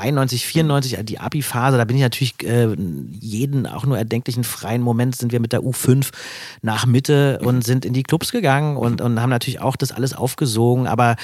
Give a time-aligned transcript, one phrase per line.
[0.00, 2.74] 93, 94, die Abi-Phase, da bin ich natürlich äh,
[3.20, 6.08] jeden auch nur erdenklichen freien Moment sind wir mit der U5
[6.62, 10.14] nach Mitte und sind in die Clubs gegangen und, und haben natürlich auch das alles
[10.14, 11.16] aufgesogen, aber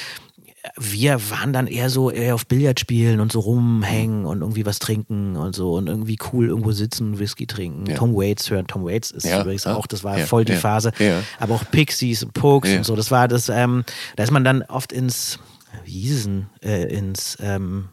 [0.76, 4.78] wir waren dann eher so eher auf Billard spielen und so rumhängen und irgendwie was
[4.78, 7.86] trinken und so und irgendwie cool irgendwo sitzen, Whisky trinken.
[7.86, 7.96] Ja.
[7.96, 8.66] Tom Waits hören.
[8.66, 10.92] Tom Waits ist Ja, übrigens auch, das war Ja, voll die Phase.
[11.38, 12.96] Aber auch Pixies und Pokes und so.
[12.96, 13.84] Das war das, ähm,
[14.16, 15.38] da ist man dann oft ins,
[15.84, 17.88] wie hieß es denn, äh, ins, ähm,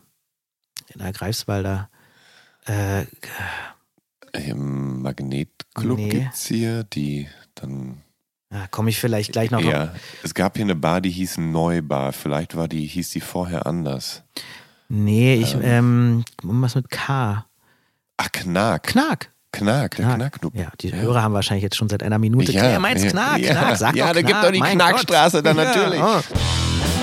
[0.94, 1.90] in der Greifswalder,
[2.67, 3.06] äh,
[4.34, 6.09] Im Magnetclub Nee.
[6.09, 8.02] gibt's hier, die dann.
[8.50, 9.62] da komme ich vielleicht gleich noch.
[9.62, 12.14] Ja, es gab hier eine Bar, die hieß Neubar.
[12.14, 14.23] Vielleicht war die, hieß die vorher anders.
[14.90, 17.45] Nee, ich, ähm, was mit K.
[18.17, 18.84] Ach, Knack.
[18.84, 19.30] Knack.
[19.52, 20.56] Knack, der Knackclub.
[20.56, 22.52] Ja, die Hörer haben wahrscheinlich jetzt schon seit einer Minute.
[22.52, 23.52] Ja, er meint's ja, Knack, ja.
[23.54, 25.45] Knack, sag Ja, doch da gibt doch die mein Knackstraße Gott.
[25.45, 26.00] dann natürlich.
[26.00, 27.03] Ja, oh.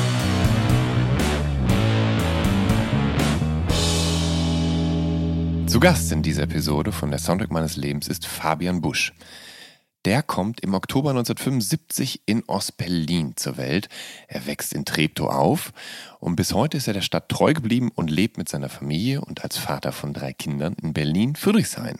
[5.71, 9.13] Zu Gast in dieser Episode von der Soundtrack meines Lebens ist Fabian Busch.
[10.03, 13.87] Der kommt im Oktober 1975 in Ostberlin zur Welt.
[14.27, 15.71] Er wächst in Treptow auf
[16.19, 19.45] und bis heute ist er der Stadt treu geblieben und lebt mit seiner Familie und
[19.45, 21.99] als Vater von drei Kindern in Berlin-Friedrichshain.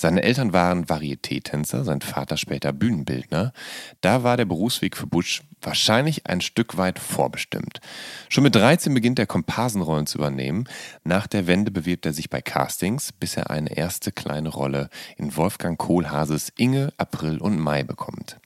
[0.00, 3.52] Seine Eltern waren Varieté-Tänzer, sein Vater später Bühnenbildner.
[4.00, 7.80] Da war der Berufsweg für Busch wahrscheinlich ein Stück weit vorbestimmt.
[8.28, 10.68] Schon mit 13 beginnt er Komparsenrollen zu übernehmen.
[11.02, 15.34] Nach der Wende bewirbt er sich bei Castings, bis er eine erste kleine Rolle in
[15.36, 18.38] Wolfgang Kohlhaases Inge, April und Mai bekommt.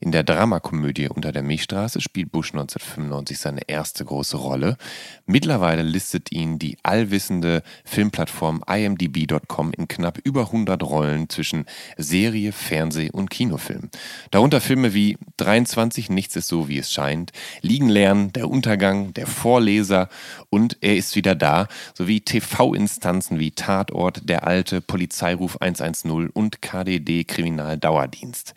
[0.00, 4.76] In der Dramakomödie Unter der Milchstraße spielt Busch 1995 seine erste große Rolle.
[5.24, 11.64] Mittlerweile listet ihn die allwissende Filmplattform imdb.com in knapp über 100 Rollen zwischen
[11.96, 13.88] Serie, Fernseh- und Kinofilm.
[14.30, 17.32] Darunter Filme wie 23 Nichts ist so, wie es scheint,
[17.62, 20.08] Liegen lernen, Der Untergang, Der Vorleser
[20.50, 27.24] und Er ist wieder da, sowie TV-Instanzen wie Tatort, Der Alte, Polizeiruf 110 und KDD
[27.24, 28.54] Kriminaldauerdienst.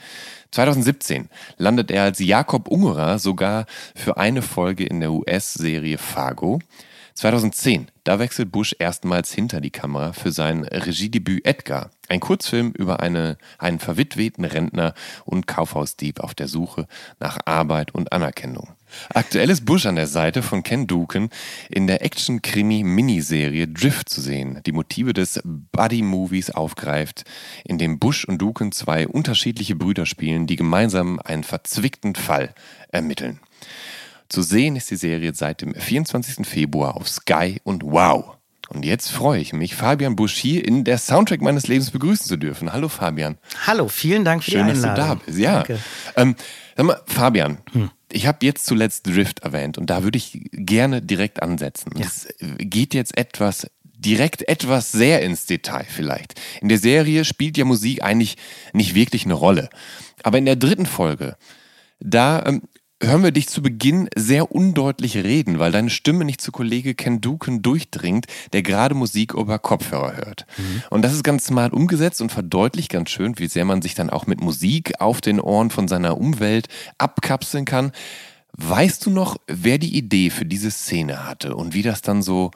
[0.51, 3.65] 2017 landet er als Jakob Ungerer sogar
[3.95, 6.59] für eine Folge in der US-Serie Fargo.
[7.15, 12.99] 2010, da wechselt Bush erstmals hinter die Kamera für sein Regiedebüt Edgar, ein Kurzfilm über
[12.99, 14.93] eine, einen verwitweten Rentner
[15.25, 16.87] und Kaufhausdieb auf der Suche
[17.19, 18.76] nach Arbeit und Anerkennung.
[19.13, 21.29] Aktuell ist Bush an der Seite von Ken Duken
[21.69, 27.23] in der Action-Krimi-Miniserie Drift zu sehen, die Motive des Buddy-Movies aufgreift,
[27.65, 32.53] in dem Bush und Duken zwei unterschiedliche Brüder spielen, die gemeinsam einen verzwickten Fall
[32.91, 33.39] ermitteln.
[34.29, 36.45] Zu sehen ist die Serie seit dem 24.
[36.45, 38.33] Februar auf Sky und Wow.
[38.69, 42.35] Und jetzt freue ich mich, Fabian Busch hier in der Soundtrack meines Lebens begrüßen zu
[42.35, 42.73] dürfen.
[42.73, 43.37] Hallo Fabian.
[43.65, 45.19] Hallo, vielen Dank für Schön, die dass du Einladung.
[45.19, 45.37] da bist.
[45.39, 45.53] Ja.
[45.53, 45.79] Danke.
[46.17, 46.35] Ähm,
[46.75, 47.59] sag mal, Fabian,
[48.11, 51.91] ich habe jetzt zuletzt Drift erwähnt und da würde ich gerne direkt ansetzen.
[51.99, 56.39] Es geht jetzt etwas direkt etwas sehr ins Detail vielleicht.
[56.61, 58.37] In der Serie spielt ja Musik eigentlich
[58.71, 59.69] nicht wirklich eine Rolle.
[60.23, 61.35] Aber in der dritten Folge,
[61.99, 62.61] da ähm,
[63.01, 67.21] hören wir dich zu Beginn sehr undeutlich reden, weil deine Stimme nicht zu Kollege Ken
[67.21, 70.45] Duken durchdringt, der gerade Musik über Kopfhörer hört.
[70.89, 74.09] Und das ist ganz smart umgesetzt und verdeutlicht ganz schön, wie sehr man sich dann
[74.09, 76.67] auch mit Musik auf den Ohren von seiner Umwelt
[76.97, 77.91] abkapseln kann.
[78.53, 82.51] Weißt du noch, wer die Idee für diese Szene hatte und wie das dann so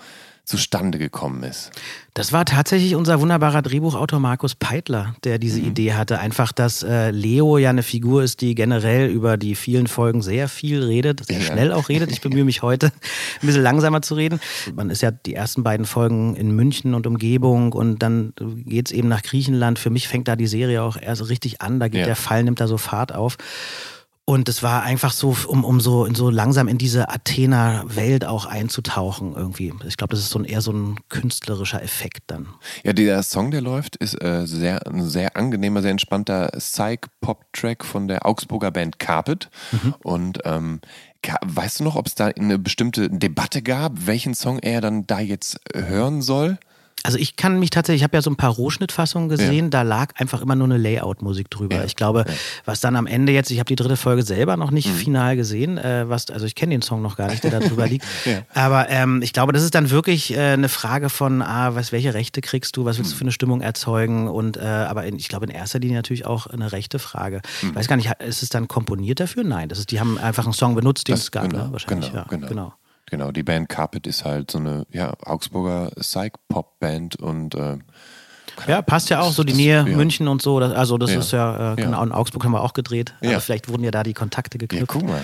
[0.52, 1.72] zustande gekommen ist?
[2.14, 5.68] Das war tatsächlich unser wunderbarer Drehbuchautor Markus Peitler, der diese Mhm.
[5.68, 6.20] Idee hatte.
[6.20, 10.50] Einfach, dass äh, Leo ja eine Figur ist, die generell über die vielen Folgen sehr
[10.50, 11.46] viel redet, sehr Ja.
[11.46, 12.12] schnell auch redet.
[12.12, 12.88] Ich bemühe mich heute,
[13.42, 14.42] ein bisschen langsamer zu reden.
[14.76, 18.34] Man ist ja die ersten beiden Folgen in München und Umgebung und dann
[18.66, 19.80] geht's eben nach Griechenland.
[19.80, 21.80] Für mich fängt da die Serie auch erst richtig an.
[21.80, 22.06] Da geht Ja.
[22.08, 23.38] der Fall, nimmt da so Fahrt auf.
[24.26, 29.36] Und es war einfach so, um, um so, so langsam in diese Athener-Welt auch einzutauchen
[29.36, 29.74] irgendwie.
[29.88, 32.48] Ich glaube, das ist so ein, eher so ein künstlerischer Effekt dann.
[32.84, 38.08] Ja, der Song, der läuft, ist äh, sehr, ein sehr angenehmer, sehr entspannter Psych-Pop-Track von
[38.08, 39.50] der Augsburger Band Carpet.
[39.72, 39.96] Mhm.
[40.04, 40.82] Und ähm,
[41.42, 45.20] weißt du noch, ob es da eine bestimmte Debatte gab, welchen Song er dann da
[45.20, 46.58] jetzt hören soll?
[47.04, 49.70] Also ich kann mich tatsächlich, ich habe ja so ein paar Rohschnittfassungen gesehen, ja.
[49.70, 51.78] da lag einfach immer nur eine Layout-Musik drüber.
[51.78, 51.84] Ja.
[51.84, 52.34] Ich glaube, ja.
[52.66, 54.94] was dann am Ende jetzt, ich habe die dritte Folge selber noch nicht mhm.
[54.94, 57.88] final gesehen, äh, was, also ich kenne den Song noch gar nicht, der da drüber
[57.88, 58.06] liegt.
[58.54, 62.14] Aber ähm, ich glaube, das ist dann wirklich äh, eine Frage von, ah, was, welche
[62.14, 63.14] Rechte kriegst du, was willst mhm.
[63.14, 64.28] du für eine Stimmung erzeugen?
[64.28, 67.42] Und äh, aber in, ich glaube in erster Linie natürlich auch eine rechte Frage.
[67.62, 67.70] Mhm.
[67.70, 69.44] Ich weiß gar nicht, ist es dann komponiert dafür?
[69.44, 71.72] Nein, das ist, die haben einfach einen Song benutzt, den das, es gab, genau, ne?
[71.72, 72.12] wahrscheinlich.
[72.12, 72.48] Genau, genau.
[72.48, 72.74] genau.
[73.12, 77.78] Genau, die Band Carpet ist halt so eine ja, Augsburger Psych-Pop-Band und äh,
[78.68, 79.98] ja, passt ja auch so die Nähe ja.
[79.98, 80.62] München und so.
[80.62, 81.20] Das, also das ja.
[81.20, 83.14] ist ja, äh, genau, in Augsburg haben wir auch gedreht.
[83.20, 83.32] Ja.
[83.32, 84.94] Aber vielleicht wurden ja da die Kontakte geknüpft.
[84.94, 85.22] Ja, guck mal.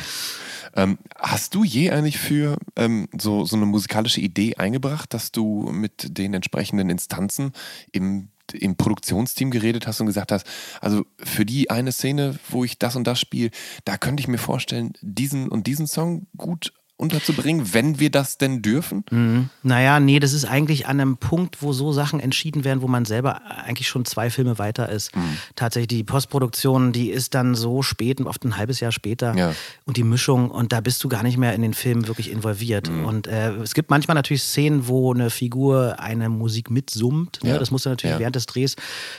[0.75, 5.69] Ähm, hast du je eigentlich für ähm, so, so eine musikalische Idee eingebracht, dass du
[5.72, 7.54] mit den entsprechenden Instanzen
[7.94, 10.48] im im Produktionsteam geredet hast und gesagt hast,
[10.80, 13.51] also für die eine Szene, wo ich das und das spiele,
[13.84, 18.63] da könnte ich mir vorstellen, diesen und diesen Song gut unterzubringen, wenn wir das denn
[18.63, 19.05] dürfen?
[19.11, 19.49] Mhm.
[19.61, 23.05] Naja, nee, das ist eigentlich an einem Punkt, wo so Sachen entschieden werden, wo man
[23.05, 25.15] selber eigentlich schon zwei Filme weiter ist.
[25.15, 25.38] Mhm.
[25.55, 29.35] Tatsächlich, die Postproduktion, die ist dann so spät, oft ein halbes Jahr später.
[29.35, 29.53] Ja.
[29.85, 32.89] Und die Mischung, und da bist du gar nicht mehr in den Film wirklich involviert.
[32.89, 33.05] Mhm.
[33.05, 37.43] Und äh, es gibt manchmal natürlich Szenen, wo eine Figur eine Musik mitsummt.
[37.43, 37.51] Ne?
[37.51, 37.59] Ja.
[37.59, 38.19] Das muss dann natürlich ja.
[38.19, 38.75] während des Drehs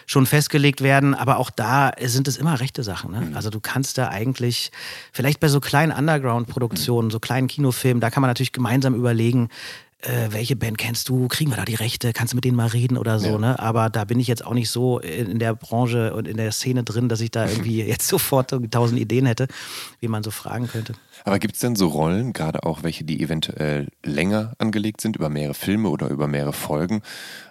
[0.07, 1.15] schon festgelegt werden.
[1.15, 3.13] Aber auch da sind es immer rechte Sachen.
[3.13, 3.21] Ne?
[3.21, 3.37] Mhm.
[3.37, 4.73] Also du kannst da eigentlich,
[5.13, 7.13] vielleicht bei so kleinen Underground-Produktionen, mhm.
[7.13, 9.49] so kleinen Kino Kinofilm, da kann man natürlich gemeinsam überlegen,
[10.03, 12.69] äh, welche Band kennst du, kriegen wir da die Rechte, kannst du mit denen mal
[12.69, 13.39] reden oder so, ja.
[13.39, 13.59] ne?
[13.59, 16.85] Aber da bin ich jetzt auch nicht so in der Branche und in der Szene
[16.85, 19.49] drin, dass ich da irgendwie jetzt sofort tausend Ideen hätte,
[19.99, 20.93] wie man so fragen könnte.
[21.25, 25.29] Aber gibt es denn so Rollen, gerade auch welche, die eventuell länger angelegt sind, über
[25.29, 27.03] mehrere Filme oder über mehrere Folgen,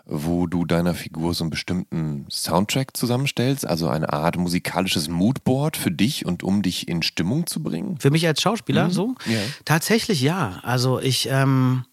[0.05, 5.91] wo du deiner Figur so einen bestimmten Soundtrack zusammenstellst, also eine Art musikalisches Moodboard für
[5.91, 7.97] dich und um dich in Stimmung zu bringen?
[7.99, 8.91] Für mich als Schauspieler mhm.
[8.91, 9.15] so?
[9.25, 9.39] Ja.
[9.65, 10.61] Tatsächlich ja.
[10.63, 11.83] Also ich, ähm,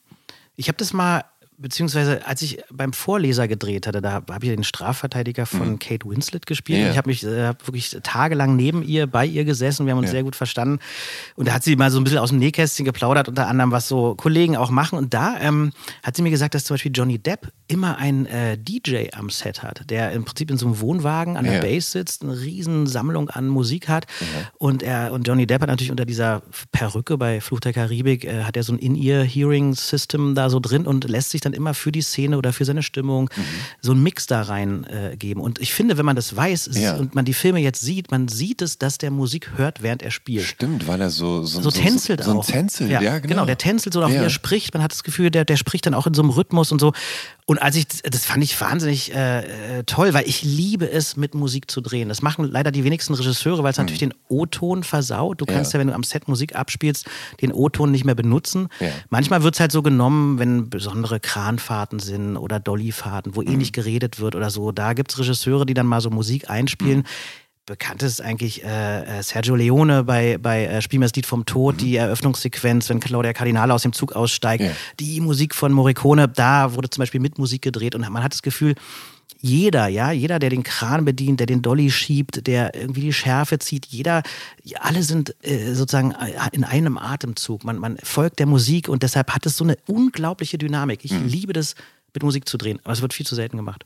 [0.56, 1.24] ich habe das mal
[1.56, 5.78] beziehungsweise als ich beim Vorleser gedreht hatte, da habe ich den Strafverteidiger von mhm.
[5.78, 6.80] Kate Winslet gespielt.
[6.80, 6.90] Yeah.
[6.90, 9.86] Ich habe mich äh, hab wirklich tagelang neben ihr, bei ihr gesessen.
[9.86, 10.16] Wir haben uns yeah.
[10.16, 10.80] sehr gut verstanden.
[11.36, 13.88] Und da hat sie mal so ein bisschen aus dem Nähkästchen geplaudert, unter anderem, was
[13.88, 14.98] so Kollegen auch machen.
[14.98, 15.72] Und da ähm,
[16.02, 19.62] hat sie mir gesagt, dass zum Beispiel Johnny Depp immer einen äh, DJ am Set
[19.62, 21.62] hat, der im Prinzip in so einem Wohnwagen an der yeah.
[21.62, 24.06] Bass sitzt, eine riesen Sammlung an Musik hat.
[24.58, 26.42] Und er und Johnny Depp hat natürlich unter dieser
[26.72, 31.08] Perücke bei Fluch der Karibik, äh, hat er so ein In-Ear-Hearing-System da so drin und
[31.08, 33.42] lässt sich dann immer für die Szene oder für seine Stimmung mhm.
[33.80, 35.42] so einen Mix da reingeben.
[35.42, 36.96] Äh, und ich finde, wenn man das weiß ja.
[36.96, 40.10] und man die Filme jetzt sieht, man sieht es, dass der Musik hört, während er
[40.10, 40.44] spielt.
[40.44, 43.34] Stimmt, weil er so so, so tänzelt so, so, so ein Tänzel, ja, ja, genau.
[43.34, 43.46] genau.
[43.46, 44.20] Der tänzelt so, auch ja.
[44.20, 44.74] wie er spricht.
[44.74, 46.92] Man hat das Gefühl, der, der spricht dann auch in so einem Rhythmus und so.
[47.46, 51.34] Und als ich, das fand ich wahnsinnig äh, äh, toll, weil ich liebe es, mit
[51.34, 52.08] Musik zu drehen.
[52.08, 53.84] Das machen leider die wenigsten Regisseure, weil es mhm.
[53.84, 55.40] natürlich den O-Ton versaut.
[55.40, 55.78] Du kannst ja.
[55.78, 55.80] ja.
[55.80, 57.06] wenn du am Set Musik abspielst,
[57.42, 58.68] den O-Ton nicht mehr benutzen.
[58.80, 58.88] Ja.
[59.10, 63.48] Manchmal wird es halt so genommen, wenn besondere Kranfahrten sind oder Dollyfahrten, wo mhm.
[63.48, 64.70] eh nicht geredet wird oder so.
[64.70, 66.98] Da gibt es Regisseure, die dann mal so Musik einspielen.
[66.98, 67.04] Mhm
[67.66, 71.46] bekannt ist eigentlich äh, äh, Sergio Leone bei, bei äh, Spiel mir das Lied vom
[71.46, 71.78] Tod, mhm.
[71.78, 74.64] die Eröffnungssequenz, wenn Claudia Cardinale aus dem Zug aussteigt.
[74.64, 74.70] Ja.
[75.00, 78.42] Die Musik von Morricone, da wurde zum Beispiel mit Musik gedreht und man hat das
[78.42, 78.74] Gefühl,
[79.44, 83.58] jeder, ja, jeder, der den Kran bedient, der den Dolly schiebt, der irgendwie die Schärfe
[83.58, 84.22] zieht, jeder,
[84.80, 87.62] alle sind äh, sozusagen äh, in einem Atemzug.
[87.62, 91.04] Man, man folgt der Musik und deshalb hat es so eine unglaubliche Dynamik.
[91.04, 91.26] Ich mhm.
[91.26, 91.74] liebe das,
[92.14, 93.84] mit Musik zu drehen, aber es wird viel zu selten gemacht.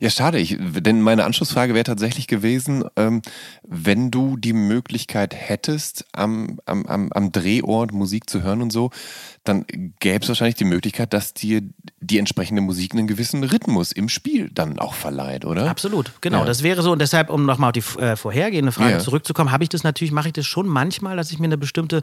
[0.00, 0.38] Ja, schade.
[0.38, 3.22] Ich, denn meine Anschlussfrage wäre tatsächlich gewesen, ähm,
[3.62, 8.90] wenn du die Möglichkeit hättest, am, am, am, am Drehort Musik zu hören und so,
[9.44, 9.66] dann
[10.00, 11.62] gäbe es wahrscheinlich die Möglichkeit, dass dir
[12.00, 15.68] die entsprechende Musik einen gewissen Rhythmus im Spiel dann auch verleiht, oder?
[15.70, 16.40] Absolut, genau.
[16.40, 16.44] Ja.
[16.44, 16.92] Das wäre so.
[16.92, 18.98] Und deshalb, um nochmal auf die äh, vorhergehende Frage ja.
[18.98, 22.02] zurückzukommen, habe ich das natürlich, mache ich das schon manchmal, dass ich mir eine bestimmte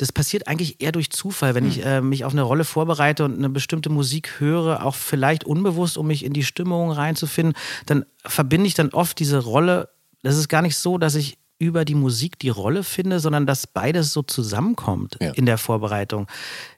[0.00, 1.86] das passiert eigentlich eher durch Zufall, wenn ich hm.
[1.86, 6.06] äh, mich auf eine Rolle vorbereite und eine bestimmte Musik höre, auch vielleicht unbewusst, um
[6.06, 7.54] mich in die Stimmung reinzufinden,
[7.84, 9.90] dann verbinde ich dann oft diese Rolle.
[10.22, 13.66] Das ist gar nicht so, dass ich über die Musik die Rolle finde, sondern dass
[13.66, 15.32] beides so zusammenkommt ja.
[15.32, 16.28] in der Vorbereitung.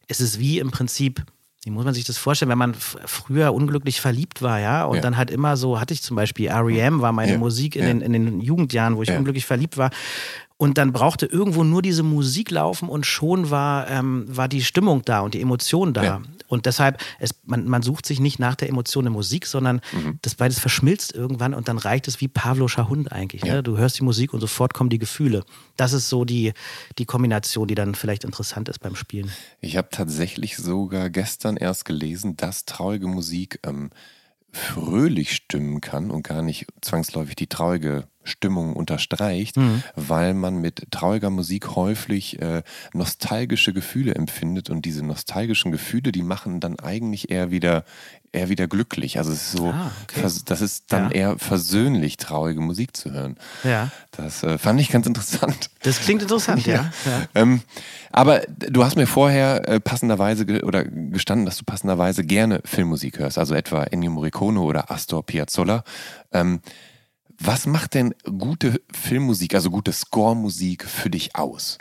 [0.09, 1.25] Es ist wie im Prinzip,
[1.63, 5.01] wie muss man sich das vorstellen, wenn man früher unglücklich verliebt war, ja, und ja.
[5.01, 7.01] dann halt immer so, hatte ich zum Beispiel R.E.M.
[7.01, 7.39] war meine ja.
[7.39, 9.91] Musik in, den, in den Jugendjahren, wo ich unglücklich verliebt war.
[10.63, 15.03] Und dann brauchte irgendwo nur diese Musik laufen und schon war, ähm, war die Stimmung
[15.05, 16.23] da und die Emotion da.
[16.47, 20.21] Und deshalb, es, man, man sucht sich nicht nach der Emotion der Musik, sondern mhm.
[20.23, 23.43] das beides verschmilzt irgendwann und dann reicht es wie Pavloscher Hund eigentlich.
[23.43, 23.55] Ne?
[23.55, 23.63] Ja.
[23.63, 25.43] Du hörst die Musik und sofort kommen die Gefühle.
[25.77, 26.53] Das ist so die,
[26.97, 29.33] die Kombination, die dann vielleicht interessant ist beim Spielen.
[29.61, 33.91] Ich habe tatsächlich sogar gestern erst gelesen, dass traurige Musik ähm,
[34.53, 39.83] fröhlich stimmen kann und gar nicht zwangsläufig die traurige Stimmung unterstreicht, mhm.
[39.97, 46.23] weil man mit trauriger Musik häufig äh, nostalgische Gefühle empfindet und diese nostalgischen Gefühle, die
[46.23, 47.85] machen dann eigentlich eher wieder
[48.33, 49.19] eher wieder glücklich.
[49.19, 50.27] Also es ist so, ah, okay.
[50.47, 51.11] das ist dann ja.
[51.11, 53.37] eher versöhnlich, traurige Musik zu hören.
[53.63, 53.91] Ja.
[54.11, 55.71] Das äh, fand ich ganz interessant.
[55.83, 56.91] Das klingt interessant, ja.
[57.05, 57.23] ja.
[57.35, 57.61] Ähm,
[58.11, 63.19] aber du hast mir vorher äh, passenderweise ge oder gestanden, dass du passenderweise gerne Filmmusik
[63.19, 65.85] hörst, also etwa Ennio Morricone oder Astor Piazzolla.
[66.33, 66.61] Ähm,
[67.39, 71.79] was macht denn gute Filmmusik, also gute Score-Musik für dich aus?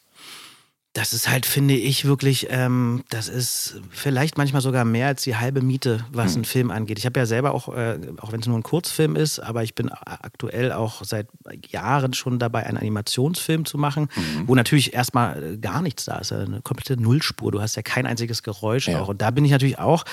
[0.93, 5.37] Das ist halt, finde ich, wirklich, ähm, das ist vielleicht manchmal sogar mehr als die
[5.37, 6.41] halbe Miete, was mhm.
[6.41, 6.99] ein Film angeht.
[6.99, 9.73] Ich habe ja selber auch, äh, auch wenn es nur ein Kurzfilm ist, aber ich
[9.73, 11.27] bin aktuell auch seit
[11.69, 14.47] Jahren schon dabei, einen Animationsfilm zu machen, mhm.
[14.47, 17.53] wo natürlich erstmal äh, gar nichts da ist, eine komplette Nullspur.
[17.53, 18.99] Du hast ja kein einziges Geräusch ja.
[18.99, 19.07] auch.
[19.07, 20.03] Und da bin ich natürlich auch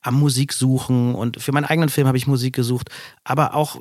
[0.00, 2.88] am Musik suchen und für meinen eigenen Film habe ich Musik gesucht,
[3.22, 3.78] aber auch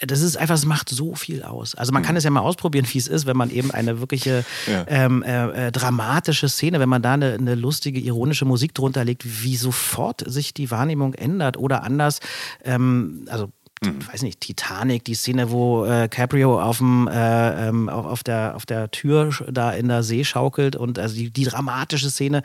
[0.00, 1.74] das ist einfach, es macht so viel aus.
[1.74, 2.18] Also man kann mhm.
[2.18, 4.84] es ja mal ausprobieren, wie es ist, wenn man eben eine wirkliche ja.
[4.86, 9.42] ähm, äh, äh, dramatische Szene, wenn man da eine, eine, lustige, ironische Musik drunter legt,
[9.42, 12.20] wie sofort sich die Wahrnehmung ändert oder anders.
[12.64, 13.46] Ähm, also
[13.82, 13.98] mhm.
[14.00, 18.54] ich weiß nicht, Titanic, die Szene, wo äh, Caprio auf, dem, äh, ähm, auf, der,
[18.54, 22.42] auf der Tür da in der See schaukelt und also die, die dramatische Szene,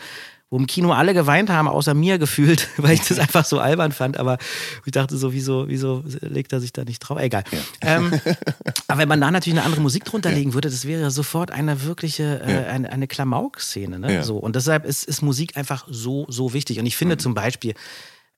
[0.50, 3.92] wo im Kino alle geweint haben, außer mir gefühlt, weil ich das einfach so albern
[3.92, 4.18] fand.
[4.18, 4.38] Aber
[4.86, 7.20] ich dachte so, wieso, wieso legt er sich da nicht drauf?
[7.20, 7.44] Egal.
[7.52, 7.98] Ja.
[7.98, 8.14] Ähm,
[8.88, 11.84] aber wenn man da natürlich eine andere Musik drunter legen würde, das wäre sofort eine
[11.84, 14.00] wirkliche, äh, eine, eine Klamauk-Szene.
[14.00, 14.24] Ne?
[14.24, 14.38] So.
[14.38, 16.80] Und deshalb ist, ist Musik einfach so, so wichtig.
[16.80, 17.20] Und ich finde mhm.
[17.20, 17.74] zum Beispiel,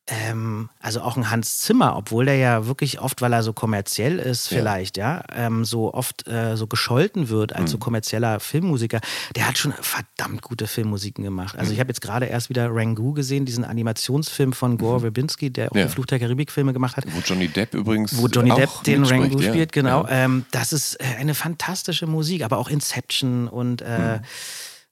[0.09, 4.19] ähm, also auch ein Hans Zimmer, obwohl der ja wirklich oft, weil er so kommerziell
[4.19, 7.67] ist, vielleicht, ja, ja ähm, so oft äh, so gescholten wird als mhm.
[7.67, 8.99] so kommerzieller Filmmusiker,
[9.35, 11.57] der hat schon verdammt gute Filmmusiken gemacht.
[11.57, 11.73] Also mhm.
[11.73, 15.01] ich habe jetzt gerade erst wieder Rangoon gesehen, diesen Animationsfilm von Gore mhm.
[15.03, 15.85] Verbinski, der auch ja.
[15.85, 17.05] die Fluch der Karibik-Filme gemacht hat.
[17.07, 18.17] Wo Johnny Depp übrigens.
[18.17, 19.49] Wo Johnny Depp den Rangoon ja.
[19.49, 20.07] spielt, genau.
[20.09, 24.19] Ähm, das ist äh, eine fantastische Musik, aber auch Inception und äh, mhm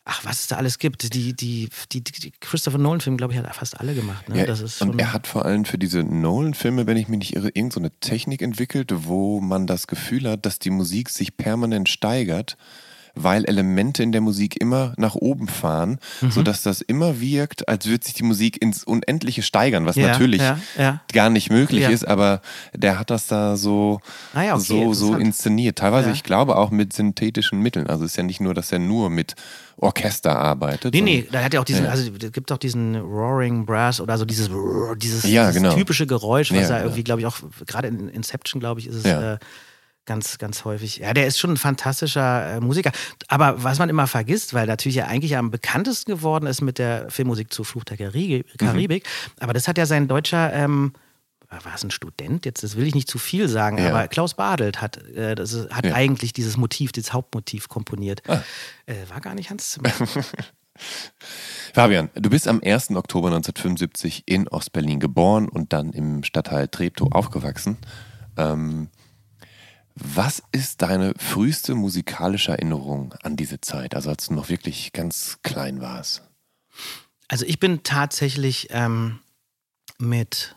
[0.08, 1.14] ach, was es da alles gibt.
[1.14, 4.30] Die, die, die, die Christopher Nolan-Filme, glaube ich, hat er fast alle gemacht.
[4.30, 4.46] Ne?
[4.46, 7.88] Ja, und er hat vor allem für diese Nolan-Filme, wenn ich mich nicht irre, irgendeine
[7.90, 12.58] so Technik entwickelt, wo man das Gefühl hat, dass die Musik sich permanent steigert
[13.24, 16.32] weil Elemente in der Musik immer nach oben fahren, mhm.
[16.32, 20.42] sodass das immer wirkt, als würde sich die Musik ins Unendliche steigern, was ja, natürlich
[20.42, 21.02] ja, ja.
[21.14, 22.42] gar nicht möglich ist, aber
[22.74, 24.00] der hat das da so,
[24.34, 25.78] ah okay, so, so inszeniert.
[25.78, 27.88] Teilweise, ich glaube, auch mit synthetischen Mitteln.
[27.88, 29.36] Also es ist ja nicht nur, dass er nur mit
[29.80, 30.94] Orchester arbeitet.
[30.94, 31.92] Nee, nee, da hat ja auch diesen, ja.
[31.92, 34.50] also es gibt auch diesen Roaring Brass oder so dieses,
[34.98, 35.76] dieses, ja, genau.
[35.76, 39.06] typische Geräusch, was ja, irgendwie, glaube ich, auch gerade in Inception, glaube ich, ist es
[39.06, 39.38] äh,
[40.08, 40.98] ganz, ganz häufig.
[40.98, 42.92] Ja, der ist schon ein fantastischer äh, Musiker.
[43.28, 47.12] Aber was man immer vergisst, weil natürlich ja eigentlich am bekanntesten geworden ist mit der
[47.12, 49.02] Filmmusik zu Fluch der Karibik, mhm.
[49.40, 50.94] aber das hat ja sein deutscher ähm,
[51.50, 52.46] war es ein Student?
[52.46, 53.90] Jetzt, das will ich nicht zu viel sagen, ja.
[53.90, 55.94] aber Klaus Badelt hat, äh, das ist, hat ja.
[55.94, 58.22] eigentlich dieses Motiv, dieses Hauptmotiv komponiert.
[58.28, 58.42] Ah.
[58.86, 59.92] Äh, war gar nicht Hans Zimmer.
[61.74, 62.92] Fabian, du bist am 1.
[62.92, 67.78] Oktober 1975 in Ostberlin geboren und dann im Stadtteil Treptow aufgewachsen.
[68.36, 68.90] Ähm,
[70.00, 75.40] was ist deine früheste musikalische Erinnerung an diese Zeit, also als du noch wirklich ganz
[75.44, 76.24] klein warst?
[77.28, 79.20] Also ich bin tatsächlich ähm,
[79.98, 80.57] mit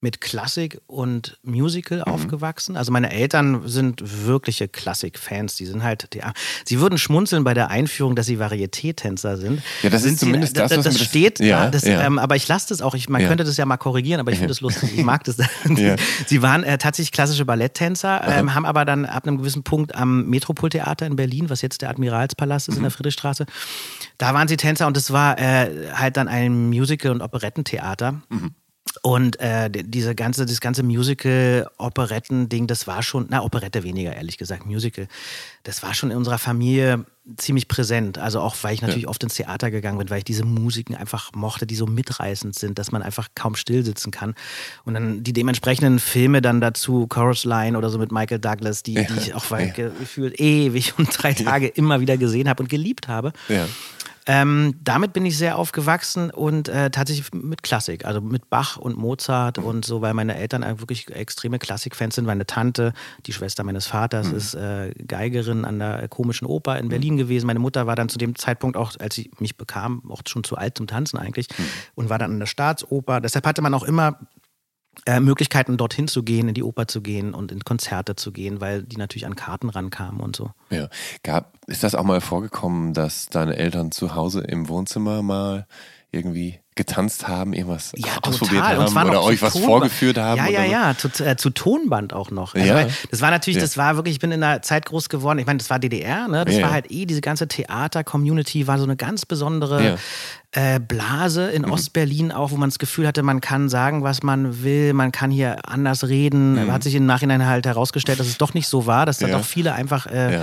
[0.00, 2.04] mit Klassik und Musical mhm.
[2.04, 2.76] aufgewachsen.
[2.76, 5.56] Also meine Eltern sind wirkliche Klassik-Fans.
[5.56, 6.20] Die sind halt, die,
[6.64, 9.60] sie würden schmunzeln bei der Einführung, dass sie Varieté-Tänzer sind.
[9.82, 12.02] Ja, das sind ist zumindest sie, das, was Das steht ja, da, das, ja.
[12.02, 12.94] ähm, aber ich lasse das auch.
[12.94, 13.28] Ich, man ja.
[13.28, 14.96] könnte das ja mal korrigieren, aber ich finde es lustig.
[14.96, 15.36] Ich mag das.
[16.26, 20.26] sie waren äh, tatsächlich klassische Balletttänzer, ähm, haben aber dann ab einem gewissen Punkt am
[20.26, 22.78] Metropoltheater in Berlin, was jetzt der Admiralspalast ist mhm.
[22.78, 23.46] in der Friedrichstraße,
[24.18, 28.20] da waren sie Tänzer und das war äh, halt dann ein Musical- und Operettentheater.
[28.28, 28.54] Mhm.
[29.02, 34.66] Und äh, diese ganze, das ganze Musical-Operetten-Ding, das war schon, na, Operette weniger, ehrlich gesagt,
[34.66, 35.08] Musical,
[35.62, 37.04] das war schon in unserer Familie
[37.36, 38.18] ziemlich präsent.
[38.18, 39.08] Also auch, weil ich natürlich ja.
[39.08, 42.78] oft ins Theater gegangen bin, weil ich diese Musiken einfach mochte, die so mitreißend sind,
[42.78, 44.34] dass man einfach kaum still sitzen kann.
[44.84, 48.94] Und dann die dementsprechenden Filme dann dazu, Chorus Line oder so mit Michael Douglas, die,
[48.94, 49.02] ja.
[49.02, 49.66] die ich auch ja.
[49.66, 53.32] gefühlt ewig und drei Tage immer wieder gesehen habe und geliebt habe.
[54.30, 58.98] Ähm, damit bin ich sehr aufgewachsen und äh, tatsächlich mit Klassik, also mit Bach und
[58.98, 59.64] Mozart mhm.
[59.64, 62.26] und so, weil meine Eltern wirklich extreme Klassikfans sind.
[62.26, 62.92] Meine Tante,
[63.24, 64.36] die Schwester meines Vaters, mhm.
[64.36, 66.90] ist äh, Geigerin an der Komischen Oper in mhm.
[66.90, 67.16] Berlin.
[67.18, 67.46] Gewesen.
[67.46, 70.56] Meine Mutter war dann zu dem Zeitpunkt auch, als sie mich bekam, auch schon zu
[70.56, 71.64] alt zum Tanzen eigentlich mhm.
[71.94, 73.20] und war dann an der Staatsoper.
[73.20, 74.18] Deshalb hatte man auch immer
[75.06, 78.60] äh, Möglichkeiten, dorthin zu gehen, in die Oper zu gehen und in Konzerte zu gehen,
[78.60, 80.50] weil die natürlich an Karten rankamen und so.
[80.70, 80.88] Ja.
[81.22, 85.66] Gab, ist das auch mal vorgekommen, dass deine Eltern zu Hause im Wohnzimmer mal
[86.10, 88.94] irgendwie getanzt haben, irgendwas ja, ausprobiert total.
[88.94, 89.70] haben oder euch was Tonband.
[89.70, 90.38] vorgeführt haben?
[90.38, 92.54] Ja, ja, ja, zu, äh, zu, Tonband auch noch.
[92.54, 92.86] Also, ja.
[93.10, 93.62] Das war natürlich, ja.
[93.62, 96.28] das war wirklich, ich bin in einer Zeit groß geworden, ich meine, das war DDR,
[96.28, 96.46] ne?
[96.46, 99.98] das ja, war halt eh, diese ganze Theater-Community war so eine ganz besondere
[100.52, 101.72] äh, Blase in mhm.
[101.72, 105.30] Ostberlin auch, wo man das Gefühl hatte, man kann sagen, was man will, man kann
[105.30, 106.54] hier anders reden.
[106.54, 106.72] Mhm.
[106.72, 109.44] Hat sich im Nachhinein halt herausgestellt, dass es doch nicht so war, dass da doch
[109.44, 110.40] viele einfach äh,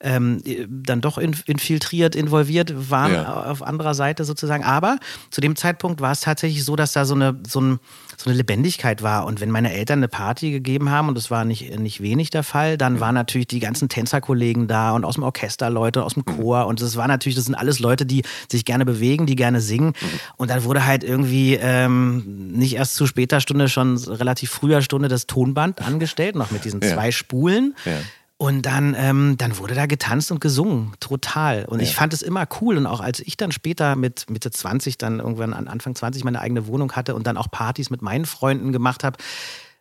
[0.00, 4.64] ähm, dann doch infiltriert, involviert waren auf anderer Seite sozusagen.
[4.64, 4.98] Aber
[5.30, 7.78] zu dem Zeitpunkt Zeitpunkt war es tatsächlich so, dass da so eine, so, ein,
[8.20, 9.26] so eine Lebendigkeit war.
[9.26, 12.42] Und wenn meine Eltern eine Party gegeben haben, und das war nicht, nicht wenig der
[12.42, 16.24] Fall, dann waren natürlich die ganzen Tänzerkollegen da und aus dem Orchester Leute, aus dem
[16.26, 16.36] mhm.
[16.36, 16.66] Chor.
[16.66, 19.88] Und das war natürlich, das sind alles Leute, die sich gerne bewegen, die gerne singen.
[19.88, 20.20] Mhm.
[20.36, 25.08] Und dann wurde halt irgendwie ähm, nicht erst zu später Stunde, schon relativ früher Stunde
[25.08, 26.94] das Tonband angestellt, noch mit diesen ja.
[26.94, 27.76] zwei Spulen.
[27.84, 27.92] Ja.
[28.40, 31.64] Und dann, ähm, dann wurde da getanzt und gesungen, total.
[31.64, 31.84] Und ja.
[31.84, 32.76] ich fand es immer cool.
[32.76, 36.40] Und auch als ich dann später mit Mitte 20, dann irgendwann an Anfang 20 meine
[36.40, 39.16] eigene Wohnung hatte und dann auch Partys mit meinen Freunden gemacht habe,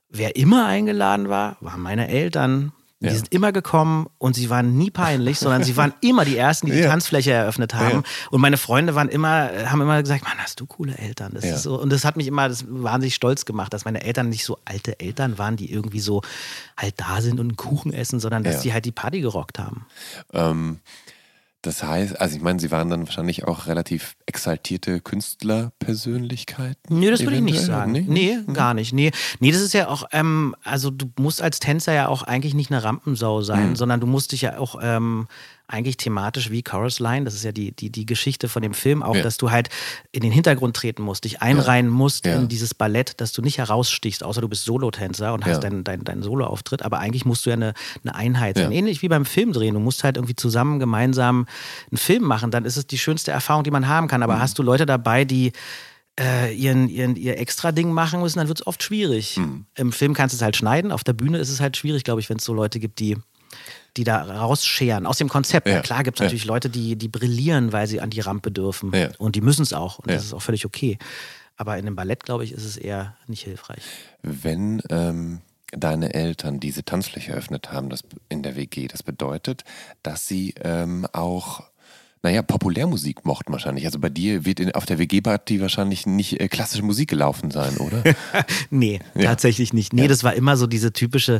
[0.09, 3.13] wer immer eingeladen war, waren meine Eltern, die ja.
[3.13, 6.71] sind immer gekommen und sie waren nie peinlich, sondern sie waren immer die Ersten, die
[6.71, 6.89] die ja.
[6.89, 7.97] Tanzfläche eröffnet haben.
[7.97, 8.03] Ja.
[8.31, 11.33] Und meine Freunde waren immer, haben immer gesagt, Mann, hast du coole Eltern.
[11.35, 14.29] Das ist so, und das hat mich immer das wahnsinnig stolz gemacht, dass meine Eltern
[14.29, 16.23] nicht so alte Eltern waren, die irgendwie so
[16.75, 19.85] halt da sind und einen Kuchen essen, sondern dass sie halt die Party gerockt haben.
[20.33, 20.79] Ähm,
[21.61, 26.99] das heißt, also ich meine, Sie waren dann wahrscheinlich auch relativ exaltierte Künstlerpersönlichkeiten.
[26.99, 27.91] Nee, das würde ich nicht sagen.
[27.91, 28.53] Nee, nee mhm.
[28.53, 28.93] gar nicht.
[28.93, 29.11] Nee.
[29.39, 32.71] nee, das ist ja auch, ähm, also du musst als Tänzer ja auch eigentlich nicht
[32.71, 33.75] eine Rampensau sein, mhm.
[33.75, 35.27] sondern du musst dich ja auch ähm,
[35.67, 37.25] eigentlich thematisch wie Chorus Line.
[37.25, 39.21] Das ist ja die, die, die Geschichte von dem Film auch, ja.
[39.21, 39.69] dass du halt
[40.11, 42.35] in den Hintergrund treten musst, dich einreihen musst ja.
[42.35, 46.03] in dieses Ballett, dass du nicht herausstichst, außer du bist Solotänzer und hast deinen dein,
[46.03, 46.83] dein Soloauftritt.
[46.83, 48.71] Aber eigentlich musst du ja eine, eine Einheit sein.
[48.71, 49.73] Ähnlich wie beim Film drehen.
[49.73, 51.47] Du musst halt irgendwie zusammen, gemeinsam
[51.91, 52.51] einen Film machen.
[52.51, 54.23] Dann ist es die schönste Erfahrung, die man haben kann.
[54.23, 54.41] Aber mhm.
[54.41, 55.51] hast du Leute dabei, die
[56.19, 59.37] äh, ihren, ihren, ihr extra Ding machen müssen, dann wird es oft schwierig.
[59.37, 59.65] Mhm.
[59.75, 62.21] Im Film kannst du es halt schneiden, auf der Bühne ist es halt schwierig, glaube
[62.21, 63.17] ich, wenn es so Leute gibt, die
[63.97, 65.67] die da rausscheren aus dem Konzept.
[65.67, 65.81] Ja.
[65.81, 68.91] klar gibt es natürlich Leute, die, die brillieren, weil sie an die Rampe dürfen.
[69.17, 69.99] Und die müssen es auch.
[69.99, 70.97] Und das ist auch völlig okay.
[71.57, 73.81] Aber in einem Ballett, glaube ich, ist es eher nicht hilfreich.
[74.21, 79.63] Wenn ähm, deine Eltern diese Tanzfläche eröffnet haben das in der WG, das bedeutet,
[80.03, 81.63] dass sie ähm, auch
[82.23, 83.85] naja, Populärmusik mochten wahrscheinlich.
[83.85, 87.77] Also bei dir wird in, auf der WG-Party wahrscheinlich nicht äh, klassische Musik gelaufen sein,
[87.77, 88.03] oder?
[88.69, 89.23] nee, ja.
[89.23, 89.93] tatsächlich nicht.
[89.93, 90.07] Nee, ja.
[90.07, 91.39] das war immer so diese typische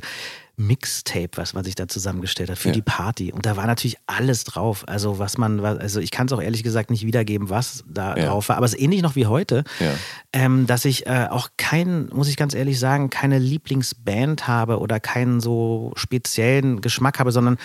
[0.59, 2.73] Mixtape, was man sich da zusammengestellt hat für ja.
[2.73, 3.31] die Party.
[3.31, 4.87] Und da war natürlich alles drauf.
[4.87, 8.25] Also was man, also ich kann es auch ehrlich gesagt nicht wiedergeben, was da ja.
[8.25, 8.57] drauf war.
[8.57, 9.93] Aber es ist ähnlich noch wie heute, ja.
[10.33, 14.99] ähm, dass ich äh, auch kein, muss ich ganz ehrlich sagen, keine Lieblingsband habe oder
[14.99, 17.57] keinen so speziellen Geschmack habe, sondern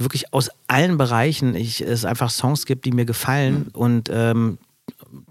[0.00, 3.66] wirklich aus allen Bereichen ich, es einfach Songs gibt, die mir gefallen.
[3.66, 3.80] Mhm.
[3.80, 4.58] Und ähm,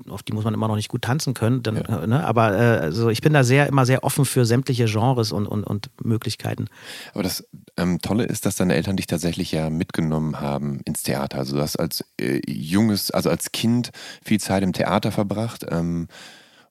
[0.09, 1.63] auf die muss man immer noch nicht gut tanzen können.
[1.63, 2.07] Dann, ja.
[2.07, 2.25] ne?
[2.25, 5.63] Aber äh, also ich bin da sehr immer sehr offen für sämtliche Genres und, und,
[5.63, 6.67] und Möglichkeiten.
[7.13, 11.39] Aber das ähm, Tolle ist, dass deine Eltern dich tatsächlich ja mitgenommen haben ins Theater.
[11.39, 13.91] Also du hast als äh, junges, also als Kind
[14.23, 15.65] viel Zeit im Theater verbracht.
[15.69, 16.07] Ähm,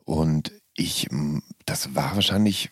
[0.05, 1.09] und ich,
[1.67, 2.71] das war wahrscheinlich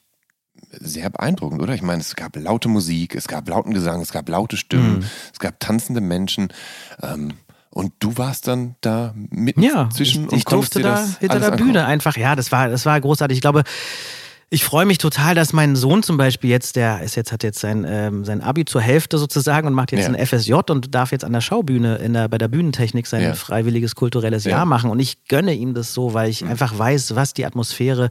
[0.71, 1.75] sehr beeindruckend, oder?
[1.75, 5.05] Ich meine, es gab laute Musik, es gab lauten Gesang, es gab laute Stimmen, mhm.
[5.33, 6.49] es gab tanzende Menschen.
[7.03, 7.35] Ähm,
[7.71, 11.51] und du warst dann da mitten ja, zwischen ich, und ich durfte da hinter der
[11.51, 13.37] Bühne einfach, ja, das war, das war großartig.
[13.37, 13.65] Ich glaube,
[14.49, 17.59] ich freue mich total, dass mein Sohn zum Beispiel jetzt, der ist jetzt, hat jetzt
[17.59, 20.15] sein, ähm, sein Abi zur Hälfte sozusagen und macht jetzt ja.
[20.15, 23.35] ein FSJ und darf jetzt an der Schaubühne in der, bei der Bühnentechnik sein ja.
[23.35, 24.53] freiwilliges kulturelles ja.
[24.53, 24.91] Jahr machen.
[24.91, 26.51] Und ich gönne ihm das so, weil ich mhm.
[26.51, 28.09] einfach weiß, was die Atmosphäre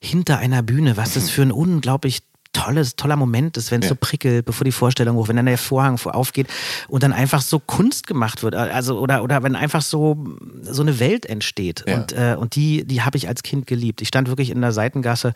[0.00, 2.20] hinter einer Bühne, was das für ein unglaublich
[2.52, 3.90] tolles, toller Moment ist, wenn es ja.
[3.90, 6.48] so prickelt, bevor die Vorstellung hoch, wenn dann der Vorhang aufgeht
[6.88, 8.54] und dann einfach so Kunst gemacht wird.
[8.54, 10.24] Also, oder, oder wenn einfach so,
[10.62, 11.84] so eine Welt entsteht.
[11.86, 11.96] Ja.
[11.96, 14.02] Und, äh, und die, die habe ich als Kind geliebt.
[14.02, 15.32] Ich stand wirklich in der Seitengasse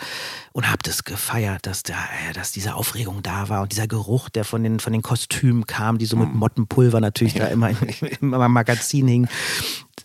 [0.52, 4.28] und habe das gefeiert, dass, da, äh, dass diese Aufregung da war und dieser Geruch,
[4.28, 6.38] der von den, von den Kostümen kam, die so mit mhm.
[6.38, 7.46] Mottenpulver natürlich ja.
[7.46, 7.70] da immer
[8.20, 9.28] im Magazin hing.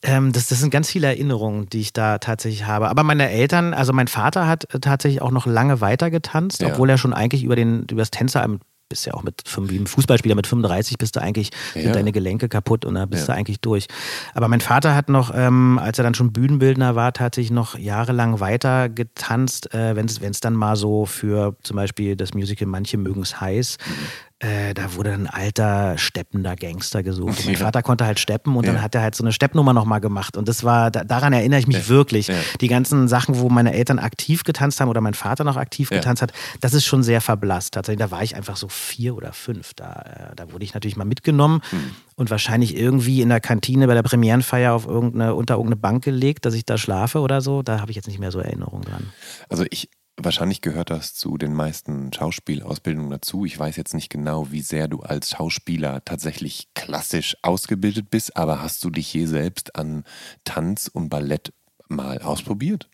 [0.03, 2.89] Ähm, das, das sind ganz viele Erinnerungen, die ich da tatsächlich habe.
[2.89, 6.69] Aber meine Eltern, also mein Vater hat tatsächlich auch noch lange weiter getanzt, ja.
[6.69, 9.87] obwohl er schon eigentlich über, den, über das Tänzeramt bist ja auch mit wie ein
[9.87, 11.83] Fußballspieler mit 35 bist du eigentlich, ja.
[11.83, 13.33] sind deine Gelenke kaputt und da bist ja.
[13.33, 13.87] du eigentlich durch.
[14.33, 18.41] Aber mein Vater hat noch, ähm, als er dann schon Bühnenbildner war, tatsächlich noch jahrelang
[18.41, 23.21] weiter getanzt, äh, wenn es dann mal so für zum Beispiel das Musical Manche mögen
[23.21, 27.39] es heiß, mhm äh, da wurde ein alter steppender Gangster gesucht.
[27.39, 28.73] Und mein Vater konnte halt steppen und ja.
[28.73, 30.35] dann hat er halt so eine Steppnummer nochmal gemacht.
[30.35, 31.87] Und das war, da, daran erinnere ich mich ja.
[31.89, 32.31] wirklich.
[32.59, 36.23] Die ganzen Sachen, wo meine Eltern aktiv getanzt haben oder mein Vater noch aktiv getanzt
[36.23, 37.75] hat, das ist schon sehr verblasst.
[37.75, 39.75] Tatsächlich, da war ich einfach so vier oder fünf.
[39.75, 41.91] Da, äh, da wurde ich natürlich mal mitgenommen hm.
[42.15, 46.45] und wahrscheinlich irgendwie in der Kantine bei der Premierenfeier auf irgendeine, unter irgendeine Bank gelegt,
[46.45, 47.61] dass ich da schlafe oder so.
[47.61, 49.13] Da habe ich jetzt nicht mehr so Erinnerungen dran.
[49.49, 49.89] Also ich
[50.23, 53.45] Wahrscheinlich gehört das zu den meisten Schauspielausbildungen dazu.
[53.45, 58.61] Ich weiß jetzt nicht genau, wie sehr du als Schauspieler tatsächlich klassisch ausgebildet bist, aber
[58.61, 60.03] hast du dich je selbst an
[60.43, 61.53] Tanz und Ballett
[61.91, 62.87] mal ausprobiert?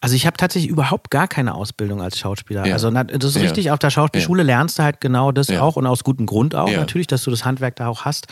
[0.00, 2.66] Also ich habe tatsächlich überhaupt gar keine Ausbildung als Schauspieler.
[2.66, 2.74] Ja.
[2.74, 4.46] Also das ist richtig, auf der Schauspielschule ja.
[4.46, 5.62] lernst du halt genau das ja.
[5.62, 8.26] auch und aus gutem Grund auch natürlich, dass du das Handwerk da auch hast.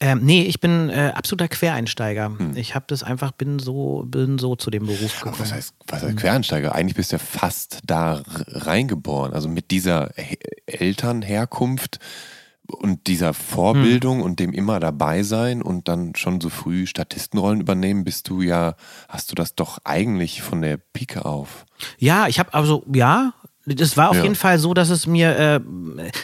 [0.00, 2.26] Ähm, nee, ich bin äh, absoluter Quereinsteiger.
[2.38, 2.56] Hm.
[2.56, 5.36] Ich habe das einfach, bin so, bin so zu dem Beruf gekommen.
[5.38, 6.74] was heißt, was heißt Quereinsteiger?
[6.74, 9.32] Eigentlich bist du ja fast da reingeboren.
[9.32, 11.98] Also mit dieser He Elternherkunft
[12.66, 14.24] und dieser Vorbildung hm.
[14.24, 18.74] und dem immer dabei sein und dann schon so früh Statistenrollen übernehmen, bist du ja,
[19.08, 21.66] hast du das doch eigentlich von der Pike auf.
[21.98, 23.34] Ja, ich habe also, ja,
[23.66, 24.22] das war auf ja.
[24.22, 25.60] jeden Fall so, dass es mir, äh,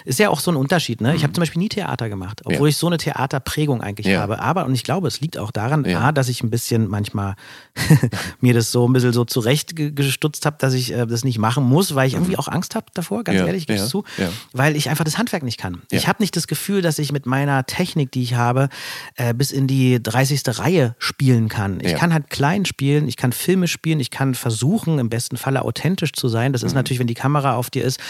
[0.04, 1.14] ist ja auch so ein Unterschied, ne?
[1.14, 1.34] Ich habe mhm.
[1.34, 2.70] zum Beispiel nie Theater gemacht, obwohl ja.
[2.70, 4.20] ich so eine Theaterprägung eigentlich ja.
[4.20, 4.40] habe.
[4.40, 7.34] Aber, und ich glaube, es liegt auch daran, A, dass ich ein bisschen manchmal
[8.40, 11.94] mir das so ein bisschen so zurechtgestutzt habe, dass ich äh, das nicht machen muss,
[11.94, 12.40] weil ich irgendwie mhm.
[12.40, 14.04] auch Angst habe davor, ganz ehrlich, gibst zu,
[14.52, 15.82] weil ich einfach das Handwerk nicht kann.
[15.90, 18.68] Ich habe nicht das Gefühl, dass ich mit meiner Technik, die ich habe,
[19.16, 20.42] äh, bis in die 30.
[20.58, 21.80] Reihe spielen kann.
[21.80, 25.62] Ich kann halt klein spielen, ich kann Filme spielen, ich kann versuchen, im besten Falle
[25.62, 26.52] authentisch zu sein.
[26.52, 26.78] Das ist mhm.
[26.78, 28.00] natürlich, wenn die Kamera Kamera auf dir ist,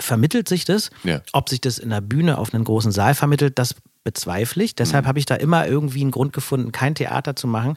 [0.00, 0.90] vermittelt sich das.
[1.02, 1.20] Ja.
[1.32, 4.74] Ob sich das in der Bühne auf einen großen Saal vermittelt, das bezweifle ich.
[4.74, 5.08] Deshalb mhm.
[5.08, 7.76] habe ich da immer irgendwie einen Grund gefunden, kein Theater zu machen.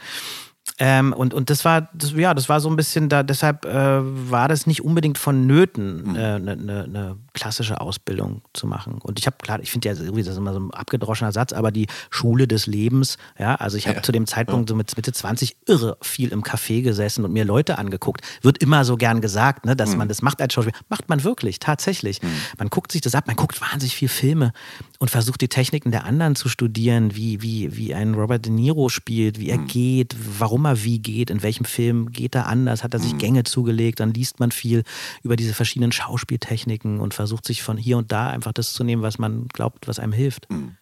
[0.80, 4.00] Ähm, und, und das war, das, ja, das war so ein bisschen da, deshalb äh,
[4.32, 6.48] war das nicht unbedingt vonnöten, eine mhm.
[6.48, 9.00] äh, ne, ne klassische Ausbildung zu machen.
[9.04, 11.54] Und ich habe, klar, ich finde ja irgendwie, das ist immer so ein abgedroschener Satz,
[11.54, 14.04] aber die Schule des Lebens, ja, also ich habe ja.
[14.04, 17.78] zu dem Zeitpunkt so mit Mitte 20 irre viel im Café gesessen und mir Leute
[17.78, 18.21] angeguckt.
[18.41, 19.97] Wird immer so gern gesagt, ne, dass mhm.
[20.00, 20.76] man das macht als Schauspieler.
[20.89, 22.23] Macht man wirklich, tatsächlich.
[22.23, 22.28] Mhm.
[22.58, 24.52] Man guckt sich das ab, man guckt wahnsinnig viel Filme
[24.97, 28.89] und versucht die Techniken der anderen zu studieren, wie, wie, wie ein Robert De Niro
[28.89, 29.67] spielt, wie er mhm.
[29.67, 33.19] geht, warum er wie geht, in welchem Film geht er anders, hat er sich mhm.
[33.19, 34.84] Gänge zugelegt, dann liest man viel
[35.21, 39.02] über diese verschiedenen Schauspieltechniken und versucht sich von hier und da einfach das zu nehmen,
[39.02, 40.50] was man glaubt, was einem hilft.
[40.52, 40.78] Mhm.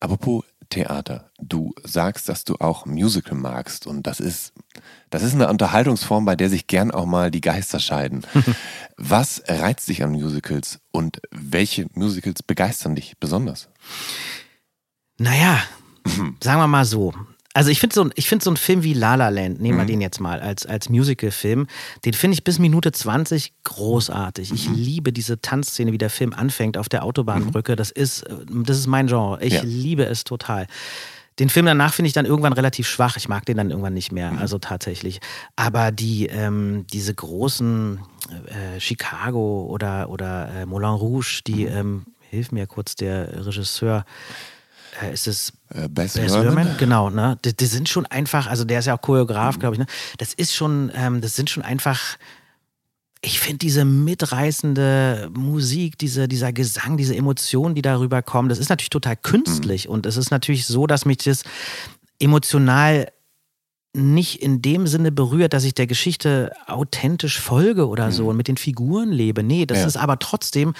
[0.00, 4.52] Apropos Theater, du sagst, dass du auch Musical magst und das ist,
[5.10, 8.24] das ist eine Unterhaltungsform, bei der sich gern auch mal die Geister scheiden.
[8.96, 13.68] was reizt dich an Musicals und welche Musicals begeistern dich besonders?
[15.18, 15.60] Naja,
[16.40, 17.12] sagen wir mal so.
[17.52, 19.88] Also ich finde so, find so einen Film wie La La Land, nehmen wir mhm.
[19.88, 21.66] den jetzt mal als, als Musical-Film,
[22.04, 24.52] den finde ich bis Minute 20 großartig.
[24.52, 24.76] Ich mhm.
[24.76, 27.72] liebe diese Tanzszene, wie der Film anfängt auf der Autobahnbrücke.
[27.72, 27.76] Mhm.
[27.76, 29.42] Das, ist, das ist mein Genre.
[29.42, 29.62] Ich ja.
[29.64, 30.68] liebe es total.
[31.40, 33.16] Den Film danach finde ich dann irgendwann relativ schwach.
[33.16, 34.38] Ich mag den dann irgendwann nicht mehr, mhm.
[34.38, 35.20] also tatsächlich.
[35.56, 37.98] Aber die, ähm, diese großen
[38.46, 41.72] äh, Chicago oder, oder äh, Moulin Rouge, die, mhm.
[41.72, 44.04] ähm, hilf mir kurz, der Regisseur,
[45.02, 46.76] äh, ist es äh, Bess, Bess Lerman?
[46.78, 47.38] Genau, ne?
[47.44, 49.60] Die, die, sind schon einfach, also der ist ja auch Choreograf, mhm.
[49.60, 49.86] glaube ich, ne?
[50.18, 52.16] Das ist schon, ähm, das sind schon einfach.
[53.22, 58.70] Ich finde diese mitreißende Musik, diese, dieser Gesang, diese Emotionen, die darüber kommen, das ist
[58.70, 59.86] natürlich total künstlich.
[59.86, 59.92] Mhm.
[59.92, 61.42] Und es ist natürlich so, dass mich das
[62.18, 63.08] emotional
[63.92, 68.12] nicht in dem Sinne berührt, dass ich der Geschichte authentisch folge oder mhm.
[68.12, 69.42] so und mit den Figuren lebe.
[69.42, 69.86] Nee, das ja.
[69.86, 70.74] ist aber trotzdem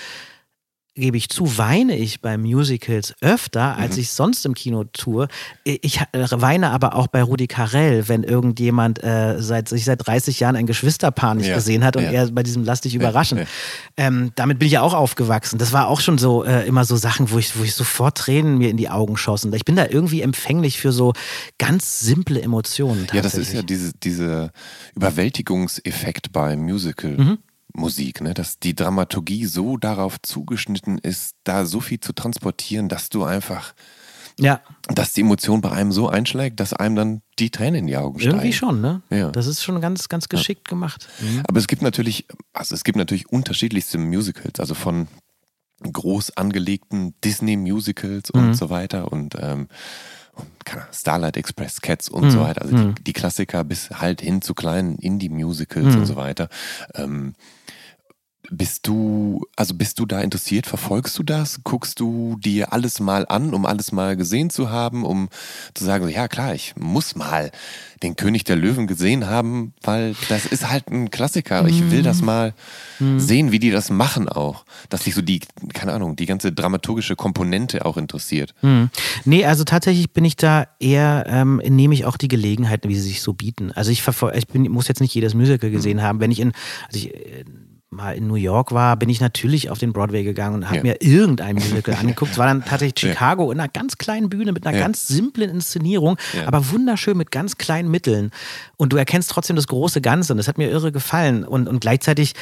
[0.95, 4.03] gebe ich zu, weine ich bei Musicals öfter, als mhm.
[4.03, 5.29] ich sonst im Kino tue.
[5.65, 10.57] Ich weine aber auch bei Rudi Carell, wenn irgendjemand äh, seit sich seit 30 Jahren
[10.57, 11.55] ein Geschwisterpaar nicht ja.
[11.55, 12.11] gesehen hat und ja.
[12.11, 13.39] er bei diesem Lass dich überraschen.
[13.39, 13.45] Ja.
[13.97, 15.59] Ähm, damit bin ich ja auch aufgewachsen.
[15.59, 18.59] Das war auch schon so äh, immer so Sachen, wo ich, wo ich sofort Tränen
[18.59, 19.53] mir in die Augen schossen.
[19.55, 21.13] Ich bin da irgendwie empfänglich für so
[21.59, 23.07] ganz simple Emotionen.
[23.13, 24.51] Ja, das ist ja diese, diese
[24.95, 27.13] Überwältigungseffekt beim Musical.
[27.13, 27.39] Mhm.
[27.75, 28.35] Musik, ne?
[28.35, 33.75] dass die Dramaturgie so darauf zugeschnitten ist, da so viel zu transportieren, dass du einfach,
[34.39, 34.61] ja.
[34.89, 38.21] dass die Emotion bei einem so einschlägt, dass einem dann die Tränen in die Augen
[38.21, 38.37] steigen.
[38.37, 39.03] Irgendwie schon, ne?
[39.11, 39.31] Ja.
[39.31, 40.71] Das ist schon ganz, ganz geschickt ja.
[40.71, 41.09] gemacht.
[41.21, 41.43] Mhm.
[41.47, 45.09] Aber es gibt natürlich, also es gibt natürlich unterschiedlichste Musicals, also von
[45.83, 48.55] groß angelegten Disney-Musicals und mhm.
[48.55, 49.69] so weiter und ähm,
[50.93, 52.31] Starlight Express, Cats und mhm.
[52.31, 52.63] so weiter.
[52.63, 52.95] Also mhm.
[52.97, 56.01] die, die, Klassiker bis halt hin zu kleinen Indie-Musicals mhm.
[56.01, 56.49] und so weiter.
[56.95, 57.35] Ähm,
[58.51, 60.67] Bist du, also bist du da interessiert?
[60.67, 61.61] Verfolgst du das?
[61.63, 65.29] Guckst du dir alles mal an, um alles mal gesehen zu haben, um
[65.75, 67.53] zu sagen, ja klar, ich muss mal
[68.03, 71.67] den König der Löwen gesehen haben, weil das ist halt ein Klassiker.
[71.67, 72.55] Ich will das mal
[72.99, 73.21] mhm.
[73.21, 74.65] sehen, wie die das machen auch.
[74.89, 75.41] Dass dich so die,
[75.75, 78.55] keine Ahnung, die ganze dramaturgische Komponente auch interessiert.
[78.63, 78.89] Mhm.
[79.27, 83.09] Nee, also tatsächlich bin ich da eher, ähm, nehme ich auch die Gelegenheiten, wie sie
[83.09, 83.71] sich so bieten.
[83.73, 84.03] Also ich,
[84.35, 86.03] ich bin, muss jetzt nicht jedes Musical gesehen mhm.
[86.03, 86.21] haben.
[86.21, 86.53] Wenn ich in,
[86.87, 87.45] also ich, äh,
[87.91, 90.83] mal in New York war, bin ich natürlich auf den Broadway gegangen und habe ja.
[90.85, 92.33] mir irgendein Musical angeguckt.
[92.33, 93.53] Es war dann tatsächlich Chicago ja.
[93.53, 94.85] in einer ganz kleinen Bühne mit einer ja.
[94.85, 98.31] ganz simplen Inszenierung, aber wunderschön mit ganz kleinen Mitteln.
[98.77, 101.45] Und du erkennst trotzdem das große Ganze und das hat mir irre gefallen.
[101.45, 102.35] Und, und gleichzeitig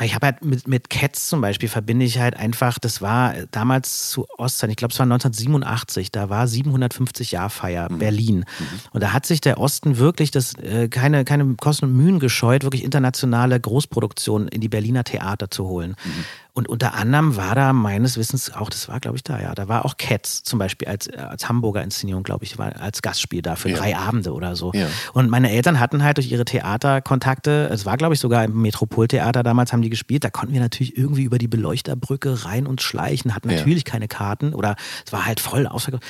[0.00, 4.10] ich habe halt mit, mit Cats zum Beispiel verbinde ich halt einfach, das war damals
[4.10, 7.98] zu Ostzeiten, ich glaube es war 1987, da war 750 Jahr Feier mhm.
[7.98, 8.36] Berlin.
[8.38, 8.64] Mhm.
[8.92, 12.62] Und da hat sich der Osten wirklich das, äh, keine, keine Kosten und Mühen gescheut,
[12.62, 15.96] wirklich internationale Großproduktionen in die Berliner Theater zu holen.
[16.04, 16.24] Mhm.
[16.58, 19.68] Und unter anderem war da meines Wissens auch, das war glaube ich da, ja, da
[19.68, 23.54] war auch Cats zum Beispiel als, als Hamburger Inszenierung, glaube ich, war als Gastspiel da
[23.54, 23.76] für ja.
[23.76, 24.72] drei Abende oder so.
[24.74, 24.88] Ja.
[25.12, 29.44] Und meine Eltern hatten halt durch ihre Theaterkontakte, es war glaube ich sogar im Metropoltheater
[29.44, 33.36] damals, haben die gespielt, da konnten wir natürlich irgendwie über die Beleuchterbrücke rein und schleichen,
[33.36, 33.92] hatten natürlich ja.
[33.92, 34.74] keine Karten oder
[35.06, 36.02] es war halt voll ausverkauft.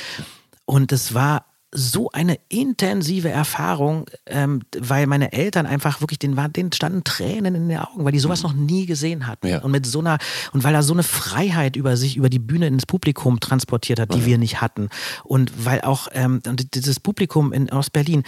[0.64, 6.48] Und es war so eine intensive Erfahrung, ähm, weil meine Eltern einfach wirklich, denen, war,
[6.48, 8.48] denen standen Tränen in den Augen, weil die sowas mhm.
[8.48, 9.48] noch nie gesehen hatten.
[9.48, 9.58] Ja.
[9.60, 10.18] Und mit so einer,
[10.52, 14.14] und weil er so eine Freiheit über sich, über die Bühne ins Publikum transportiert hat,
[14.14, 14.26] die ja.
[14.26, 14.88] wir nicht hatten.
[15.24, 16.40] Und weil auch ähm,
[16.74, 18.22] dieses Publikum in Ostberlin,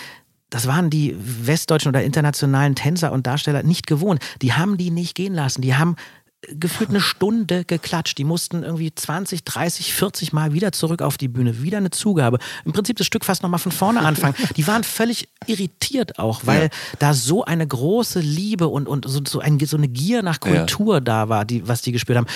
[0.51, 4.21] das waren die westdeutschen oder internationalen Tänzer und Darsteller nicht gewohnt.
[4.43, 5.63] Die haben die nicht gehen lassen.
[5.63, 5.97] Die haben
[6.49, 8.17] gefühlt eine Stunde geklatscht.
[8.19, 12.39] Die mussten irgendwie 20, 30, 40 Mal wieder zurück auf die Bühne, wieder eine Zugabe.
[12.65, 14.35] Im Prinzip das Stück fast nochmal von vorne anfangen.
[14.57, 16.69] Die waren völlig irritiert auch, weil ja.
[16.99, 20.95] da so eine große Liebe und, und so, so, ein, so eine Gier nach Kultur
[20.95, 21.01] ja.
[21.01, 22.27] da war, die, was die gespürt haben.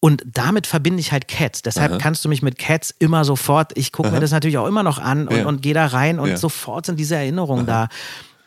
[0.00, 1.62] Und damit verbinde ich halt Cats.
[1.62, 1.98] Deshalb Aha.
[1.98, 4.98] kannst du mich mit Cats immer sofort, ich gucke mir das natürlich auch immer noch
[4.98, 5.46] an und, ja.
[5.46, 7.88] und gehe da rein und sofort sind diese Erinnerungen Aha.
[7.88, 7.94] da.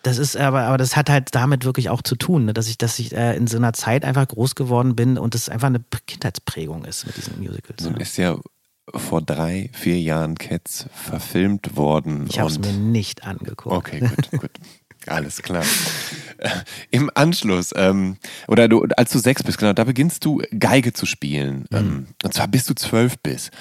[0.05, 2.53] Das ist aber, aber das hat halt damit wirklich auch zu tun, ne?
[2.53, 5.49] dass ich, dass ich äh, in so einer Zeit einfach groß geworden bin und das
[5.49, 7.83] einfach eine Kindheitsprägung ist mit diesen Musicals.
[7.83, 7.99] Nun ja.
[8.01, 8.37] ist ja
[8.93, 12.27] vor drei, vier Jahren Cats verfilmt worden.
[12.29, 13.75] Ich habe es mir nicht angeguckt.
[13.75, 14.51] Okay, gut, gut.
[15.07, 15.63] Alles klar.
[16.37, 16.49] Äh,
[16.91, 21.05] Im Anschluss, ähm, oder du, als du sechs bist, genau, da beginnst du Geige zu
[21.05, 21.65] spielen.
[21.71, 21.77] Mhm.
[21.77, 23.51] Ähm, und zwar bis du zwölf bist.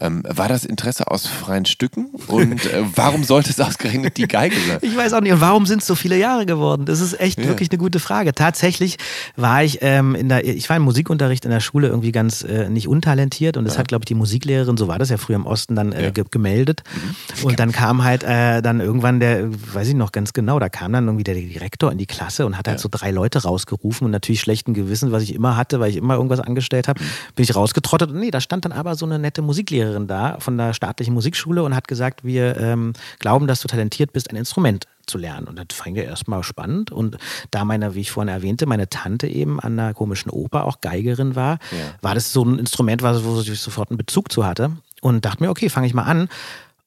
[0.00, 2.06] Ähm, war das Interesse aus freien Stücken?
[2.26, 4.78] Und äh, warum sollte es ausgerechnet die Geige sein?
[4.90, 5.32] Ich weiß auch nicht.
[5.32, 6.84] Und warum sind es so viele Jahre geworden?
[6.84, 7.46] Das ist echt ja.
[7.46, 8.34] wirklich eine gute Frage.
[8.34, 8.96] Tatsächlich
[9.36, 12.68] war ich ähm, in der, ich war im Musikunterricht in der Schule irgendwie ganz äh,
[12.68, 13.80] nicht untalentiert und das ja.
[13.80, 16.24] hat, glaube ich, die Musiklehrerin, so war das ja früher im Osten, dann äh, ja.
[16.30, 16.82] gemeldet.
[16.92, 17.44] Mhm.
[17.44, 20.92] Und dann kam halt äh, dann irgendwann der, weiß ich noch ganz genau, da kam
[20.92, 24.10] dann irgendwie der Direktor in die Klasse und hat halt so drei Leute rausgerufen und
[24.10, 27.06] natürlich schlechten Gewissen, was ich immer hatte, weil ich immer irgendwas angestellt habe, mhm.
[27.36, 30.38] bin ich rausgetrottet und nee, da stand dann aber so eine nette Musiklehrerin Musiklehrerin da
[30.40, 34.36] von der staatlichen Musikschule und hat gesagt, wir ähm, glauben, dass du talentiert bist, ein
[34.36, 35.46] Instrument zu lernen.
[35.48, 36.92] Und das fand ich erstmal spannend.
[36.92, 37.16] Und
[37.50, 41.34] da meine, wie ich vorhin erwähnte, meine Tante eben an einer komischen Oper auch Geigerin
[41.34, 41.94] war, ja.
[42.00, 44.72] war das so ein Instrument, wo ich sofort einen Bezug zu hatte.
[45.02, 46.28] Und dachte mir, okay, fange ich mal an.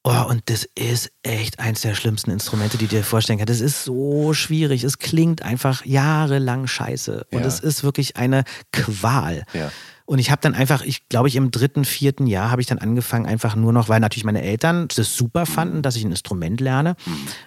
[0.06, 3.50] Oh, und das ist echt eins der schlimmsten Instrumente, die dir vorstellen kannst.
[3.50, 4.84] Das ist so schwierig.
[4.84, 7.26] Es klingt einfach jahrelang scheiße.
[7.32, 7.46] Und ja.
[7.46, 9.44] es ist wirklich eine Qual.
[9.54, 9.72] Ja.
[10.06, 12.78] Und ich habe dann einfach, ich glaube ich im dritten, vierten Jahr habe ich dann
[12.78, 16.60] angefangen, einfach nur noch, weil natürlich meine Eltern das super fanden, dass ich ein Instrument
[16.60, 16.94] lerne.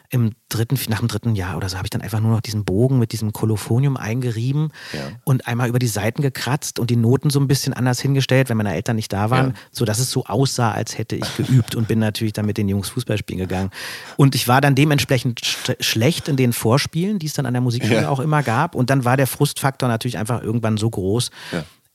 [0.09, 2.65] Im dritten, nach dem dritten Jahr oder so habe ich dann einfach nur noch diesen
[2.65, 5.01] Bogen mit diesem Kolophonium eingerieben ja.
[5.23, 8.57] und einmal über die Seiten gekratzt und die Noten so ein bisschen anders hingestellt, wenn
[8.57, 9.55] meine Eltern nicht da waren, ja.
[9.71, 12.89] sodass es so aussah, als hätte ich geübt und bin natürlich dann mit den Jungs
[12.89, 13.69] Fußball spielen gegangen.
[14.15, 17.61] Und ich war dann dementsprechend sch schlecht in den Vorspielen, die es dann an der
[17.61, 18.09] Musikschule ja.
[18.09, 18.73] auch immer gab.
[18.73, 21.29] Und dann war der Frustfaktor natürlich einfach irgendwann so groß,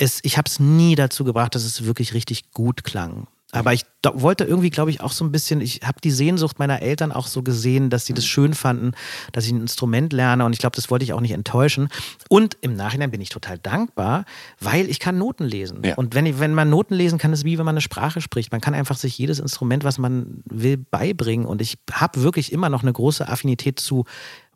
[0.03, 3.29] es, ich habe es nie dazu gebracht, dass es wirklich richtig gut klang.
[3.55, 3.85] Aber ich
[4.15, 7.27] wollte irgendwie, glaube ich, auch so ein bisschen, ich habe die Sehnsucht meiner Eltern auch
[7.27, 8.93] so gesehen, dass sie das schön fanden,
[9.33, 11.91] dass ich ein Instrument lerne und ich glaube, das wollte ich auch nicht enttäuschen.
[12.31, 14.25] Und im Nachhinein bin ich total dankbar,
[14.59, 15.83] weil ich kann Noten lesen.
[15.85, 15.97] Ja.
[15.97, 18.53] Und wenn, wenn man Noten lesen kann, ist es wie wenn man eine Sprache spricht.
[18.53, 21.45] Man kann einfach sich jedes Instrument, was man will, beibringen.
[21.45, 24.07] Und ich habe wirklich immer noch eine große Affinität zu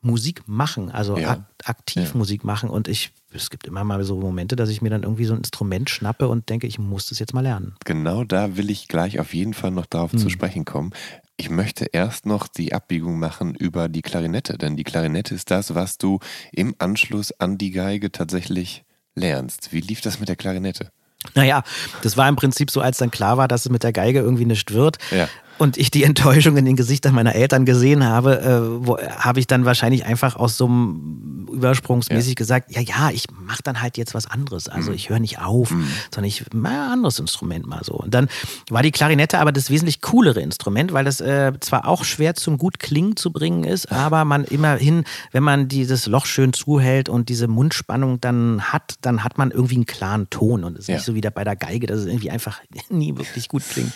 [0.06, 1.44] Musik machen, also ja.
[1.64, 2.16] aktiv ja.
[2.16, 2.70] Musik machen.
[2.70, 5.38] Und ich, es gibt immer mal so Momente, dass ich mir dann irgendwie so ein
[5.38, 7.74] Instrument schnappe und denke, ich muss das jetzt mal lernen.
[7.84, 10.18] Genau da will ich gleich auf jeden Fall noch darauf hm.
[10.18, 10.92] zu sprechen kommen.
[11.36, 15.74] Ich möchte erst noch die Abbiegung machen über die Klarinette, denn die Klarinette ist das,
[15.74, 16.20] was du
[16.52, 19.72] im Anschluss an die Geige tatsächlich lernst.
[19.72, 20.90] Wie lief das mit der Klarinette?
[21.34, 21.64] Naja,
[22.02, 24.44] das war im Prinzip so, als dann klar war, dass es mit der Geige irgendwie
[24.44, 24.98] nicht wird.
[25.10, 29.46] Ja und ich die Enttäuschung in den Gesichtern meiner Eltern gesehen habe, äh, habe ich
[29.46, 32.34] dann wahrscheinlich einfach aus so einem übersprungsmäßig ja.
[32.34, 34.68] gesagt, ja, ja, ich mache dann halt jetzt was anderes.
[34.68, 34.96] Also mhm.
[34.96, 35.88] ich höre nicht auf, mhm.
[36.14, 37.94] sondern ich mache ein anderes Instrument mal so.
[37.94, 38.28] Und dann
[38.70, 42.58] war die Klarinette aber das wesentlich coolere Instrument, weil das äh, zwar auch schwer zum
[42.58, 47.28] gut klingen zu bringen ist, aber man immerhin, wenn man dieses Loch schön zuhält und
[47.28, 50.94] diese Mundspannung dann hat, dann hat man irgendwie einen klaren Ton und es ist ja.
[50.96, 53.92] nicht so wie bei der Geige, dass es irgendwie einfach nie wirklich gut klingt.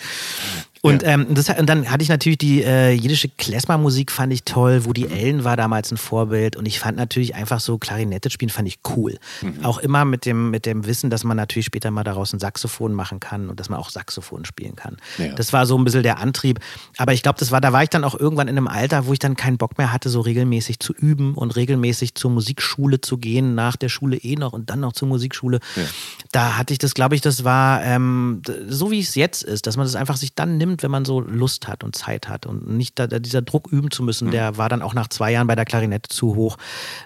[0.81, 1.09] Und, ja.
[1.09, 4.85] ähm, das, und dann hatte ich natürlich die äh, jiddische Klezmer-Musik, fand ich toll.
[4.85, 5.13] Woody mhm.
[5.13, 6.55] Allen war damals ein Vorbild.
[6.55, 9.17] Und ich fand natürlich einfach so Klarinette spielen, fand ich cool.
[9.41, 9.63] Mhm.
[9.63, 12.93] Auch immer mit dem, mit dem Wissen, dass man natürlich später mal daraus ein Saxophon
[12.93, 14.97] machen kann und dass man auch Saxophon spielen kann.
[15.19, 15.33] Ja.
[15.35, 16.59] Das war so ein bisschen der Antrieb.
[16.97, 19.13] Aber ich glaube, das war, da war ich dann auch irgendwann in einem Alter, wo
[19.13, 23.17] ich dann keinen Bock mehr hatte, so regelmäßig zu üben und regelmäßig zur Musikschule zu
[23.17, 25.59] gehen, nach der Schule eh noch und dann noch zur Musikschule.
[25.75, 25.83] Ja.
[26.31, 29.77] Da hatte ich das, glaube ich, das war ähm, so wie es jetzt ist, dass
[29.77, 32.45] man das einfach sich dann nimmt nimmt, wenn man so Lust hat und Zeit hat
[32.45, 34.31] und nicht da, dieser Druck üben zu müssen, mhm.
[34.31, 36.57] der war dann auch nach zwei Jahren bei der Klarinette zu hoch,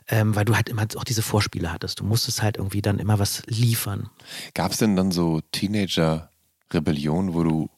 [0.07, 1.99] ähm, weil du halt immer auch diese Vorspiele hattest.
[1.99, 4.09] Du musstest halt irgendwie dann immer was liefern.
[4.53, 7.69] Gab es denn dann so Teenager-Rebellion, wo du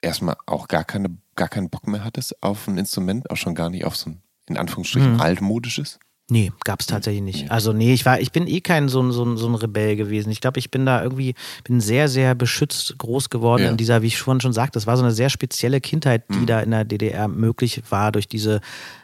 [0.00, 3.70] erstmal auch gar, keine, gar keinen Bock mehr hattest auf ein Instrument, auch schon gar
[3.70, 5.20] nicht auf so ein, in Anführungsstrichen, mhm.
[5.20, 5.98] altmodisches?
[6.32, 7.50] Nee, gab es tatsächlich nicht.
[7.50, 10.30] Also nee, ich war, ich bin eh kein so, so, so ein Rebell gewesen.
[10.30, 13.70] Ich glaube, ich bin da irgendwie, bin sehr, sehr beschützt groß geworden ja.
[13.70, 16.38] in dieser, wie ich vorhin schon sagte, das war so eine sehr spezielle Kindheit, die
[16.38, 16.46] mhm.
[16.46, 18.62] da in der DDR möglich war durch diese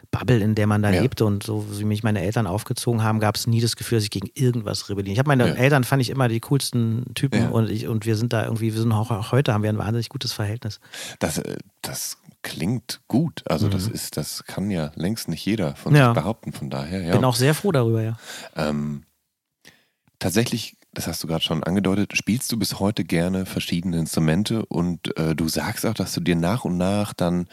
[0.09, 1.01] Bubble, in der man da ja.
[1.01, 4.05] lebte und so wie mich meine Eltern aufgezogen haben, gab es nie das Gefühl, dass
[4.05, 5.13] ich gegen irgendwas rebelliere.
[5.13, 5.53] Ich habe meine ja.
[5.53, 7.49] Eltern fand ich immer die coolsten Typen ja.
[7.49, 9.77] und, ich, und wir sind da irgendwie, wir sind auch, auch heute haben wir ein
[9.77, 10.79] wahnsinnig gutes Verhältnis.
[11.19, 13.43] Das, äh, das klingt gut.
[13.45, 13.71] Also mhm.
[13.71, 16.07] das ist, das kann ja längst nicht jeder von ja.
[16.07, 16.53] sich behaupten.
[16.53, 17.15] Von daher, ja.
[17.15, 18.17] Bin auch sehr froh darüber, ja.
[18.55, 19.03] Ähm,
[20.19, 25.17] tatsächlich, das hast du gerade schon angedeutet, spielst du bis heute gerne verschiedene Instrumente und
[25.17, 27.47] äh, du sagst auch, dass du dir nach und nach dann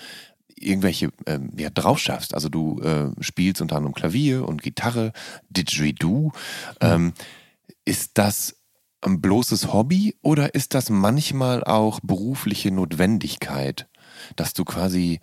[0.58, 2.34] irgendwelche äh, ja, drauf schaffst.
[2.34, 5.12] Also du äh, spielst unter anderem Klavier und Gitarre,
[5.50, 6.32] Didgeridoo.
[6.80, 7.12] Ähm,
[7.84, 8.56] ist das
[9.02, 13.86] ein bloßes Hobby oder ist das manchmal auch berufliche Notwendigkeit?
[14.34, 15.20] Dass du quasi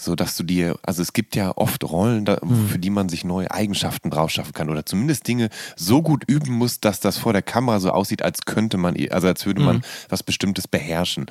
[0.00, 2.68] so dass du dir, also es gibt ja oft Rollen, da, mhm.
[2.68, 6.54] für die man sich neue Eigenschaften drauf schaffen kann oder zumindest Dinge so gut üben
[6.54, 9.76] muss, dass das vor der Kamera so aussieht, als könnte man, also als würde man
[9.76, 9.82] mhm.
[10.08, 11.26] was Bestimmtes beherrschen.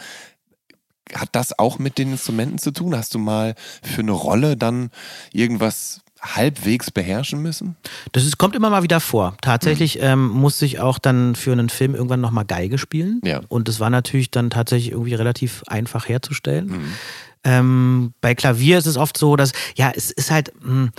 [1.13, 2.95] Hat das auch mit den Instrumenten zu tun?
[2.95, 4.91] Hast du mal für eine Rolle dann
[5.33, 7.75] irgendwas halbwegs beherrschen müssen?
[8.11, 9.35] Das ist, kommt immer mal wieder vor.
[9.41, 10.03] Tatsächlich mhm.
[10.03, 13.21] ähm, musste ich auch dann für einen Film irgendwann nochmal Geige spielen.
[13.23, 13.41] Ja.
[13.47, 16.67] Und das war natürlich dann tatsächlich irgendwie relativ einfach herzustellen.
[16.67, 16.93] Mhm.
[17.43, 20.51] Ähm, bei Klavier ist es oft so, dass, ja, es ist halt.
[20.61, 20.91] Mh, hm,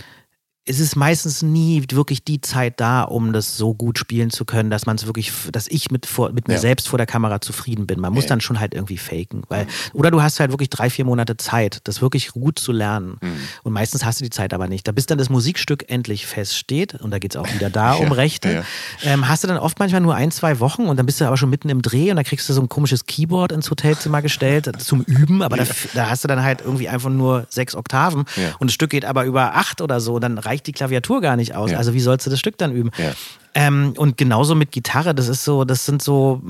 [0.71, 4.71] es ist meistens nie wirklich die Zeit da, um das so gut spielen zu können,
[4.71, 6.61] dass man es wirklich, dass ich mit, vor, mit mir ja.
[6.61, 8.01] selbst vor der Kamera zufrieden bin.
[8.01, 8.29] Man muss ja.
[8.29, 9.43] dann schon halt irgendwie faken.
[9.49, 13.19] Weil, oder du hast halt wirklich drei, vier Monate Zeit, das wirklich gut zu lernen.
[13.21, 13.37] Mhm.
[13.65, 14.87] Und meistens hast du die Zeit aber nicht.
[14.87, 18.13] Da bis dann das Musikstück endlich feststeht, und da geht es auch wieder da um
[18.13, 18.65] Rechte,
[19.03, 21.37] ähm, hast du dann oft manchmal nur ein, zwei Wochen und dann bist du aber
[21.37, 24.71] schon mitten im Dreh und dann kriegst du so ein komisches Keyboard ins Hotelzimmer gestellt
[24.81, 28.25] zum Üben, aber da, da, hast du dann halt irgendwie einfach nur sechs Oktaven
[28.61, 31.37] und das Stück geht aber über acht oder so, dann reicht reicht die Klaviatur gar
[31.37, 31.71] nicht aus.
[31.71, 31.79] Ja.
[31.79, 32.91] Also wie sollst du das Stück dann üben?
[32.99, 33.13] Ja.
[33.55, 36.43] Ähm, und genauso mit Gitarre, das ist so, das sind so.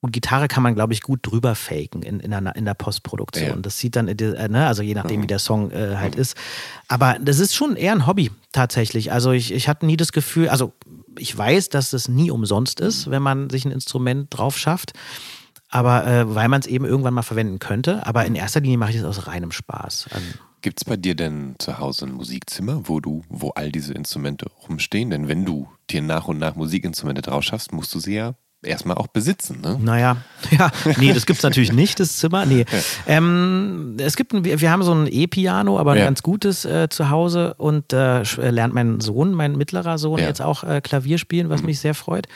[0.00, 3.48] Gut, Gitarre kann man, glaube ich, gut drüber faken in, in, der, in der Postproduktion.
[3.48, 3.56] Ja.
[3.56, 5.22] Das sieht dann, äh, ne, also je nachdem, mhm.
[5.24, 6.20] wie der Song äh, halt mhm.
[6.20, 6.36] ist.
[6.86, 9.10] Aber das ist schon eher ein Hobby tatsächlich.
[9.10, 10.72] Also ich, ich hatte nie das Gefühl, also
[11.18, 14.92] ich weiß, dass das nie umsonst ist, wenn man sich ein Instrument drauf schafft.
[15.68, 18.06] Aber äh, weil man es eben irgendwann mal verwenden könnte.
[18.06, 20.10] Aber in erster Linie mache ich das aus reinem Spaß.
[20.12, 20.26] Also,
[20.60, 24.46] Gibt es bei dir denn zu Hause ein Musikzimmer, wo du, wo all diese Instrumente
[24.68, 25.10] rumstehen?
[25.10, 28.96] Denn wenn du dir nach und nach Musikinstrumente drauf schaffst, musst du sie ja erstmal
[28.96, 29.78] auch besitzen, ne?
[29.80, 30.16] Naja,
[30.50, 32.44] ja, nee, das gibt es natürlich nicht, das Zimmer.
[32.44, 32.64] Nee.
[32.70, 32.78] Ja.
[33.06, 36.04] Ähm, es gibt ein, wir haben so ein E-Piano, aber ein ja.
[36.04, 40.26] ganz gutes äh, zu Hause und äh, lernt mein Sohn, mein mittlerer Sohn, ja.
[40.26, 41.66] jetzt auch äh, Klavier spielen, was mhm.
[41.66, 42.26] mich sehr freut.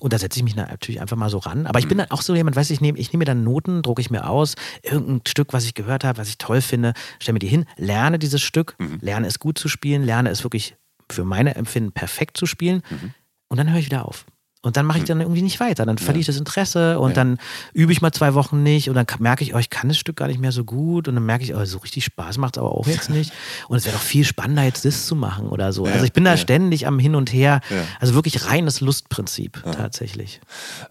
[0.00, 1.66] Und da setze ich mich natürlich einfach mal so ran.
[1.66, 2.02] Aber ich bin mhm.
[2.02, 4.28] dann auch so jemand, weiß ich, nehme, ich nehme mir dann Noten, drucke ich mir
[4.28, 7.64] aus, irgendein Stück, was ich gehört habe, was ich toll finde, stelle mir die hin,
[7.76, 8.98] lerne dieses Stück, mhm.
[9.00, 10.76] lerne es gut zu spielen, lerne es wirklich
[11.10, 12.82] für meine Empfinden perfekt zu spielen.
[12.90, 13.14] Mhm.
[13.48, 14.26] Und dann höre ich wieder auf.
[14.66, 15.06] Und dann mache ich hm.
[15.06, 15.86] dann irgendwie nicht weiter.
[15.86, 17.14] Dann verliere ich das Interesse und ja.
[17.14, 17.38] dann
[17.72, 20.16] übe ich mal zwei Wochen nicht und dann merke ich, oh, ich kann das Stück
[20.16, 22.60] gar nicht mehr so gut und dann merke ich, oh, so richtig Spaß macht es
[22.60, 23.32] aber auch jetzt nicht.
[23.68, 25.86] Und es wäre doch viel spannender, jetzt das zu machen oder so.
[25.86, 25.92] Ja.
[25.92, 26.36] Also ich bin da ja.
[26.36, 27.60] ständig am Hin und Her.
[28.00, 30.40] Also wirklich reines Lustprinzip tatsächlich.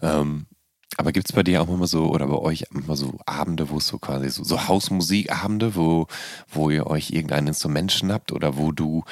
[0.00, 0.46] Ähm,
[0.96, 3.76] aber gibt es bei dir auch immer so, oder bei euch immer so Abende, wo
[3.76, 6.06] es so quasi so, so Hausmusikabende, wo,
[6.48, 9.04] wo ihr euch irgendein Instrument schnappt oder wo du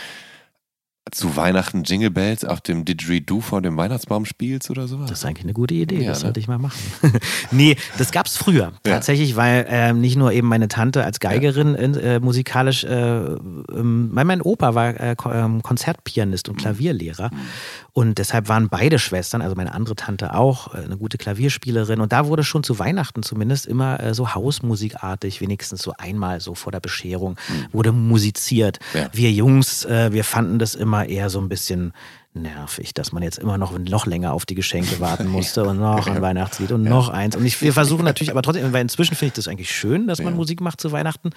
[1.12, 5.10] zu Weihnachten Jingle Bells auf dem Didgeridoo vor dem Weihnachtsbaum spielst oder sowas?
[5.10, 6.22] Das ist eigentlich eine gute Idee, Ja, das ne?
[6.24, 6.78] sollte ich mal machen.
[7.50, 8.72] nee, das gab es früher.
[8.82, 14.10] Tatsächlich, weil ähm, nicht nur eben meine Tante als Geigerin in, äh, musikalisch, äh, ähm,
[14.12, 17.30] weil mein Opa war äh, ähm, Konzertpianist und Klavierlehrer.
[17.94, 22.00] Und deshalb waren beide Schwestern, also meine andere Tante auch, äh, eine gute Klavierspielerin.
[22.00, 26.56] Und da wurde schon zu Weihnachten zumindest immer äh, so Hausmusikartig, wenigstens so einmal so
[26.56, 27.36] vor der Bescherung,
[27.70, 28.80] wurde musiziert.
[28.94, 29.08] Ja.
[29.12, 31.92] Wir Jungs, äh, wir fanden das immer eher so ein bisschen
[32.34, 36.08] nervig, dass man jetzt immer noch, noch länger auf die Geschenke warten musste und noch
[36.08, 37.36] ein Weihnachtslied und noch eins.
[37.36, 40.20] Und ich, wir versuchen natürlich, aber trotzdem, weil inzwischen finde ich das eigentlich schön, dass
[40.20, 41.30] man Musik macht zu Weihnachten.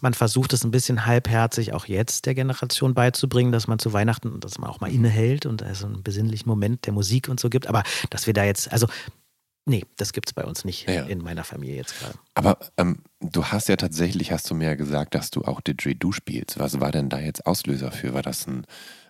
[0.00, 4.40] Man versucht es ein bisschen halbherzig auch jetzt der Generation beizubringen, dass man zu Weihnachten,
[4.40, 7.66] dass man auch mal innehält und also einen besinnlichen Moment der Musik und so gibt.
[7.66, 8.86] Aber dass wir da jetzt, also
[9.66, 11.04] nee, das gibt es bei uns nicht Ja.
[11.04, 12.14] in meiner Familie jetzt gerade.
[12.34, 16.12] Aber ähm, du hast ja tatsächlich, hast du mir ja gesagt, dass du auch Didgeridoo
[16.12, 16.58] spielst.
[16.58, 18.14] Was war denn da jetzt Auslöser für?
[18.14, 18.64] War das ein,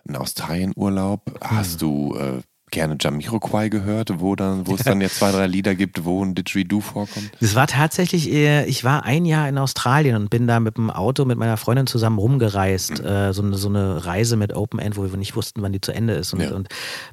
[0.07, 1.39] ein Australien-Urlaub?
[1.41, 5.75] Hast du äh, gerne Jamiroquai gehört, wo dann, wo es dann jetzt zwei, drei Lieder
[5.75, 7.29] gibt, wo ein Didgeridoo vorkommt?
[7.41, 10.89] Es war tatsächlich, äh, ich war ein Jahr in Australien und bin da mit dem
[10.89, 12.99] Auto mit meiner Freundin zusammen rumgereist.
[13.01, 15.81] Äh, so, eine, so eine Reise mit Open End, wo wir nicht wussten, wann die
[15.81, 16.33] zu Ende ist.
[16.33, 16.51] Und, Ja.
[16.53, 16.69] und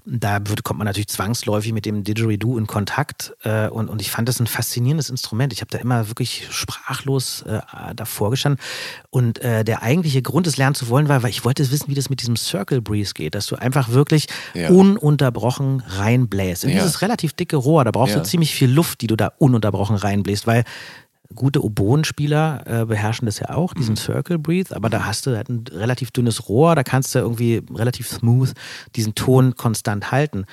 [0.06, 3.34] da wird, kommt man natürlich zwangsläufig mit dem Didgeridoo in Kontakt.
[3.42, 5.52] Äh, und, und ich fand das ein faszinierendes Instrument.
[5.52, 7.44] Ich habe da immer wirklich sprachlos
[7.96, 8.62] davor gestanden.
[9.10, 12.08] Und der eigentliche Grund, es lernen zu wollen, war, weil ich wollte wissen, wie das
[12.10, 14.68] mit diesem Circle Breeze geht, dass du einfach wirklich Ja.
[14.70, 16.64] ununterbrochen reinbläst.
[16.64, 16.76] In Ja.
[16.76, 18.20] dieses relativ dicke Rohr, da brauchst Ja.
[18.20, 20.64] du ziemlich viel Luft, die du da ununterbrochen reinbläst, weil
[21.34, 23.78] gute Oboenspieler äh, beherrschen das ja auch, Mhm.
[23.80, 27.18] diesen Circle Breathe, aber da hast du halt ein relativ dünnes Rohr, da kannst du
[27.18, 28.52] irgendwie relativ smooth
[28.96, 30.44] diesen Ton konstant halten.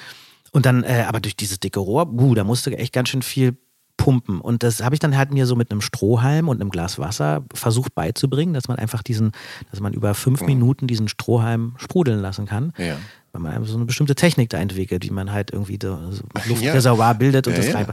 [0.51, 3.21] Und dann, äh, aber durch dieses dicke Rohr, buh, da musst du echt ganz schön
[3.21, 3.57] viel
[3.97, 4.41] pumpen.
[4.41, 7.45] Und das habe ich dann halt mir so mit einem Strohhalm und einem Glas Wasser
[7.53, 9.31] versucht beizubringen, dass man einfach diesen,
[9.71, 12.73] dass man über fünf Minuten diesen Strohhalm sprudeln lassen kann.
[12.77, 12.83] Mhm.
[12.85, 12.95] Ja.
[13.36, 16.23] Weil man einfach so eine bestimmte Technik da entwickelt, wie man halt irgendwie so so
[16.38, 16.43] Ja.
[16.47, 17.86] Luftreservoir bildet und Ja, das ja.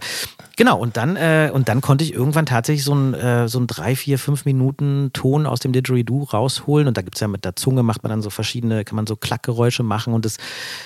[0.56, 3.66] Genau, und dann, äh, und dann konnte ich irgendwann tatsächlich so ein, äh, so ein
[3.66, 6.86] drei, vier, fünf Minuten Ton aus dem Didgeridoo rausholen.
[6.86, 9.16] Und da gibt's ja mit der Zunge, macht man dann so verschiedene, kann man so
[9.16, 10.14] Klackgeräusche machen.
[10.14, 10.36] Und das,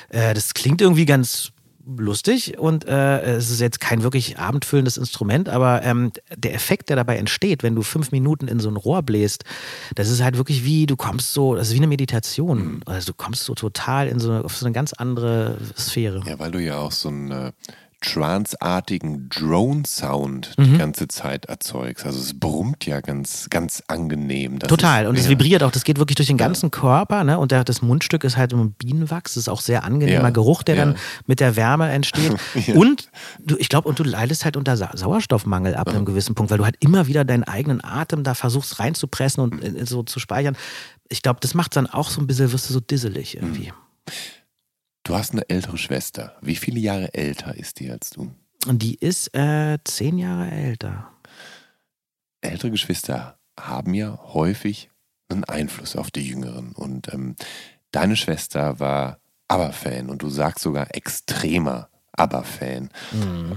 [0.08, 1.52] äh, das klingt irgendwie ganz
[1.86, 6.96] lustig und äh, es ist jetzt kein wirklich abendfüllendes Instrument, aber ähm, der Effekt, der
[6.96, 9.44] dabei entsteht, wenn du fünf Minuten in so ein Rohr bläst,
[9.94, 12.80] das ist halt wirklich wie, du kommst so, das ist wie eine Meditation.
[12.86, 16.22] Also du kommst so total in so eine, auf so eine ganz andere Sphäre.
[16.26, 17.52] Ja, weil du ja auch so einen äh,
[18.12, 20.64] tranceartigen Drone-Sound Mhm.
[20.64, 22.06] die ganze Zeit erzeugst.
[22.06, 24.58] Also es brummt ja ganz, ganz angenehm.
[24.60, 25.04] Total.
[25.04, 25.30] Ist, Und es ja.
[25.30, 27.38] vibriert auch, das geht wirklich durch den ganzen Körper, ne?
[27.38, 30.62] Und der, das Mundstück ist halt ein Bienenwachs, das ist auch sehr angenehmer Ja, Geruch,
[30.62, 30.84] der ja.
[30.84, 30.96] dann
[31.26, 32.34] mit der Wärme entsteht.
[32.74, 33.10] Und
[33.44, 36.58] du, ich glaube, und du leidest halt unter Sa Sauerstoffmangel ab einem gewissen Punkt, weil
[36.58, 40.56] du halt immer wieder deinen eigenen Atem da versuchst reinzupressen und äh, so zu speichern.
[41.08, 43.72] Ich glaube, das macht dann auch so ein bisschen, wirst du so disselig irgendwie.
[45.06, 46.36] Du hast eine ältere Schwester.
[46.40, 48.34] Wie viele Jahre älter ist die als du?
[48.68, 51.12] Die ist äh, zehn Jahre älter.
[52.40, 54.90] Ältere Geschwister haben ja häufig
[55.28, 56.72] einen Einfluss auf die Jüngeren.
[56.72, 57.36] Und ähm,
[57.92, 62.90] deine Schwester war ABBA-Fan und du sagst sogar extremer ABBA-Fan.
[63.12, 63.52] Mhm.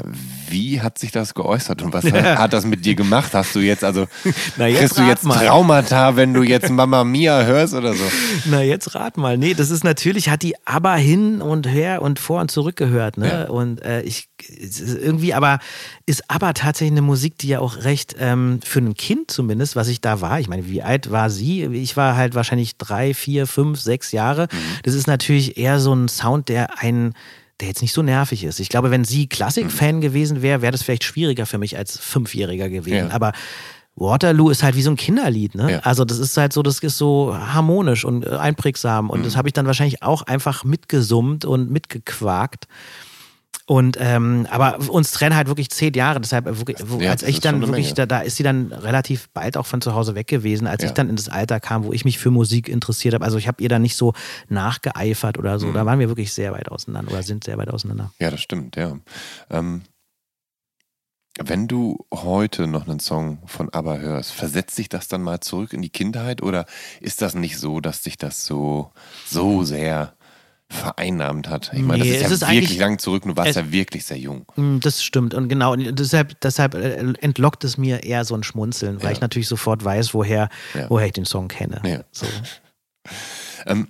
[0.49, 3.33] Wie hat sich das geäußert und was hat das mit dir gemacht?
[3.33, 4.07] Hast du jetzt also,
[4.57, 5.45] Na, jetzt kriegst du jetzt mal.
[5.45, 8.03] Traumata, wenn du jetzt Mama Mia hörst oder so?
[8.45, 9.37] Na, jetzt rat mal.
[9.37, 13.17] Nee, das ist natürlich, hat die aber hin und her und vor und zurück gehört,
[13.17, 13.45] ne?
[13.47, 13.49] Ja.
[13.49, 14.29] Und äh, ich
[15.01, 15.59] irgendwie, aber
[16.05, 19.87] ist aber tatsächlich eine Musik, die ja auch recht ähm, für ein Kind zumindest, was
[19.87, 20.39] ich da war.
[20.39, 21.65] Ich meine, wie alt war sie?
[21.65, 24.47] Ich war halt wahrscheinlich drei, vier, fünf, sechs Jahre.
[24.83, 27.13] Das ist natürlich eher so ein Sound, der einen
[27.59, 28.59] der jetzt nicht so nervig ist.
[28.59, 32.69] Ich glaube, wenn sie Klassik-Fan gewesen wäre, wäre das vielleicht schwieriger für mich als Fünfjähriger
[32.69, 33.09] gewesen.
[33.09, 33.13] Ja.
[33.13, 33.33] Aber
[33.95, 35.73] Waterloo ist halt wie so ein Kinderlied, ne?
[35.73, 35.79] Ja.
[35.79, 39.49] Also das ist halt so, das ist so harmonisch und äh, einprägsam und das habe
[39.49, 42.67] ich dann wahrscheinlich auch einfach mitgesummt und mitgequakt.
[43.65, 47.21] Und ähm, aber uns trennen halt wirklich zehn Jahre, deshalb äh, wirklich, wo, Ja, als
[47.21, 50.25] ich dann wirklich, da, da ist sie dann relativ bald auch von zu Hause weg
[50.25, 50.89] gewesen, als Ja.
[50.89, 53.23] ich dann in das Alter kam, wo ich mich für Musik interessiert habe.
[53.23, 54.13] Also ich habe ihr dann nicht so
[54.47, 55.59] nachgeeifert oder Mhm.
[55.59, 55.71] so.
[55.71, 58.11] Da waren wir wirklich sehr weit auseinander oder sind sehr weit auseinander.
[58.19, 58.97] Ja, das stimmt, ja.
[59.51, 59.83] Ähm,
[61.41, 65.73] wenn du heute noch einen Song von ABBA hörst, versetzt sich das dann mal zurück
[65.73, 66.65] in die Kindheit oder
[66.99, 68.91] ist das nicht so, dass dich das so,
[69.25, 70.15] so sehr
[70.71, 71.71] vereinnahmt hat?
[71.73, 74.05] Ich meine, Nee, das ist ist ja wirklich lang zurück du warst es- ja wirklich
[74.05, 74.45] sehr jung.
[74.55, 78.43] Mm, Das stimmt und genau, und deshalb, deshalb äh, entlockt es mir eher so ein
[78.43, 79.11] Schmunzeln, weil Ja.
[79.13, 80.89] ich natürlich sofort weiß, woher, Ja.
[80.89, 81.81] woher ich den Song kenne.
[81.85, 82.03] Ja.
[82.11, 82.25] So.
[83.65, 83.87] Ähm,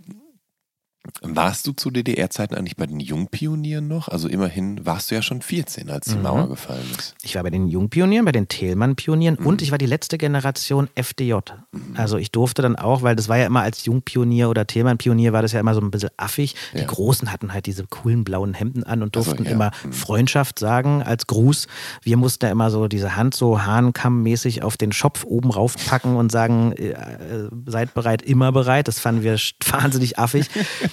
[1.22, 4.07] Warst du zu DDR-Zeiten eigentlich bei den Jungpionieren noch?
[4.07, 6.22] Also immerhin warst du ja schon 14, als die Mhm.
[6.24, 7.16] Mauer gefallen ist.
[7.22, 9.45] Ich war bei den Jungpionieren, bei den Thälmann-Pionieren Mhm.
[9.45, 11.34] und ich war die letzte Generation FDJ.
[11.95, 15.41] Also ich durfte dann auch, weil das war ja immer als Jungpionier oder Thälmann-Pionier war
[15.41, 16.55] das ja immer so ein bisschen affig.
[16.74, 16.86] Die Ja.
[16.86, 19.51] Großen hatten halt diese coolen blauen Hemden an und Ach so, durften ja.
[19.51, 19.93] immer Mhm.
[19.93, 21.68] Freundschaft sagen als Gruß.
[22.03, 26.32] Wir mussten ja immer so diese Hand so hahnkammmäßig auf den Schopf oben raufpacken und
[26.32, 28.88] sagen, äh, äh, seid bereit, immer bereit.
[28.88, 29.38] Das fanden wir
[29.70, 30.47] wahnsinnig affig.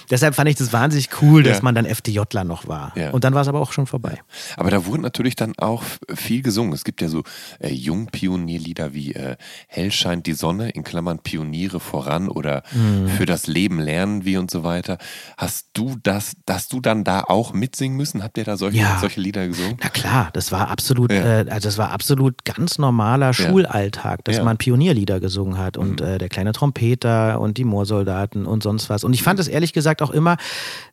[0.09, 1.63] Deshalb fand ich das wahnsinnig cool, dass Ja.
[1.63, 2.93] man dann FDJler noch war.
[2.95, 3.11] Ja.
[3.11, 4.19] Und dann war es aber auch schon vorbei.
[4.55, 5.83] Aber da wurde natürlich dann auch
[6.13, 6.73] viel gesungen.
[6.73, 7.23] Es gibt ja so
[7.59, 9.35] äh, Jungpionierlieder wie äh,
[9.67, 13.07] Hell scheint die Sonne, in Klammern Pioniere voran oder Mhm.
[13.09, 14.97] für das Leben lernen wir und so weiter.
[15.37, 18.23] Hast du das, hast du dann da auch mitsingen müssen?
[18.23, 18.97] Habt ihr da solche, Ja.
[18.99, 19.77] solche Lieder gesungen?
[19.81, 24.37] Na klar, das war absolut, äh, also das war absolut ganz normaler Schulalltag, dass.
[24.39, 24.45] Mhm.
[24.47, 29.03] man Pionierlieder gesungen hat und äh, der kleine Trompeter und die Moorsoldaten und sonst was.
[29.03, 30.37] Und ich fand es ehrlich gesagt auch immer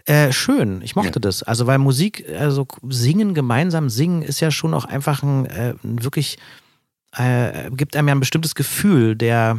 [0.06, 0.80] äh, schön.
[0.82, 1.20] Ich mochte Ja.
[1.20, 1.42] das.
[1.42, 6.38] Also weil Musik, also singen, gemeinsam singen, ist ja schon auch einfach ein, äh, wirklich,
[7.16, 9.58] äh, gibt einem ja ein bestimmtes Gefühl der,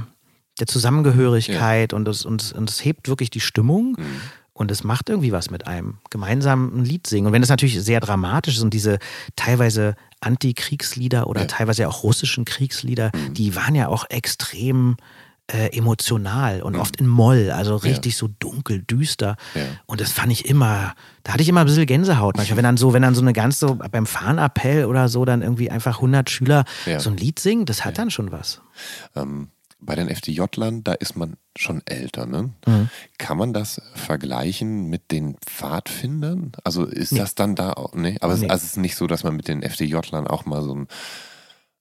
[0.59, 3.95] der Zusammengehörigkeit und es und, es- und es hebt wirklich die Stimmung.
[3.97, 4.21] Mhm.
[4.57, 5.97] Und es macht irgendwie was mit einem.
[6.09, 7.27] Gemeinsam ein Lied singen.
[7.27, 8.99] Und wenn es natürlich sehr dramatisch ist und diese
[9.35, 11.47] teilweise Antikriegslieder oder Ja.
[11.47, 14.95] teilweise ja auch russischen Kriegslieder, die waren ja auch extrem
[15.51, 19.35] äh, emotional und oft in Moll, also richtig so dunkel, düster.
[19.53, 19.61] Ja.
[19.85, 22.77] Und das fand ich immer, da hatte ich immer ein bisschen Gänsehaut manchmal, wenn dann
[22.77, 26.65] so, wenn dann so eine ganze, beim Fahnappell oder so, dann irgendwie einfach 100 Schüler
[26.87, 26.99] Ja.
[26.99, 28.61] so ein Lied singen, das hat dann schon was.
[29.15, 32.49] Ähm, bei den FDJ-Lern, da ist man schon älter, ne?
[32.65, 32.89] Mhm.
[33.19, 36.53] Kann man das vergleichen mit den Pfadfindern?
[36.63, 38.17] Also ist das dann da auch, ne?
[38.21, 38.49] Aber es, Nee.
[38.49, 40.87] also es ist nicht so, dass man mit den FDJ-Lern auch mal so ein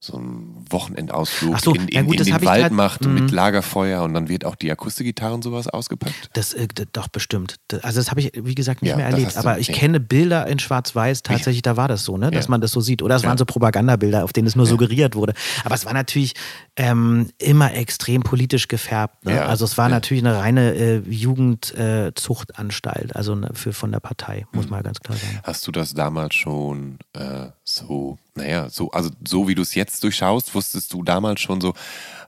[0.06, 3.14] so einen Wochenendausflug so, in, in, ja gut, in das den Wald grad- macht Mhm.
[3.14, 6.30] mit Lagerfeuer und dann wird auch die Akustikgitarre und sowas ausgepackt.
[6.34, 7.56] Das äh, doch bestimmt.
[7.82, 9.36] Also das habe ich, wie gesagt, nicht Ja, mehr erlebt.
[9.36, 9.74] Aber ich nee.
[9.74, 12.30] kenne Bilder in Schwarz-Weiß tatsächlich, da war das so, ne?
[12.30, 12.50] Dass Ja.
[12.50, 13.02] man das so sieht.
[13.02, 13.28] Oder es Ja.
[13.28, 15.34] waren so Propagandabilder, auf denen es nur suggeriert wurde.
[15.64, 16.34] Aber es war natürlich
[16.76, 19.24] ähm, immer extrem politisch gefärbt.
[19.24, 19.36] Ne?
[19.36, 19.46] Ja.
[19.46, 19.94] Also es war Ja.
[19.94, 24.58] natürlich eine reine äh, Jugendzuchtanstalt, also ne, für, von der Partei, Mhm.
[24.58, 25.40] muss man ganz klar sagen.
[25.44, 30.02] Hast du das damals schon äh, so, naja, so, also so wie du es jetzt
[30.02, 31.74] durchschaust, wusstest du damals schon so,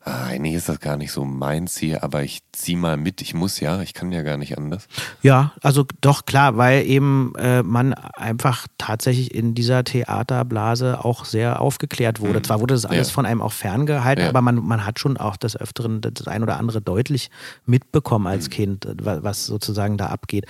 [0.07, 3.35] ah, nee, ist das gar nicht so meins hier, aber ich zieh mal mit, ich
[3.35, 4.87] muss ja, ich kann ja gar nicht anders.
[5.21, 11.61] Ja, also doch klar, weil eben äh, man einfach tatsächlich in dieser Theaterblase auch sehr
[11.61, 12.41] aufgeklärt wurde.
[12.43, 13.15] Zwar wurde das alles Ja.
[13.15, 14.31] von einem auch ferngehalten, Ja.
[14.31, 17.31] aber man, man hat schon auch des Öfteren das ein oder andere deutlich
[17.67, 20.47] mitbekommen als Kind, wa- was sozusagen da abgeht.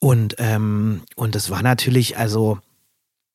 [0.00, 2.58] Und, ähm, und das war natürlich, also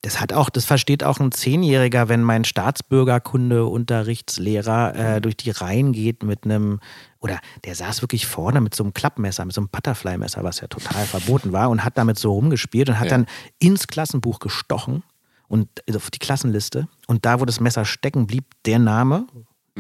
[0.02, 5.91] das hat auch, das versteht auch ein Zehnjähriger, wenn mein Staatsbürgerkunde-Unterrichtslehrer äh, durch die Reihen
[5.91, 6.80] geht mit einem,
[7.20, 10.68] oder der saß wirklich vorne mit so einem Klappmesser, mit so einem Butterfly-Messer, was ja
[10.68, 13.18] total verboten war, und hat damit so rumgespielt und hat Ja.
[13.18, 13.26] dann
[13.60, 15.04] ins Klassenbuch gestochen
[15.47, 16.88] und also auf die Klassenliste.
[17.08, 19.26] Und da, wo das Messer stecken blieb, der Name,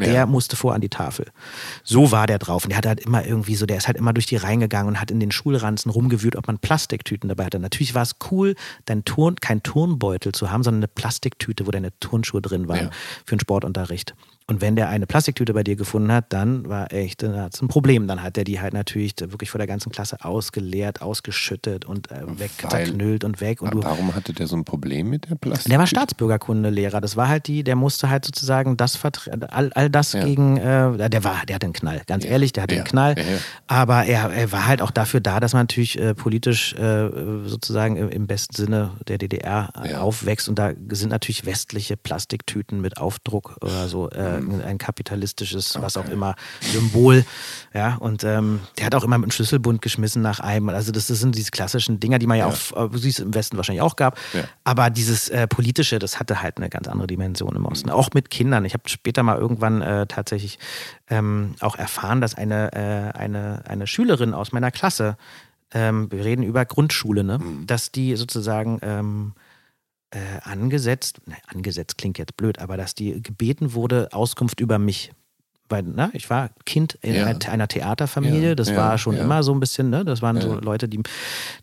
[0.01, 0.25] der Ja.
[0.25, 1.25] musste vor an die Tafel.
[1.83, 2.63] So war der drauf.
[2.63, 4.87] Und der hat halt immer irgendwie so, der ist halt immer durch die Reihen gegangen
[4.89, 7.59] und hat in den Schulranzen rumgewühlt, ob man Plastiktüten dabei hatte.
[7.59, 11.91] Natürlich war es cool, dein Turn, kein Turnbeutel zu haben, sondern eine Plastiktüte, wo deine
[11.99, 12.89] Turnschuhe drin waren Ja.
[13.25, 14.13] für den Sportunterricht.
[14.49, 17.67] Und wenn der eine Plastiktüte bei dir gefunden hat, dann war echt, dann hat's ein
[17.67, 18.07] Problem.
[18.07, 22.21] Dann hat er die halt natürlich wirklich vor der ganzen Klasse ausgeleert, ausgeschüttet und äh,
[22.39, 23.61] weg, Weil- zerknüllt und weg.
[23.61, 25.69] Und Warum hatte der so ein Problem mit der Plastik?
[25.69, 26.99] der war Staatsbürgerkundelehrer.
[26.99, 28.97] Das war halt die, der musste halt sozusagen das
[29.49, 30.23] all, all das Ja.
[30.25, 32.31] gegen, äh, der war, der hatte einen Knall, ganz Ja.
[32.31, 32.81] ehrlich, der hatte Ja.
[32.81, 33.15] einen Knall.
[33.67, 37.09] Aber er, er war halt auch dafür da, dass man natürlich äh, politisch äh,
[37.45, 40.49] sozusagen im, im besten Sinne der DDR äh, aufwächst.
[40.49, 44.09] Und da sind natürlich westliche Plastiktüten mit Aufdruck oder so
[44.39, 44.61] äh, Mhm.
[44.65, 47.25] ein kapitalistisches, was auch immer, Symbol.
[47.73, 50.69] Ja, und ähm, der hat auch immer mit einem Schlüsselbund geschmissen nach einem.
[50.69, 52.53] Also das, das sind diese klassischen Dinger, die man ja, Ja.
[52.73, 54.17] auch, äh, wie es im Westen wahrscheinlich auch gab.
[54.33, 54.43] Ja.
[54.63, 57.89] Aber dieses äh, politische, das hatte halt eine ganz andere Dimension im Osten.
[57.89, 58.65] Auch mit Kindern.
[58.65, 60.59] Ich habe später mal irgendwann äh, tatsächlich
[61.09, 65.17] ähm, auch erfahren, dass eine, äh, eine, eine Schülerin aus meiner Klasse,
[65.71, 67.39] ähm, wir reden über Grundschule, ne?
[67.67, 69.33] dass die sozusagen ähm,
[70.11, 75.11] äh, angesetzt, ne, angesetzt klingt jetzt blöd, aber dass die gebeten wurde, Auskunft über mich.
[75.71, 77.25] Weil, ne, ich war Kind in Ja.
[77.27, 80.03] einer- Theaterfamilie, Ja, das ja, war schon immer so ein bisschen, ne?
[80.03, 80.59] Das waren so.
[80.59, 80.99] Leute, die,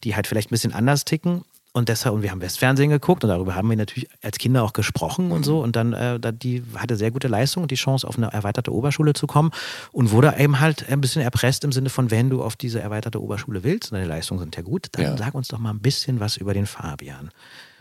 [0.04, 1.42] die halt vielleicht ein bisschen anders ticken.
[1.72, 4.72] Und deshalb, und wir haben Westfernsehen geguckt und darüber haben wir natürlich als Kinder auch
[4.72, 5.44] gesprochen und Mhm.
[5.44, 5.60] so.
[5.62, 9.12] Und dann, äh, die hatte sehr gute Leistung und die Chance, auf eine erweiterte Oberschule
[9.12, 9.50] zu kommen
[9.92, 13.20] und wurde eben halt ein bisschen erpresst im Sinne von, wenn du auf diese erweiterte
[13.20, 15.16] Oberschule willst, und deine Leistungen sind ja gut, dann Ja.
[15.18, 17.30] sag uns doch mal ein bisschen was über den Fabian.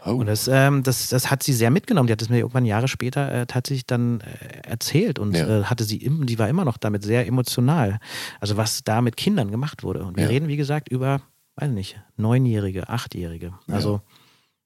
[0.06, 0.12] Oh.
[0.18, 2.08] Und das, ähm, das, das hat sie sehr mitgenommen.
[2.08, 5.62] Die hat es mir irgendwann Jahre später äh, tatsächlich dann äh, erzählt und Ja.
[5.62, 8.00] äh, hatte sie im, die war immer noch damit sehr emotional.
[8.40, 10.04] Also was da mit Kindern gemacht wurde.
[10.06, 10.30] Und wir Ja.
[10.30, 11.22] reden, wie gesagt, über
[11.58, 13.54] weiß nicht, Neunjährige, Achtjährige.
[13.70, 14.02] Also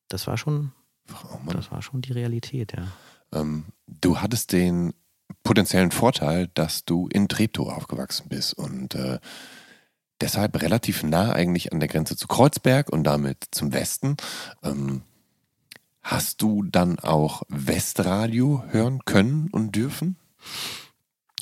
[0.07, 0.71] das war schon,
[1.11, 2.87] Oh das war schon die Realität, ja.
[3.31, 4.93] Ähm, du hattest den
[5.43, 9.19] potenziellen Vorteil, dass du in Treptow aufgewachsen bist und äh,
[10.19, 14.17] deshalb relativ nah eigentlich an der Grenze zu Kreuzberg und damit zum Westen.
[14.63, 15.03] Ähm,
[16.11, 20.15] hast du dann auch Westradio hören können und dürfen?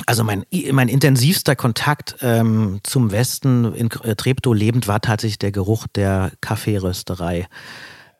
[0.05, 5.51] Also mein, mein intensivster Kontakt ähm, zum Westen in äh, Treptow lebend war tatsächlich der
[5.51, 7.47] Geruch der Kaffeerösterei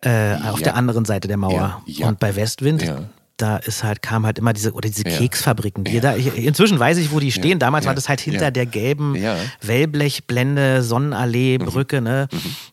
[0.02, 0.66] äh, auf Ja.
[0.66, 1.54] der anderen Seite der Mauer.
[1.54, 2.08] Ja, ja.
[2.08, 3.02] Und bei Westwind, Ja.
[3.38, 5.18] Da ist halt, kam halt immer diese, oder diese Ja.
[5.18, 5.84] Keksfabriken.
[5.84, 6.02] Die Ja.
[6.02, 7.60] da, ich, inzwischen weiß ich, wo die stehen.
[7.60, 9.16] Damals war das halt hinter der gelben.
[9.62, 10.84] Wellblechblende, Mhm.
[10.84, 12.28] Sonnenallee, Brücke, ne?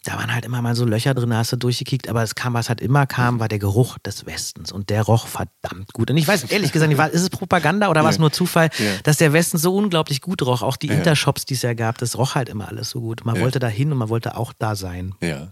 [0.05, 2.55] Da waren halt immer mal so Löcher drin, da hast du durchgekickt, aber es kam,
[2.55, 3.09] was halt immer Mhm.
[3.09, 4.73] kam, war der Geruch des Westens.
[4.73, 6.11] Und der roch verdammt gut.
[6.11, 8.71] Und ich weiß ehrlich gesagt war, ist es Propaganda oder war es nur Zufall,
[9.03, 10.63] dass der Westen so unglaublich gut roch.
[10.63, 10.89] Auch die.
[10.89, 13.25] Intershops, die es ja gab, das roch halt immer alles so gut.
[13.25, 15.15] Man wollte da hin und man wollte auch da sein.
[15.21, 15.49] Ja.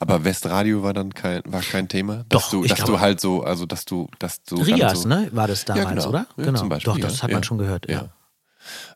[0.00, 2.24] Aber Westradio war dann kein, war kein Thema?
[2.28, 4.56] Dass Doch, du, ich dass glaube- du halt so, also dass du, dass du.
[4.56, 5.28] Rias, so, ne?
[5.32, 6.08] War das damals, genau.
[6.08, 6.26] oder?
[6.36, 6.58] Ja, genau.
[6.58, 7.44] zum Beispiel, Doch, das ja, hat man ja.
[7.46, 8.08] schon gehört, ja.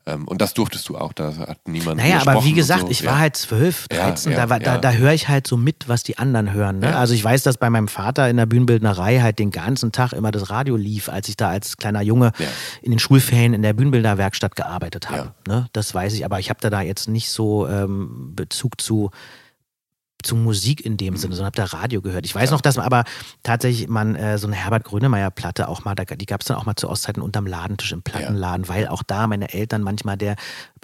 [0.06, 1.98] Ähm, und das durftest du auch, da hat niemand.
[1.98, 2.88] Naja, aber wie gesagt, so.
[2.88, 3.10] ich ja.
[3.10, 4.78] war halt zwölf, Ja, 13, ja, da, da, ja.
[4.78, 6.78] da höre ich halt so mit, was die anderen hören.
[6.78, 6.90] Ne?
[6.90, 6.98] Ja.
[6.98, 10.30] Also ich weiß, dass bei meinem Vater in der Bühnenbildnerei halt den ganzen Tag immer
[10.30, 12.46] das Radio lief, als ich da als kleiner Junge Ja.
[12.80, 15.34] in den Schulferien in der Bühnenbilderwerkstatt gearbeitet habe.
[15.46, 15.54] Ja.
[15.54, 15.66] Ne?
[15.74, 19.10] Das weiß ich, aber ich habe da, da jetzt nicht so ähm, Bezug zu
[20.22, 22.26] zu Musik in dem Sinne, sondern habe da Radio gehört.
[22.26, 23.04] Ich weiß noch, dass man aber
[23.42, 26.56] tatsächlich man äh, so eine Herbert Grönemeyer Platte auch mal, da, die gab es dann
[26.56, 30.36] auch mal zu Ostzeiten unterm Ladentisch im Plattenladen, weil auch da meine Eltern manchmal der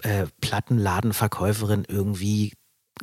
[0.03, 2.53] äh, Plattenladenverkäuferin irgendwie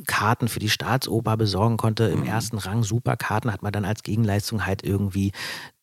[0.06, 4.02] Karten für die Staatsoper besorgen konnte im ersten Rang, super Karten, hat man dann als
[4.02, 5.32] Gegenleistung halt irgendwie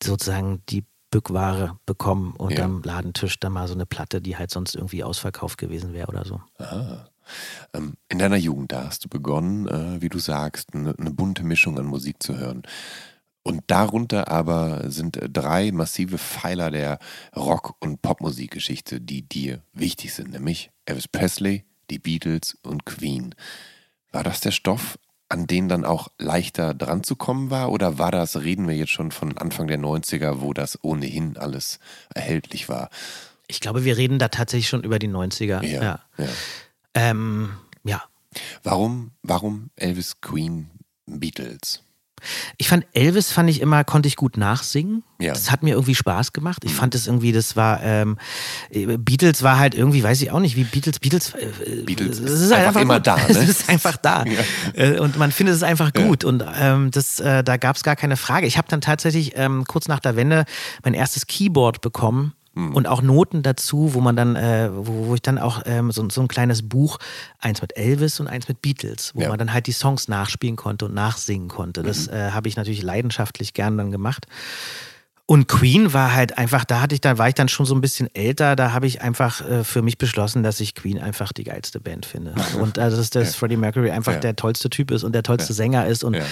[0.01, 5.03] sozusagen die Bückware bekommen unterm Ladentisch, dann mal so eine Platte, die halt sonst irgendwie
[5.03, 6.41] ausverkauft gewesen wäre oder so.
[6.57, 7.05] Ah.
[7.73, 11.43] Ähm, in deiner Jugend, da hast du begonnen, äh, wie du sagst, eine, eine bunte
[11.43, 12.63] Mischung an Musik zu hören.
[13.43, 16.99] Und darunter aber sind äh, drei massive Pfeiler der
[17.35, 23.33] Rock- und Popmusikgeschichte, die dir wichtig sind, nämlich Elvis Presley, die Beatles und Queen.
[24.11, 24.99] War das der Stoff,
[25.29, 27.71] an den dann auch leichter dran zu kommen war?
[27.71, 31.79] Oder war das, reden wir jetzt schon von Anfang der 90er, wo das ohnehin alles
[32.13, 32.89] erhältlich war?
[33.47, 35.63] Ich glaube, wir reden da tatsächlich schon über die 90er.
[35.63, 35.81] Ja.
[35.81, 35.99] ja.
[36.17, 36.27] ja.
[36.93, 37.51] Ähm,
[37.83, 38.03] ja.
[38.63, 40.69] Warum, warum Elvis, Queen,
[41.05, 41.83] Beatles?
[42.57, 45.03] Ich fand Elvis fand ich immer, konnte ich gut nachsingen.
[45.19, 45.33] Ja.
[45.33, 46.63] Das hat mir irgendwie Spaß gemacht.
[46.65, 48.17] Ich fand es irgendwie, das war, ähm,
[48.69, 52.41] äh, Beatles war halt irgendwie, weiß ich auch nicht, wie Beatles, Beatles, äh, Beatles es
[52.41, 53.07] ist einfach immer gut.
[53.07, 53.43] da, Es ne?
[53.43, 54.25] ist einfach da.
[54.73, 56.23] Äh, Und man findet es einfach gut.
[56.23, 58.47] Und ähm, das, äh, da gab es gar keine Frage.
[58.47, 60.45] Ich habe dann tatsächlich ähm, kurz nach der Wende
[60.83, 62.33] mein erstes Keyboard bekommen.
[62.67, 62.75] Hm.
[62.75, 66.07] Und auch Noten dazu, wo man dann, äh, wo, wo ich dann auch ähm, so,
[66.09, 66.97] so ein kleines Buch,
[67.39, 69.29] eins mit Elvis und eins mit Beatles, wo Ja.
[69.29, 71.83] man dann halt die Songs nachspielen konnte und nachsingen konnte.
[71.83, 72.13] Das Mhm.
[72.13, 74.25] äh, habe ich natürlich leidenschaftlich gern dann gemacht.
[75.25, 77.81] Und Queen war halt einfach, da hatte ich dann, war ich dann schon so ein
[77.81, 81.43] bisschen älter, da habe ich einfach äh, für mich beschlossen, dass ich Queen einfach die
[81.43, 82.33] geilste Band finde.
[82.59, 84.19] Und äh, dass, dass Freddie Mercury einfach Ja.
[84.19, 86.23] der tollste Typ ist und der tollste Sänger ist und Ja.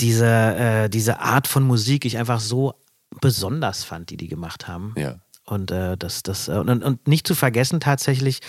[0.00, 2.74] diese, äh, diese Art von Musik ich einfach so
[3.22, 4.92] besonders fand, die die gemacht haben.
[4.98, 5.14] Ja.
[5.46, 8.40] Und äh, das, das, äh, und, und nicht zu vergessen tatsächlich,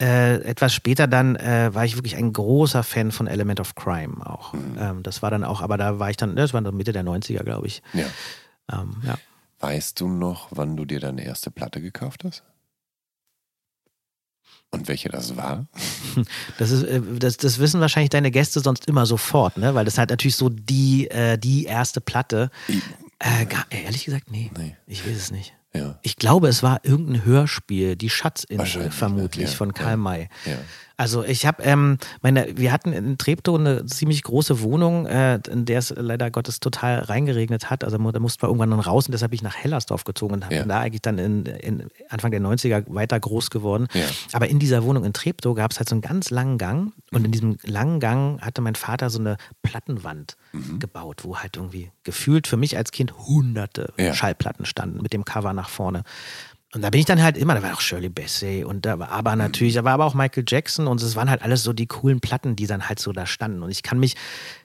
[0.00, 4.24] äh, etwas später dann äh, war ich wirklich ein großer Fan von Element of Crime
[4.24, 4.54] auch.
[4.54, 4.76] Mhm.
[4.78, 7.04] Ähm, das war dann auch, aber da war ich dann, das war dann Mitte der
[7.04, 7.82] 90er, glaube ich.
[7.92, 8.06] ja.
[8.72, 9.18] Ähm, ja.
[9.58, 12.42] Weißt du noch, wann du dir deine erste Platte gekauft hast?
[14.70, 15.66] Und welche das war?
[16.58, 19.74] Das, ist, äh, das, das wissen wahrscheinlich deine Gäste sonst immer sofort, ne?
[19.74, 22.50] Weil das halt natürlich so die, äh, die erste Platte.
[23.18, 24.76] Äh, gar, ehrlich gesagt, nee, Nee.
[24.86, 25.54] Ich weiß es nicht.
[25.72, 25.98] Ja.
[26.02, 29.50] Ich glaube, es war irgendein Hörspiel, die Schatzinsel vermutlich?
[29.50, 29.96] Ja, von Karl.
[29.96, 30.28] May.
[31.00, 35.64] Also ich habe, ähm, meine, wir hatten in Treptow eine ziemlich große Wohnung, äh, in
[35.64, 37.84] der es leider Gottes total reingeregnet hat.
[37.84, 40.42] Also da mussten wir irgendwann dann raus und deshalb bin ich nach Hellersdorf gezogen und
[40.50, 40.58] Ja.
[40.60, 43.86] bin da eigentlich dann in, in Anfang der 90er weiter groß geworden.
[43.94, 44.04] Ja.
[44.32, 47.24] Aber in dieser Wohnung in Treptow gab es halt so einen ganz langen Gang und
[47.24, 50.80] in diesem langen Gang hatte mein Vater so eine Plattenwand Mhm.
[50.80, 54.12] gebaut, wo halt irgendwie gefühlt für mich als Kind hunderte Ja.
[54.12, 56.02] Schallplatten standen mit dem Cover nach vorne.
[56.72, 59.10] Und da bin ich dann halt immer, da war auch Shirley Bassey und da war
[59.10, 61.86] aber natürlich, da war aber auch Michael Jackson und es waren halt alles so die
[61.88, 63.64] coolen Platten, die dann halt so da standen.
[63.64, 64.14] Und ich kann mich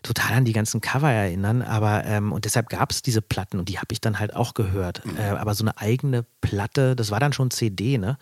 [0.04, 3.70] total an die ganzen Cover erinnern, aber ähm, und deshalb gab es diese Platten und
[3.70, 5.04] die habe ich dann halt auch gehört.
[5.04, 5.18] Mhm.
[5.18, 8.20] Äh, aber so eine eigene Platte, das war dann schon CD, ne?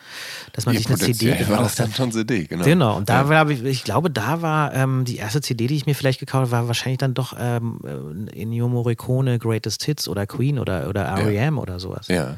[0.54, 1.98] Dass man Ja, sich eine CD potenziell war das gekauft dann hat.
[1.98, 2.64] schon CD, genau.
[2.64, 3.30] Genau, und da ja.
[3.30, 6.44] war ich, ich glaube, da war ähm, die erste CD, die ich mir vielleicht gekauft
[6.44, 11.02] habe, war wahrscheinlich dann doch ähm, äh, Ennio Morricone Greatest Hits oder Queen oder, oder
[11.02, 11.58] R.E.M.
[11.60, 12.08] oder sowas.
[12.08, 12.38] Ja.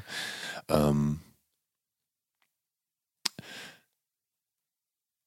[0.69, 1.19] Ähm,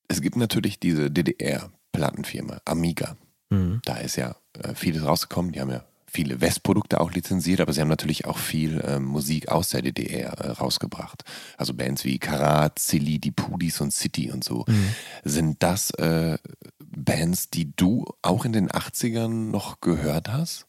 [0.09, 1.71] es gibt natürlich diese DDR.
[1.93, 3.17] Plattenfirma, Amiga.
[3.51, 3.81] Mhm.
[3.85, 5.53] Da ist ja äh, vieles rausgekommen.
[5.53, 9.49] Die haben ja viele Westprodukte auch lizenziert, aber sie haben natürlich auch viel äh, Musik
[9.49, 11.25] aus der DDR äh, rausgebracht.
[11.57, 14.65] Also Bands wie Karat, Silly, Die Pudis und City und so.
[14.67, 14.89] Mhm.
[15.25, 16.39] Sind das äh,
[16.79, 20.67] Bands, die du auch in den 80ern noch gehört hast?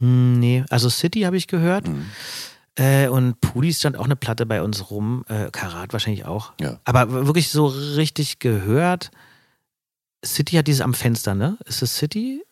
[0.00, 1.88] Hm, nee, also City habe ich gehört.
[1.88, 2.06] Mhm.
[2.76, 5.24] Äh, und Pudis stand auch eine Platte bei uns rum.
[5.28, 6.52] Äh, Karat wahrscheinlich auch.
[6.60, 6.80] Ja.
[6.84, 9.10] Aber wirklich so richtig gehört.
[10.24, 11.58] City hat dieses am Fenster, ne?
[11.66, 12.43] Ist es City?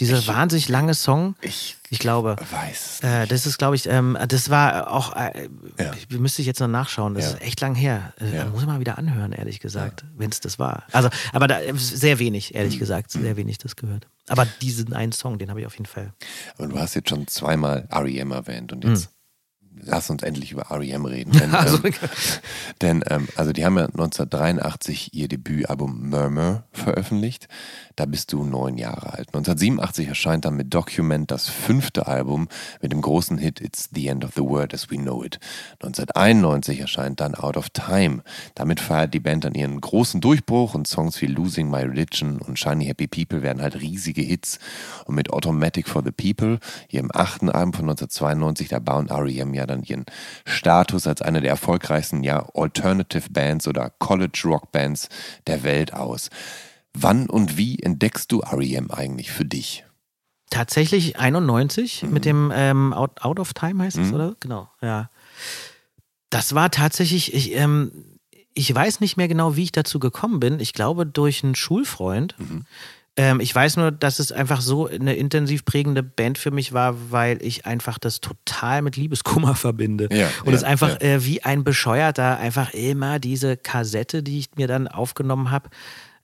[0.00, 1.36] Dieser ich, wahnsinnig lange Song.
[1.42, 2.36] Ich, ich glaube.
[2.50, 3.00] Weiß.
[3.02, 5.48] Äh, das ist, glaube ich, ähm, das war auch, äh,
[5.78, 5.92] ja.
[6.18, 7.14] müsste ich jetzt noch nachschauen.
[7.14, 7.30] Das ja.
[7.32, 8.12] ist echt lang her.
[8.20, 8.44] Äh, ja.
[8.46, 10.84] Muss ich mal wieder anhören, ehrlich gesagt, wenn es das war.
[10.92, 12.80] Also, aber da, sehr wenig, ehrlich mhm.
[12.80, 14.06] gesagt, sehr wenig das gehört.
[14.28, 16.12] Aber diesen einen Song, den habe ich auf jeden Fall.
[16.56, 19.10] Aber du hast jetzt schon zweimal REM erwähnt und jetzt.
[19.10, 19.19] Mhm
[19.82, 21.32] lass uns endlich über REM reden.
[21.32, 21.92] Denn, also, ähm,
[22.80, 27.48] denn ähm, also die haben ja 1983 ihr Debütalbum Murmur veröffentlicht.
[27.96, 29.28] Da bist du neun Jahre alt.
[29.28, 32.48] 1987 erscheint dann mit Document das fünfte Album
[32.80, 35.38] mit dem großen Hit It's the End of the World as We Know It.
[35.82, 38.22] 1991 erscheint dann Out of Time.
[38.54, 42.58] Damit feiert die Band dann ihren großen Durchbruch und Songs wie Losing My Religion und
[42.58, 44.58] Shiny Happy People werden halt riesige Hits.
[45.04, 46.58] Und mit Automatic for the People,
[46.88, 50.04] ihrem achten Album von 1992, da bauen REM ja dann ihren
[50.44, 55.08] Status als eine der erfolgreichsten ja, Alternative Bands oder College Rock Bands
[55.46, 56.30] der Welt aus.
[56.92, 59.84] Wann und wie entdeckst du REM eigentlich für dich?
[60.50, 62.12] Tatsächlich 91 mhm.
[62.12, 64.14] mit dem ähm, Out, Out, of Time heißt es, mhm.
[64.14, 64.36] oder?
[64.40, 65.10] Genau, ja.
[66.28, 68.18] Das war tatsächlich, ich, ähm,
[68.54, 70.58] ich weiß nicht mehr genau, wie ich dazu gekommen bin.
[70.58, 72.34] Ich glaube, durch einen Schulfreund.
[72.38, 72.64] Mhm.
[73.16, 77.10] Ähm, ich weiß nur, dass es einfach so eine intensiv prägende Band für mich war,
[77.10, 80.08] weil ich einfach das total mit Liebeskummer verbinde.
[80.12, 81.16] Ja, und es einfach ja.
[81.16, 85.70] äh, wie ein Bescheuerter einfach immer diese Kassette, die ich mir dann aufgenommen habe,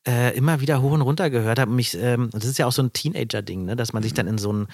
[0.07, 1.73] äh, immer wieder hoch und runter gehört habe.
[1.73, 3.77] Mich, ähm, das ist ja auch so ein Teenager-Ding, ne?
[3.77, 4.17] dass man sich mhm.
[4.17, 4.69] dann in so ein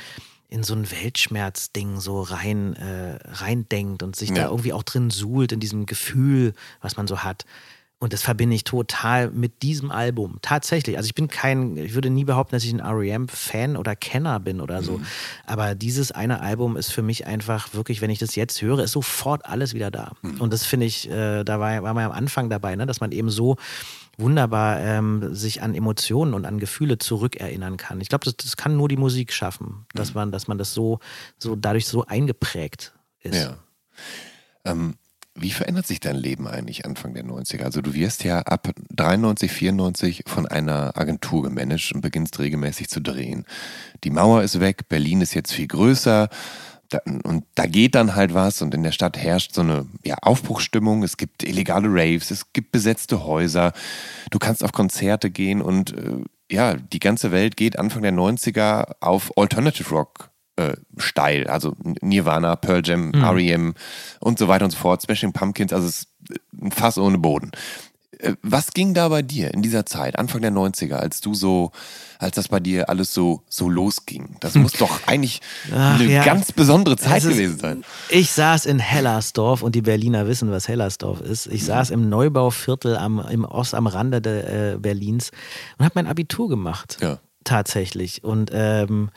[0.48, 4.34] in so ein Weltschmerz-Ding so rein äh, reindenkt und sich ja.
[4.34, 6.52] da irgendwie auch drin suhlt in diesem Gefühl,
[6.82, 7.46] was man so hat.
[8.02, 10.38] Und das verbinde ich total mit diesem Album.
[10.42, 10.96] Tatsächlich.
[10.96, 14.60] Also ich bin kein, ich würde nie behaupten, dass ich ein REM-Fan oder Kenner bin
[14.60, 14.98] oder so.
[14.98, 15.06] Mhm.
[15.46, 18.90] Aber dieses eine Album ist für mich einfach wirklich, wenn ich das jetzt höre, ist
[18.90, 20.14] sofort alles wieder da.
[20.22, 20.40] Mhm.
[20.40, 22.86] Und das finde ich, äh, da war, war man am Anfang dabei, ne?
[22.86, 23.54] dass man eben so
[24.18, 28.00] wunderbar ähm, sich an Emotionen und an Gefühle zurückerinnern kann.
[28.00, 30.14] Ich glaube, das, das, kann nur die Musik schaffen, dass mhm.
[30.14, 30.98] man, dass man das so,
[31.38, 33.36] so dadurch so eingeprägt ist.
[33.36, 33.58] Ja.
[34.64, 34.96] Ähm,
[35.34, 37.62] wie verändert sich dein Leben eigentlich Anfang der 90er?
[37.62, 43.00] Also du wirst ja ab 93, 94 von einer Agentur gemanagt und beginnst regelmäßig zu
[43.00, 43.46] drehen.
[44.04, 46.28] Die Mauer ist weg, Berlin ist jetzt viel größer
[47.06, 51.02] und da geht dann halt was und in der Stadt herrscht so eine ja, Aufbruchsstimmung.
[51.02, 53.72] Es gibt illegale Raves, es gibt besetzte Häuser.
[54.30, 58.96] Du kannst auf Konzerte gehen und äh, ja, die ganze Welt geht Anfang der 90er
[59.00, 61.46] auf Alternative Rock äh, steil.
[61.46, 63.24] Also Nirvana, Pearl Jam, mhm.
[63.24, 63.74] REM
[64.20, 66.08] und so weiter und so fort, Smashing Pumpkins, also es ist
[66.60, 67.52] ein Fass ohne Boden.
[68.18, 71.72] Äh, was ging da bei dir in dieser Zeit, Anfang der 90er, als du so,
[72.18, 74.36] als das bei dir alles so, so losging?
[74.40, 75.40] Das muss doch eigentlich
[75.74, 76.24] Ach, eine ja.
[76.24, 77.84] ganz besondere Zeit gewesen sein.
[78.08, 81.46] Ich saß in Hellersdorf und die Berliner wissen, was Hellersdorf ist.
[81.46, 81.66] Ich mhm.
[81.66, 85.30] saß im Neubauviertel am, im Ost, am Rande de, äh, Berlins
[85.78, 86.98] und habe mein Abitur gemacht.
[87.00, 87.18] Ja.
[87.44, 88.22] Tatsächlich.
[88.22, 89.10] Und ähm,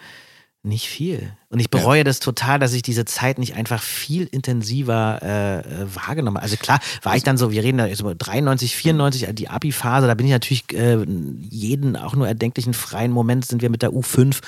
[0.65, 1.31] nicht viel.
[1.49, 2.03] Und ich bereue ja.
[2.03, 5.63] das total, dass ich diese Zeit nicht einfach viel intensiver äh, äh
[5.93, 6.43] wahrgenommen habe.
[6.43, 10.13] Also klar, war ich dann so, wir reden da über 93, 94, die Abi-Phase, da
[10.15, 11.05] bin ich natürlich äh,
[11.49, 14.39] jeden auch nur erdenklichen freien Moment sind wir mit der U5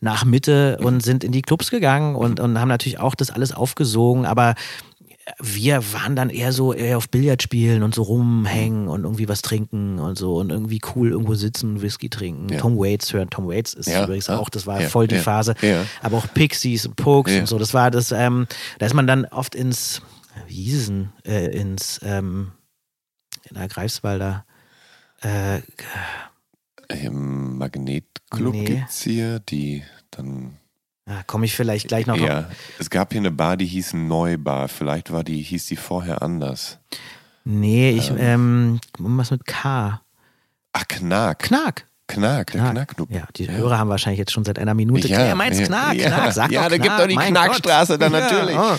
[0.00, 3.52] nach Mitte und sind in die Clubs gegangen und, und haben natürlich auch das alles
[3.52, 4.54] aufgesogen, aber
[5.40, 9.40] wir waren dann eher so eher auf Billard spielen und so rumhängen und irgendwie was
[9.40, 12.50] trinken und so und irgendwie cool irgendwo sitzen, Whisky trinken.
[12.50, 12.58] Ja.
[12.58, 13.30] Tom Waits hören.
[13.30, 14.04] Tom Waits ist ja.
[14.04, 14.88] übrigens auch, das war ja.
[14.88, 15.54] voll die Phase.
[16.02, 17.58] Aber auch Pixies und Pokes und so.
[17.58, 18.46] Das war das, ähm,
[18.78, 20.02] da ist man dann oft ins,
[20.46, 22.52] wie hieß es denn, äh, ins, ähm,
[23.48, 24.44] in der Greifswalder,
[25.22, 25.60] äh,
[26.88, 28.64] im Magnetclub nee.
[28.64, 30.58] gibt's hier, die dann
[31.08, 32.16] ja, Komme ich vielleicht gleich noch.
[32.16, 32.48] Ja,
[32.78, 34.68] es gab hier eine Bar, die hieß Neubar.
[34.68, 36.78] Vielleicht war die, hieß die vorher anders.
[37.44, 40.00] Nee, ich, ähm, ähm was mit K.
[40.72, 41.86] Ach, Knack.
[42.06, 42.48] Knack.
[42.48, 43.10] Knack, der Knackclub.
[43.10, 45.08] Ja, die Hörer haben wahrscheinlich jetzt schon seit einer Minute.
[45.08, 48.54] Ja, er meint Knack, ja, Knack, sag Ja, da gibt doch die Knackstraße dann natürlich.
[48.54, 48.76] Ja, oh.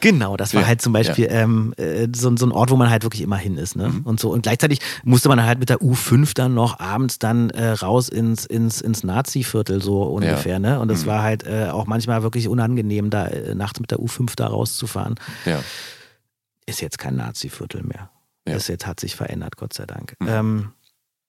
[0.00, 3.02] Genau, das war halt zum Beispiel ähm, äh, so, so, ein Ort, wo man halt
[3.02, 3.76] wirklich immer hin ist.
[3.76, 3.90] Ne?
[3.90, 4.00] Mhm.
[4.04, 4.30] Und so.
[4.30, 8.46] Und gleichzeitig musste man halt mit der U5 dann noch abends dann äh, raus ins,
[8.46, 10.58] ins, ins Nazi-Viertel so ungefähr.
[10.58, 10.80] Ne?
[10.80, 11.08] Und das mhm.
[11.08, 15.16] war halt äh, auch manchmal wirklich unangenehm, da äh, nachts mit der U5 da rauszufahren.
[15.44, 15.60] Ja.
[16.64, 18.08] Ist jetzt kein Nazi-Viertel mehr.
[18.44, 20.16] Das jetzt hat sich verändert, Gott sei Dank.
[20.18, 20.28] Mhm.
[20.28, 20.72] Ähm,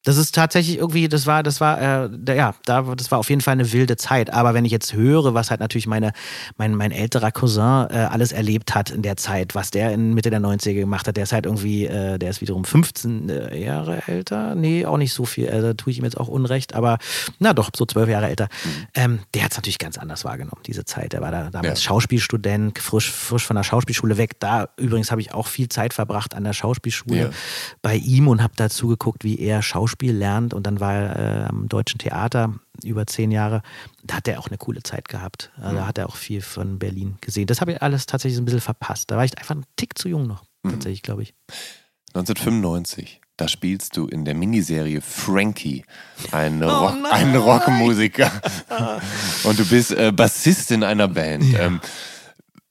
[0.04, 3.30] Das ist tatsächlich irgendwie, das war, das war, äh, da, ja, da, das war auf
[3.30, 4.34] jeden Fall eine wilde Zeit.
[4.34, 6.12] Aber wenn ich jetzt höre, was halt natürlich meine,
[6.58, 10.30] mein, mein älterer Cousin äh, alles erlebt hat in der Zeit, was der in Mitte
[10.30, 14.04] der 90er gemacht hat, der ist halt irgendwie, äh, der ist wiederum 15 äh, Jahre
[14.08, 14.56] älter.
[14.56, 15.48] Nee, auch nicht so viel.
[15.48, 16.98] Äh, da tue ich ihm jetzt auch Unrecht, aber
[17.40, 18.50] na doch, so zwölf Jahre älter.
[18.94, 21.14] Ähm, der hat es natürlich ganz anders wahrgenommen, diese Zeit.
[21.14, 21.88] Der war da damals ja.
[21.88, 24.38] Schauspielstudent, frisch, frisch von der Schauspielschule weg.
[24.40, 27.30] Da übrigens habe ich auch viel Zeit verbracht an der Schauspielschule ja.
[27.82, 31.44] bei ihm und habe dazu geguckt, wie er Schauspiel Schauspiel lernt und dann war er
[31.44, 33.62] äh, am Deutschen Theater über zehn Jahre.
[34.04, 35.52] Da hat er auch eine coole Zeit gehabt.
[35.62, 37.46] Also, Da hat er auch viel von Berlin gesehen.
[37.46, 39.12] Das habe ich alles tatsächlich ein bisschen verpasst.
[39.12, 40.72] Da war ich einfach ein Tick zu jung noch, mhm.
[40.72, 41.34] tatsächlich, glaube ich.
[42.16, 43.22] 1995.
[43.38, 45.86] Da spielst du in der Miniserie Frankie
[46.32, 48.32] einen, oh Rock, einen Rockmusiker.
[49.44, 51.44] und du bist äh, Bassist in einer Band.
[51.46, 51.62] Ja.
[51.62, 51.82] Ähm,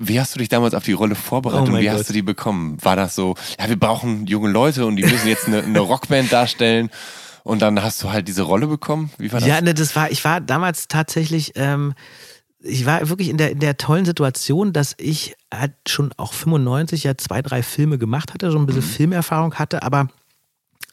[0.02, 1.94] wie hast du dich damals auf die Rolle vorbereitet oh und wie Gott.
[1.94, 2.76] hast du die bekommen?
[2.82, 6.32] War das so, ja, wir brauchen junge Leute und die müssen jetzt eine, eine Rockband
[6.32, 6.90] darstellen?
[7.44, 9.10] Und dann hast du halt diese Rolle bekommen?
[9.18, 9.48] Wie war das?
[9.48, 11.94] Ja, ne, das war, ich war damals tatsächlich, ähm,
[12.60, 17.04] ich war wirklich in der, in der tollen Situation, dass ich halt schon auch 95
[17.04, 18.88] ja zwei, drei Filme gemacht hatte, so ein bisschen mhm.
[18.88, 20.08] Filmerfahrung hatte, aber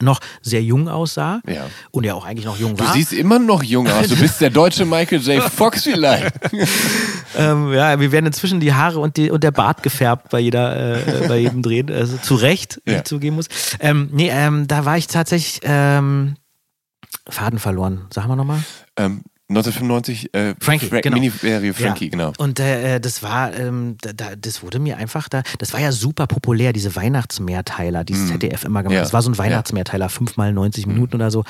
[0.02, 1.68] noch sehr jung aussah ja.
[1.92, 2.88] und ja auch eigentlich noch jung war.
[2.88, 4.08] Du siehst immer noch jung aus.
[4.08, 5.44] Du bist der deutsche Michael J.
[5.44, 6.34] Fox vielleicht.
[7.38, 10.98] ähm, ja, wir werden inzwischen die Haare und, die, und der Bart gefärbt bei jeder,
[11.06, 11.92] äh, bei jedem Drehen.
[11.92, 12.98] Also zu Recht, wie ja.
[13.00, 13.48] ich zugeben muss.
[13.80, 16.36] Ähm, nee, ähm, da war ich tatsächlich ähm,
[17.28, 18.06] Faden verloren.
[18.14, 18.64] Sag mal nochmal.
[18.96, 21.16] Ähm, 1995 äh, Frankie, Fra genau.
[21.16, 22.12] Miniserie Frankie, ja.
[22.12, 22.34] genau.
[22.38, 25.92] Und äh, äh, das war, ähm, da, das wurde mir einfach da, das war ja
[25.92, 28.28] super populär, diese Weihnachtsmehrteiler, die mm.
[28.28, 28.96] ZDF immer gemacht.
[28.96, 29.02] Ja.
[29.02, 30.90] Das war so ein Weihnachtsmehrteiler, fünfmal 90 mm.
[30.90, 31.46] Minuten oder so.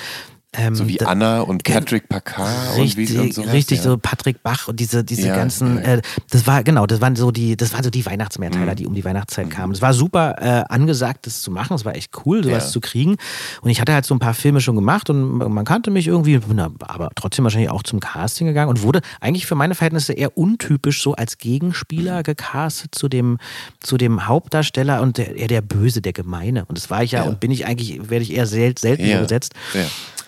[0.52, 3.84] Ähm, so wie Anna und Patrick Packard richtig, und, wie, und sowas, Richtig, ja.
[3.84, 5.98] so Patrick Bach und diese, diese ja, ganzen, ja.
[5.98, 8.76] Äh, das war, genau, das waren so die, das waren so die Weihnachtsmehrteiler, mhm.
[8.76, 9.52] die um die Weihnachtszeit mhm.
[9.52, 9.74] kamen.
[9.74, 13.18] Es war super äh, angesagt, das zu machen, es war echt cool, sowas zu kriegen.
[13.62, 16.40] Und ich hatte halt so ein paar Filme schon gemacht und man kannte mich irgendwie,
[16.52, 20.36] na, aber trotzdem wahrscheinlich auch zum Casting gegangen und wurde eigentlich für meine Verhältnisse eher
[20.36, 22.24] untypisch so als Gegenspieler mhm.
[22.24, 23.38] gecastet zu dem,
[23.82, 26.66] zu dem Hauptdarsteller und der, eher der Böse, der Gemeine.
[26.66, 29.54] Und das war ich ja, und bin ich eigentlich, werde ich eher sel selten besetzt.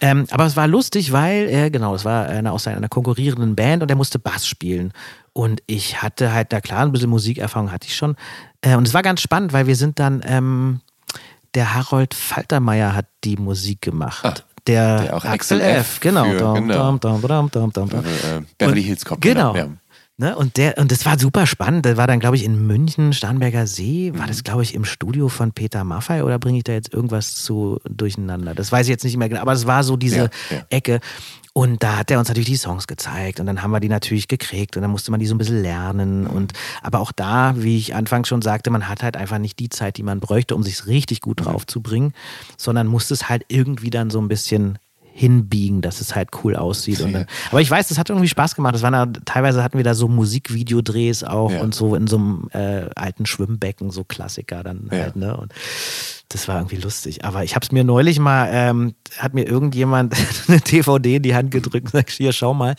[0.01, 3.83] Ähm, aber es war lustig, weil er, genau, es war einer aus einer konkurrierenden Band
[3.83, 4.93] und er musste Bass spielen.
[5.31, 8.15] Und ich hatte halt, na klar, ein bisschen Musikerfahrung hatte ich schon.
[8.61, 10.81] Äh, und es war ganz spannend, weil wir sind dann, ähm,
[11.53, 14.25] der Harold Faltermeier hat die Musik gemacht.
[14.25, 14.33] Ah,
[14.67, 15.77] der, der auch Axel F.
[15.77, 15.99] F.
[15.99, 16.25] Genau.
[16.25, 16.97] Für, dum, genau.
[16.97, 19.21] Dum, dum, äh, Beverly Hills Cop.
[19.21, 19.55] Genau.
[19.55, 19.67] Ja.
[20.17, 20.35] Ne?
[20.35, 21.85] Und, der, und das war super spannend.
[21.85, 24.11] Das war dann, glaube ich, in München, Starnberger See.
[24.15, 24.43] War das, mhm.
[24.43, 28.53] glaube ich, im Studio von Peter Maffay oder bringe ich da jetzt irgendwas zu durcheinander?
[28.53, 29.41] Das weiß ich jetzt nicht mehr genau.
[29.41, 30.65] Aber es war so diese ja, ja.
[30.69, 30.99] Ecke.
[31.53, 34.29] Und da hat er uns natürlich die Songs gezeigt und dann haben wir die natürlich
[34.29, 36.25] gekriegt und dann musste man die so ein bisschen lernen.
[36.25, 39.67] Und aber auch da, wie ich anfangs schon sagte, man hat halt einfach nicht die
[39.67, 41.45] Zeit, die man bräuchte, um sich richtig gut mhm.
[41.45, 42.13] drauf zu bringen,
[42.55, 44.79] sondern musste es halt irgendwie dann so ein bisschen
[45.13, 46.99] hinbiegen, dass es halt cool aussieht.
[46.99, 47.07] Ja.
[47.11, 48.73] Dann, aber ich weiß, das hat irgendwie Spaß gemacht.
[48.73, 51.61] Das waren da, teilweise hatten wir da so Musikvideodrehs auch ja.
[51.61, 54.99] und so in so einem äh, alten Schwimmbecken, so Klassiker dann ja.
[54.99, 55.35] halt, ne?
[55.35, 55.53] Und
[56.33, 57.25] das war irgendwie lustig.
[57.25, 60.15] Aber ich habe es mir neulich mal, ähm, hat mir irgendjemand
[60.47, 62.75] eine DVD in die Hand gedrückt und sagt, hier, schau mal.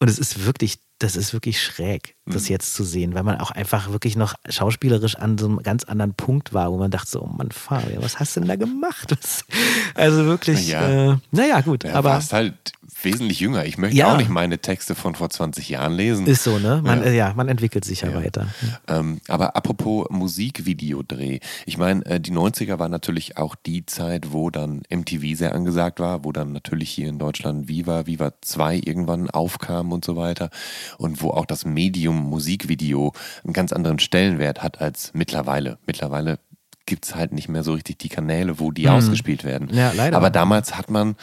[0.00, 2.50] Und es ist wirklich das ist wirklich schräg, das mhm.
[2.50, 6.14] jetzt zu sehen, weil man auch einfach wirklich noch schauspielerisch an so einem ganz anderen
[6.14, 9.14] Punkt war, wo man dachte so, oh Mann, Fabian, was hast du denn da gemacht?
[9.94, 11.12] also wirklich, ja.
[11.12, 11.84] äh, naja, gut.
[11.84, 12.72] Ja, aber warst halt
[13.02, 13.64] wesentlich jünger.
[13.64, 14.12] Ich möchte ja.
[14.12, 16.26] auch nicht meine Texte von vor 20 Jahren lesen.
[16.26, 16.80] Ist so, ne?
[16.82, 17.10] Man, ja.
[17.10, 18.16] Ja man entwickelt sich ja, ja.
[18.16, 18.46] weiter.
[18.88, 21.40] Ähm, aber apropos Musikvideodreh.
[21.66, 26.00] Ich meine, äh, die 90er war natürlich auch die Zeit, wo dann MTV sehr angesagt
[26.00, 30.50] war, wo dann natürlich hier in Deutschland Viva, Viva 2 irgendwann aufkam und so weiter.
[30.98, 33.12] Und wo auch das Medium Musikvideo
[33.44, 35.78] einen ganz anderen Stellenwert hat als mittlerweile.
[35.86, 36.38] Mittlerweile
[36.86, 38.90] gibt es halt nicht mehr so richtig die Kanäle, wo die mhm.
[38.90, 39.68] ausgespielt werden.
[39.72, 40.16] Ja, leider.
[40.16, 41.16] Aber damals hat man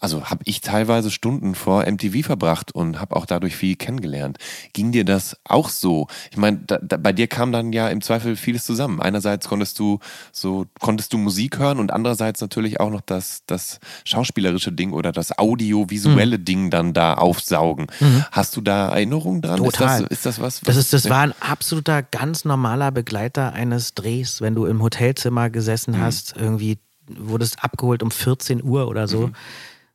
[0.00, 4.38] also habe ich teilweise Stunden vor MTV verbracht und habe auch dadurch viel kennengelernt.
[4.72, 6.06] Ging dir das auch so?
[6.30, 9.00] Ich meine, bei dir kam dann ja im Zweifel vieles zusammen.
[9.00, 9.98] Einerseits konntest du
[10.32, 15.12] so konntest du Musik hören und andererseits natürlich auch noch das, das schauspielerische Ding oder
[15.12, 16.44] das audiovisuelle mhm.
[16.44, 17.86] Ding dann da aufsaugen.
[18.00, 18.24] Mhm.
[18.32, 19.58] Hast du da Erinnerungen dran?
[19.58, 20.02] Total.
[20.02, 20.60] Ist das, ist das was?
[20.60, 25.50] das, ist, das war ein absoluter ganz normaler Begleiter eines Drehs, wenn du im Hotelzimmer
[25.50, 26.00] gesessen mhm.
[26.00, 26.78] hast, irgendwie
[27.18, 29.30] wurdest abgeholt um 14 Uhr oder so.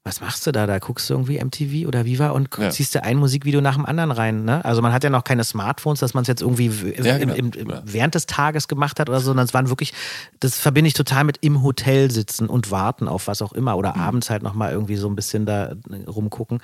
[0.05, 0.67] Mhm was machst du da?
[0.67, 2.69] Da guckst du irgendwie MTV oder Viva und Ja.
[2.69, 4.45] ziehst dir ein Musikvideo nach dem anderen rein.
[4.45, 4.63] Ne?
[4.63, 6.67] Also man hat ja noch keine Smartphones, dass man es jetzt irgendwie
[7.01, 7.33] Ja, genau.
[7.33, 9.93] im, im, während des Tages gemacht hat oder so, sondern es waren wirklich,
[10.39, 13.77] das verbinde ich total mit im Hotel sitzen und warten auf was auch immer Mhm.
[13.79, 15.73] oder abends halt nochmal irgendwie so ein bisschen da
[16.07, 16.59] rumgucken.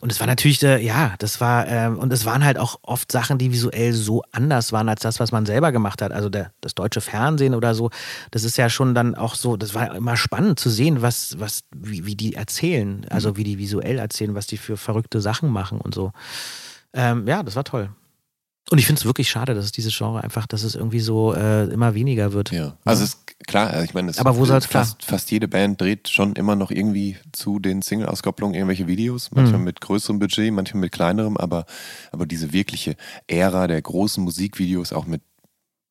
[0.00, 3.10] Und es war natürlich, äh, ja, das war, ähm, und es waren halt auch oft
[3.10, 6.12] Sachen, die visuell so anders waren als das, was man selber gemacht hat.
[6.12, 7.90] Also der, das deutsche Fernsehen oder so,
[8.30, 11.64] das ist ja schon dann auch so, das war immer spannend zu sehen, was, was,
[11.74, 15.80] wie, wie die erzählen, also wie die visuell erzählen, was die für verrückte Sachen machen
[15.80, 16.12] und so.
[16.92, 17.90] Ähm, ja, das war toll.
[18.70, 21.32] Und ich finde es wirklich schade, dass es dieses Genre einfach, dass es irgendwie so
[21.34, 22.50] äh, immer weniger wird.
[22.52, 24.84] Ja, also ist klar, also ich meine, es- Aber wo soll's klar?
[24.84, 29.58] fast, fast jede Band dreht schon immer noch irgendwie zu den Single-Auskopplungen irgendwelche Videos, manchmal
[29.60, 29.64] Mhm.
[29.64, 31.64] mit größerem Budget, manchmal mit kleinerem, aber,
[32.12, 32.96] aber diese wirkliche
[33.26, 35.22] Ära der großen Musikvideos, auch mit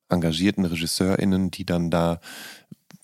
[0.10, 2.20] engagierten RegisseurInnen, die dann da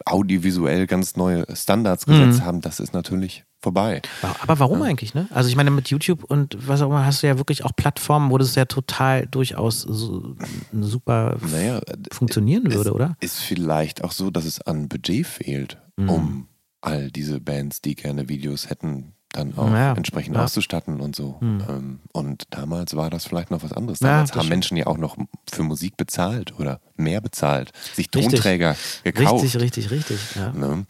[0.06, 2.46] audiovisuell ganz neue Standards gesetzt Mhm.
[2.46, 4.02] haben, das ist natürlich vorbei.
[4.42, 5.28] Aber warum eigentlich, ne?
[5.32, 8.30] Also ich meine, mit YouTube und was auch immer hast du ja wirklich auch Plattformen,
[8.30, 10.36] wo das ja total durchaus so
[10.80, 13.16] super Naja, funktionieren würde, oder?
[13.22, 16.10] Ist vielleicht auch so, dass es an Budget fehlt, Mhm.
[16.10, 16.48] um
[16.82, 20.44] all diese Bands, die gerne Videos hätten, dann auch Ja, entsprechend ja.
[20.44, 21.38] auszustatten und so.
[21.42, 24.00] Ähm, Und damals war das vielleicht noch was anderes.
[24.02, 24.50] Ja, Damals das haben.
[24.50, 25.16] Menschen ja auch noch
[25.52, 28.24] für Musik bezahlt oder mehr bezahlt, sich Richtig.
[28.34, 29.44] Tonträger gekauft.
[29.44, 30.20] Richtig, richtig, richtig.
[30.36, 30.52] Ja.
[30.52, 30.86] Ne?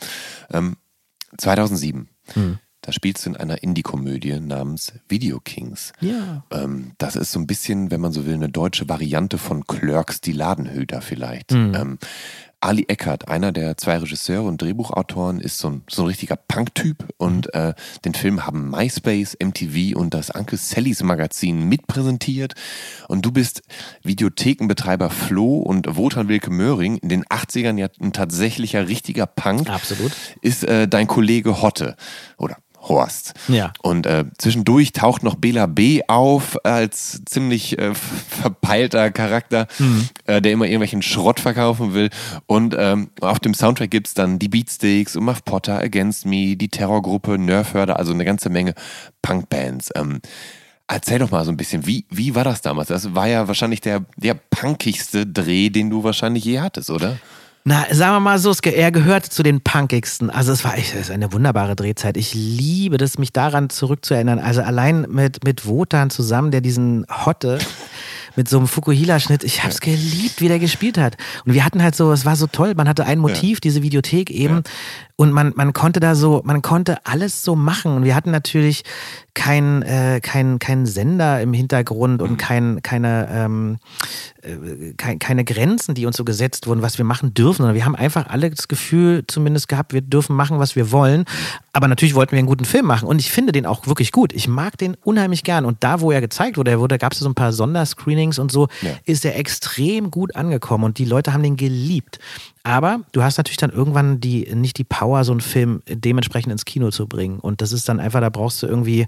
[0.51, 0.75] Ähm,
[1.37, 2.57] 2007, Hm.
[2.83, 5.93] Da spielst du in einer Indie-Komödie namens Video Kings.
[6.01, 6.43] ja.
[6.51, 10.21] Ähm, das ist so ein bisschen, wenn man so will, eine deutsche Variante von Clerks,
[10.21, 11.51] die Ladenhüter vielleicht.
[11.51, 11.73] Mhm.
[11.75, 11.97] Ähm,
[12.63, 17.09] Ali Eckert, einer der zwei Regisseure und Drehbuchautoren, ist so ein, so ein richtiger Punk-Typ
[17.17, 17.73] und äh,
[18.05, 22.53] den Film haben MySpace, MTV und das Uncle Sallys Magazin mitpräsentiert.
[23.09, 23.63] Und du bist
[24.03, 29.69] Videothekenbetreiber Flo und Wotan Wilke Möhring, in den 80ern ja ein tatsächlicher richtiger Punk.
[29.69, 30.13] Absolut.
[30.41, 31.97] Ist äh, dein Kollege Hotte
[32.37, 33.33] oder Horst.
[33.47, 33.71] Ja.
[33.81, 36.01] Und äh, zwischendurch taucht noch Bela B.
[36.07, 40.09] auf als ziemlich äh, verpeilter Charakter, Mhm.
[40.25, 42.09] äh, der immer irgendwelchen Schrott verkaufen will.
[42.45, 47.37] Und ähm, auf dem Soundtrack gibt's dann die Beatsteaks, Muff Potter, Against Me, die Terrorgruppe,
[47.37, 48.73] Nerfhörder, also eine ganze Menge
[49.21, 49.89] Punkbands.
[49.95, 50.19] Ähm,
[50.87, 52.89] erzähl doch mal so ein bisschen, wie, wie war das damals?
[52.89, 57.17] Das war ja wahrscheinlich der, der punkigste Dreh, den du wahrscheinlich je hattest, oder?
[57.65, 60.29] Na, sagen wir mal so, er gehört zu den punkigsten.
[60.29, 62.17] Also es war echt es ist eine wunderbare Drehzeit.
[62.17, 64.37] Ich liebe das, mich daran zurückzuerinnern.
[64.39, 67.59] Also allein mit, mit Wotan zusammen, der diesen Hotte
[68.35, 71.15] mit so einem Fukuhila-Schnitt, ich hab's geliebt, wie der gespielt hat.
[71.45, 74.29] Und wir hatten halt so, es war so toll, man hatte ein Motiv, diese Videothek
[74.29, 74.63] eben.
[75.15, 77.95] Und man, man konnte da so, man konnte alles so machen.
[77.95, 78.83] Und wir hatten natürlich
[79.35, 83.77] keinen äh, kein, kein Sender im Hintergrund und kein, keine, ähm,
[84.41, 87.85] äh, kein, keine Grenzen, die uns so gesetzt wurden, was wir machen dürfen, sondern wir
[87.85, 91.25] haben einfach alle das Gefühl zumindest gehabt, wir dürfen machen, was wir wollen.
[91.73, 94.33] Aber natürlich wollten wir einen guten Film machen und ich finde den auch wirklich gut.
[94.33, 97.27] Ich mag den unheimlich gern und da, wo er gezeigt wurde, wurde gab es so
[97.27, 98.91] ein paar Sonderscreenings und so, Ja.
[99.05, 102.19] ist er extrem gut angekommen und die Leute haben den geliebt.
[102.63, 106.65] Aber du hast natürlich dann irgendwann die, nicht die Power, so einen Film dementsprechend ins
[106.65, 107.39] Kino zu bringen.
[107.39, 109.05] Und das ist dann einfach, da brauchst du irgendwie,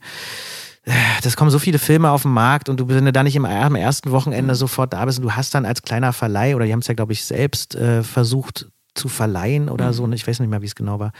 [1.23, 3.75] das kommen so viele Filme auf den Markt und du, du da nicht im, am
[3.75, 4.57] ersten Wochenende Mhm.
[4.57, 6.93] sofort da bist und du hast dann als kleiner Verleih, oder die haben es ja,
[6.93, 9.93] glaube ich, selbst äh, versucht zu verleihen oder Mhm.
[9.93, 10.15] so, ne?
[10.15, 11.11] ich weiß nicht mehr, wie es genau war,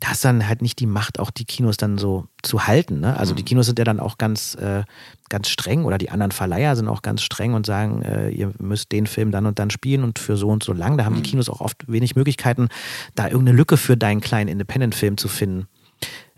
[0.00, 3.00] da hast dann halt nicht die Macht, auch die Kinos dann so zu halten.
[3.00, 3.16] Ne?
[3.16, 3.36] Also Mhm.
[3.36, 4.82] die Kinos sind ja dann auch ganz, äh,
[5.28, 8.92] ganz streng oder die anderen Verleiher sind auch ganz streng und sagen, äh, ihr müsst
[8.92, 10.98] den Film dann und dann spielen und für so und so lang.
[10.98, 11.22] Da haben Mhm.
[11.22, 12.68] die Kinos auch oft wenig Möglichkeiten,
[13.14, 15.68] da irgendeine Lücke für deinen kleinen Independent-Film zu finden.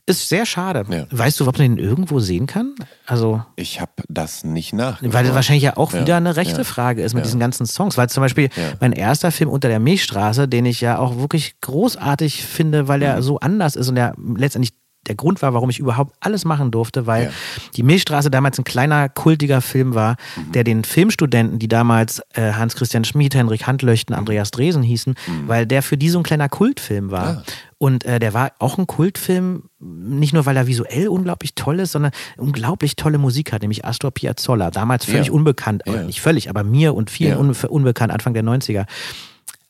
[0.06, 0.84] Ist sehr schade.
[0.90, 1.06] Ja.
[1.10, 2.74] Weißt du, ob man den irgendwo sehen kann?
[3.06, 5.14] Also, Ich habe das nicht nachgeschaut.
[5.14, 7.24] weil das wahrscheinlich ja auch Ja, wieder eine rechte ja, Frage ist mit ja.
[7.24, 7.96] diesen ganzen Songs.
[7.96, 8.74] Weil zum Beispiel Ja.
[8.80, 13.04] mein erster Film unter der Milchstraße, den ich ja auch wirklich großartig finde, weil Mhm.
[13.06, 14.74] er so anders ist und der letztendlich
[15.06, 17.30] der Grund war, warum ich überhaupt alles machen durfte, weil Ja.
[17.76, 20.52] die Milchstraße damals ein kleiner, kultiger Film war, Mhm.
[20.52, 24.18] der den Filmstudenten, die damals äh, Hans-Christian Schmid, Henrik Handlöchten, Mhm.
[24.20, 25.14] Andreas Dresen hießen,
[25.46, 27.26] weil der für die so ein kleiner Kultfilm war.
[27.26, 27.42] Ah.
[27.84, 31.92] Und äh, der war auch ein Kultfilm, nicht nur, weil er visuell unglaublich toll ist,
[31.92, 34.70] sondern unglaublich tolle Musik hat, nämlich Astor Piazzolla.
[34.70, 35.32] Damals völlig Ja.
[35.34, 36.02] unbekannt, Ja.
[36.02, 37.36] nicht völlig, aber mir und vielen Ja.
[37.36, 38.86] unbe unbekannt, Anfang der 90er.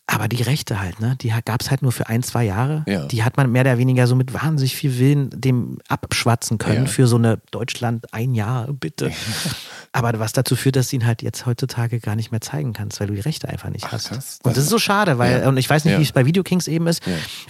[0.07, 1.16] Aber die Rechte halt, ne?
[1.22, 2.84] Die gab es halt nur für ein, zwei Jahre.
[2.86, 3.07] Ja.
[3.07, 6.90] Die hat man mehr oder weniger so mit wahnsinnig viel Willen dem abschwatzen können Ja.
[6.90, 9.11] für so eine Deutschland ein Jahr, bitte.
[9.92, 13.00] Aber was dazu führt, dass du ihn halt jetzt heutzutage gar nicht mehr zeigen kannst,
[13.00, 14.09] weil du die Rechte einfach nicht Ach, hast.
[14.09, 14.38] krass.
[14.42, 15.48] Und das ist so schade, weil, Ja.
[15.48, 17.02] und ich weiß nicht, wie es bei Video Kings eben ist,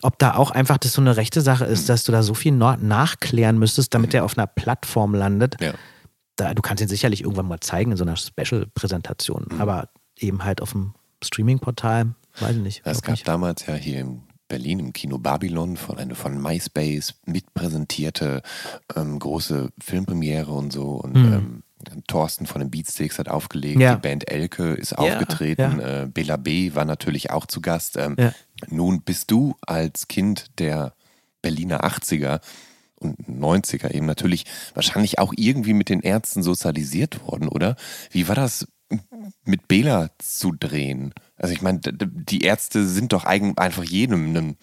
[0.02, 2.52] ob da auch einfach das so eine rechte Sache ist, dass du da so viel
[2.52, 5.56] nachklären müsstest, damit der auf einer Plattform landet.
[6.36, 9.88] Da, du kannst ihn sicherlich irgendwann mal zeigen in so einer Special-Präsentation, aber
[10.18, 12.82] eben halt auf dem Streaming-Portal, weiß ich nicht.
[12.84, 13.28] Es gab nicht.
[13.28, 18.42] damals ja hier in Berlin im Kino Babylon von eine von MySpace mitpräsentierte
[18.94, 20.90] ähm, große Filmpremiere und so.
[20.92, 21.32] Und Mhm.
[21.32, 21.62] ähm,
[22.06, 23.94] Thorsten von den Beatsticks hat aufgelegt, Ja.
[23.96, 26.02] die Band Elke ist Ja, aufgetreten, ja.
[26.02, 27.96] Äh, Bela B war natürlich auch zu Gast.
[27.96, 28.32] Ähm, Ja.
[28.68, 30.94] Nun bist du als Kind der
[31.42, 32.40] Berliner 80er
[32.96, 37.76] und 90er eben natürlich wahrscheinlich auch irgendwie mit den Ärzten sozialisiert worden, oder?
[38.10, 38.66] Wie war das
[39.44, 41.12] mit Bela zu drehen?
[41.36, 44.56] Also ich meine, die Ärzte sind doch eigen- einfach jedem ein,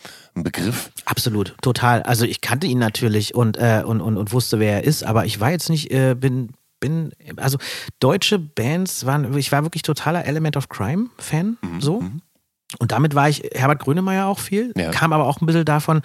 [0.43, 0.91] Begriff.
[1.05, 2.03] Absolut, total.
[2.03, 5.25] Also ich kannte ihn natürlich und, äh, und, und, und wusste, wer er ist, aber
[5.25, 7.57] ich war jetzt nicht, äh, bin, bin, also
[7.99, 12.03] deutsche Bands waren, ich war wirklich totaler Element of Crime Fan, so.
[12.79, 14.71] Und damit war ich Herbert Grönemeyer auch viel.
[14.77, 14.91] Ja.
[14.91, 16.01] Kam aber auch ein bisschen davon,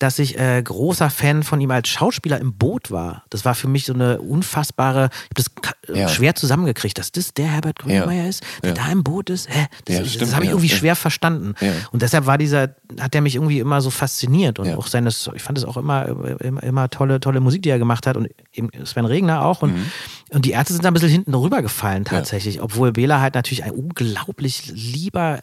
[0.00, 3.22] dass ich äh, großer Fan von ihm als Schauspieler im Boot war.
[3.30, 6.08] Das war für mich so eine unfassbare, ich habe das Ja.
[6.08, 8.74] schwer zusammengekriegt, dass das der Herbert Grönemeyer ist, der Ja.
[8.74, 9.48] da im Boot ist.
[9.48, 9.66] Hä?
[9.84, 10.54] Das, Ja, das, stimmt, habe ich ja.
[10.54, 10.76] irgendwie Ja.
[10.76, 11.54] schwer verstanden.
[11.60, 11.72] Ja.
[11.92, 14.76] Und deshalb war dieser, hat er mich irgendwie immer so fasziniert und Ja.
[14.76, 16.06] auch seine, ich fand es auch immer,
[16.40, 19.74] immer, immer tolle, tolle Musik, die er gemacht hat und eben Sven Regner auch und,
[19.76, 19.86] Mhm.
[20.30, 23.70] und die Ärzte sind da ein bisschen hinten rübergefallen tatsächlich, obwohl Bela halt natürlich ein
[23.70, 25.40] unglaublich lieber,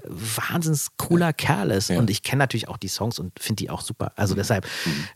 [0.66, 1.89] wahnsinns cooler Kerl ist.
[1.91, 1.97] Mhm.
[1.97, 4.66] und ich kenne natürlich auch die Songs und finde die auch super, also deshalb,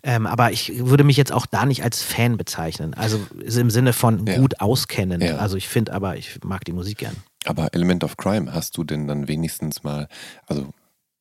[0.03, 3.93] ähm, aber ich würde mich jetzt auch da nicht als Fan bezeichnen, also im Sinne
[3.93, 7.15] von gut auskennen, also ich finde aber, ich mag die Musik gern.
[7.45, 10.07] Aber Element of Crime, hast du denn dann wenigstens mal,
[10.47, 10.69] also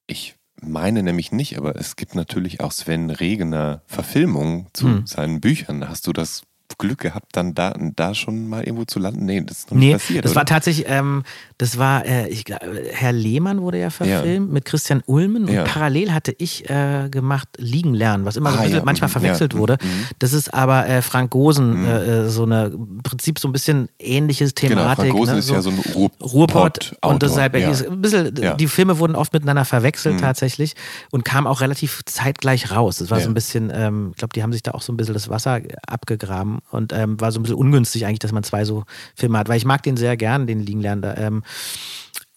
[0.07, 5.07] ich meine nämlich nicht, aber es gibt natürlich auch Sven Regener Verfilmungen zu Hm.
[5.07, 5.89] seinen Büchern.
[5.89, 6.43] Hast du das
[6.77, 9.25] Glück gehabt, dann da, da schon mal irgendwo zu landen?
[9.25, 10.25] Nee, das ist noch Nee, nicht passiert.
[10.25, 10.41] das oder?
[10.41, 11.23] war tatsächlich, ähm,
[11.57, 12.45] das war, äh, ich
[12.93, 15.65] Herr Lehmann wurde ja verfilmt mit Christian Ulmen und Ja.
[15.65, 19.09] parallel hatte ich äh, gemacht Liegen lernen, was immer so Ah, ein bisschen ja, manchmal
[19.09, 19.79] mhm, verwechselt ja, wurde.
[19.83, 20.07] mhm.
[20.19, 23.89] Das ist aber äh, Frank Gosen, äh, äh, so eine, im Prinzip so ein bisschen
[23.99, 25.05] ähnliches Genau, Thematik.
[25.07, 25.39] Frank Gosen ne?
[25.41, 27.71] ist ja so ein Ruhr Ruhrpott und deshalb ja.
[27.71, 28.55] ein bisschen, Ja.
[28.55, 30.21] die Filme wurden oft miteinander verwechselt Mhm.
[30.21, 30.75] tatsächlich
[31.11, 32.99] und kamen auch relativ zeitgleich raus.
[32.99, 33.25] Das war Ja.
[33.25, 35.29] so ein bisschen, ähm, ich glaube, die haben sich da auch so ein bisschen das
[35.29, 38.85] Wasser abgegraben und ähm, war so ein bisschen ungünstig eigentlich, dass man zwei so
[39.15, 41.03] Filme hat, weil ich mag den sehr gern, den liegen lernen.
[41.03, 41.43] Da, ähm,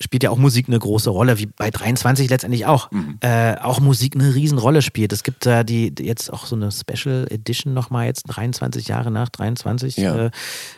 [0.04, 2.90] spielt ja auch Musik eine große Rolle, wie bei 23 letztendlich auch.
[2.90, 3.18] Mhm.
[3.22, 5.14] Äh, auch Musik eine Riesenrolle spielt.
[5.14, 9.12] Es gibt da die, die jetzt auch so eine Special Edition nochmal, jetzt 23 Jahre
[9.12, 10.16] nach 23, Ja.
[10.26, 10.32] äh,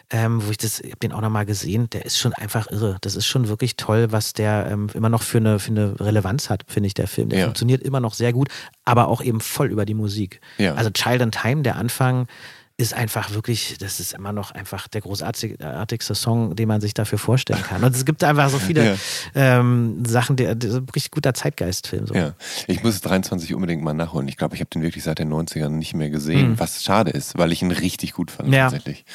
[0.10, 2.98] ähm, wo ich das, ich habe den auch nochmal gesehen, der ist schon einfach irre.
[3.00, 6.50] Das ist schon wirklich toll, was der ähm, immer noch für eine, für eine Relevanz
[6.50, 7.30] hat, finde ich, der Film.
[7.30, 7.46] Der Ja.
[7.46, 8.50] funktioniert immer noch sehr gut,
[8.84, 10.42] aber auch eben voll über die Musik.
[10.58, 10.74] Ja.
[10.74, 12.28] Also Child in Time, der Anfang,
[12.76, 17.20] ist einfach wirklich, das ist immer noch einfach der großartigste Song, den man sich dafür
[17.20, 17.84] vorstellen kann.
[17.84, 18.84] Und es gibt einfach so viele
[19.36, 19.60] Ja.
[19.60, 20.44] ähm, Sachen, so
[20.78, 22.08] ein richtig guter Zeitgeistfilm.
[22.08, 22.16] So.
[22.16, 22.34] Ja,
[22.68, 24.28] ich muss 23 unbedingt mal nachholen.
[24.28, 27.38] Ich glaube, ich habe den wirklich seit den 90ern nicht mehr gesehen, was schade ist,
[27.38, 28.54] weil ich ihn richtig gut fand Mhm.
[28.56, 28.64] Ja.
[28.64, 29.06] tatsächlich.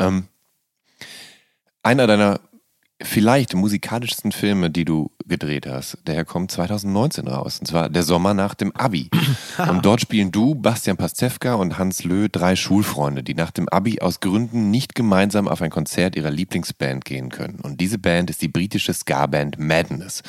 [0.00, 0.26] Ähm,
[1.84, 2.40] einer deiner
[3.00, 7.58] vielleicht musikalischsten Filme, die du gedreht hast, der kommt 2019 raus.
[7.60, 9.08] Und zwar Der Sommer nach dem Abi.
[9.70, 14.00] und dort spielen du, Bastian Pastewka und Hans Löh drei Schulfreunde, die nach dem Abi
[14.00, 17.60] aus Gründen nicht gemeinsam auf ein Konzert ihrer Lieblingsband gehen können.
[17.60, 20.22] Und diese Band ist die britische Ska-Band Madness.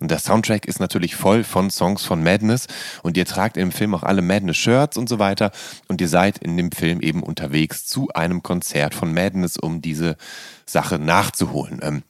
[0.00, 2.66] Und der Soundtrack ist natürlich voll von Songs von Madness.
[3.02, 5.52] Und ihr tragt im Film auch alle Madness-Shirts und so weiter.
[5.86, 10.16] Und ihr seid in dem Film eben unterwegs zu einem Konzert von Madness, um diese
[10.64, 11.80] Sache nachzuholen.
[11.82, 12.02] Ähm,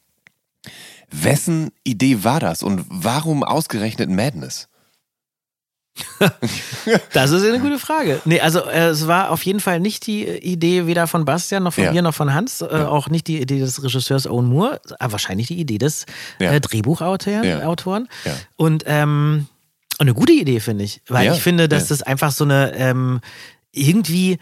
[1.11, 4.69] Wessen Idee war das und warum ausgerechnet Madness?
[7.13, 8.21] Das ist eine gute Frage.
[8.25, 11.73] Nee, also äh, es war auf jeden Fall nicht die Idee weder von Bastian noch
[11.75, 11.93] von Ja.
[11.93, 15.47] mir noch von Hans, äh, auch nicht die Idee des Regisseurs Owen Moore, aber wahrscheinlich
[15.49, 16.05] die Idee des
[16.39, 16.53] Ja.
[16.53, 17.45] äh, Drehbuchautoren.
[17.45, 17.63] Ja.
[17.67, 18.09] Autoren.
[18.25, 18.33] Ja.
[18.57, 19.47] Und ähm,
[19.99, 21.01] eine gute Idee, finde ich.
[21.09, 21.35] Weil Ja.
[21.35, 21.89] ich finde, dass Ja.
[21.97, 23.21] das einfach so eine ähm,
[23.73, 24.39] irgendwie äh,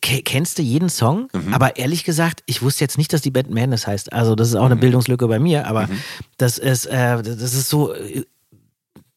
[0.00, 1.54] kennst du jeden Song, Mhm.
[1.54, 4.12] aber ehrlich gesagt, ich wusste jetzt nicht, dass die Band Madness heißt.
[4.12, 4.80] Also das ist auch eine Mhm.
[4.80, 5.88] Bildungslücke bei mir, aber
[6.38, 8.24] das ist äh, das ist so äh,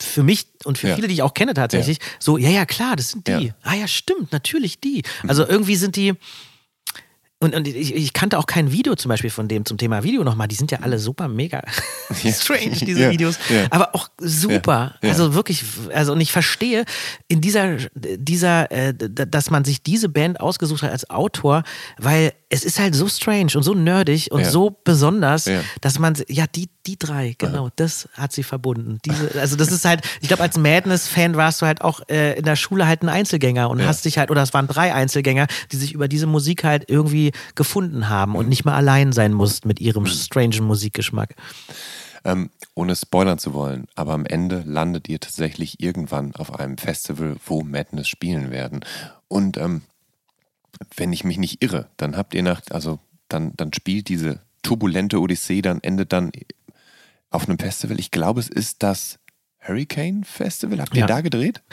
[0.01, 0.95] für mich und für Ja.
[0.95, 3.31] viele, die ich auch kenne tatsächlich, so, ja, ja, klar, das sind die.
[3.31, 3.39] Ja.
[3.39, 3.53] Mhm.
[3.63, 5.03] Ah ja, stimmt, natürlich die.
[5.27, 6.13] Also irgendwie sind die.
[7.41, 10.23] Und, und ich, ich kannte auch kein Video zum Beispiel von dem zum Thema Video
[10.23, 10.47] nochmal.
[10.47, 11.61] Die sind ja alle super mega
[12.13, 13.37] strange, diese Ja, Videos.
[13.49, 13.67] ja.
[13.71, 14.95] Aber auch super.
[15.03, 15.09] Ja.
[15.09, 15.63] Also wirklich,
[15.93, 16.85] also und ich verstehe
[17.27, 21.63] in dieser, dieser, äh, dass man sich diese Band ausgesucht hat als Autor,
[21.97, 25.49] weil es ist halt so strange und so nerdig und so besonders,
[25.81, 28.99] dass man, ja, die, die drei, genau, das hat sie verbunden.
[29.05, 32.45] Diese, also das ist halt, ich glaube, als Madness-Fan warst du halt auch äh, in
[32.45, 33.87] der Schule halt ein Einzelgänger und Ja.
[33.87, 37.31] hast dich halt, oder es waren drei Einzelgänger, die sich über diese Musik halt irgendwie
[37.55, 41.35] gefunden haben und nicht mehr allein sein mussten mit ihrem strangen Musikgeschmack.
[42.23, 47.35] Ähm, ohne spoilern zu wollen, aber am Ende landet ihr tatsächlich irgendwann auf einem Festival,
[47.45, 48.81] wo Madness spielen werden.
[49.27, 49.83] Und ähm,
[50.97, 55.19] wenn ich mich nicht irre, dann habt ihr nach, also dann, dann spielt diese turbulente
[55.21, 56.31] Odyssee, dann endet dann
[57.35, 57.99] auf einem Festival.
[57.99, 59.19] Ich glaube, es ist das
[59.67, 60.79] Hurricane Festival.
[60.79, 61.07] Habt ihr Ja.
[61.07, 61.63] da gedreht?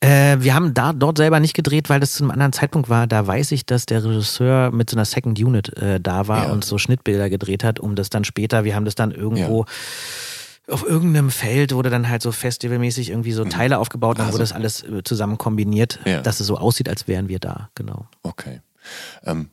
[0.00, 3.06] Äh, wir haben da dort selber nicht gedreht, weil das zu einem anderen Zeitpunkt war.
[3.06, 6.52] Da weiß ich, dass der Regisseur mit so einer Second Unit äh, da war Ja.
[6.52, 9.66] und so Schnittbilder gedreht hat, um das dann später, wir haben das dann irgendwo
[10.68, 14.44] auf irgendeinem Feld wurde dann halt so festivalmäßig irgendwie so Teile aufgebaut, dann Also- wurde
[14.44, 16.22] das alles äh, zusammen kombiniert, Ja.
[16.22, 18.06] dass es so aussieht, als wären wir da, genau.
[18.22, 18.60] Okay.
[19.24, 19.50] Ähm,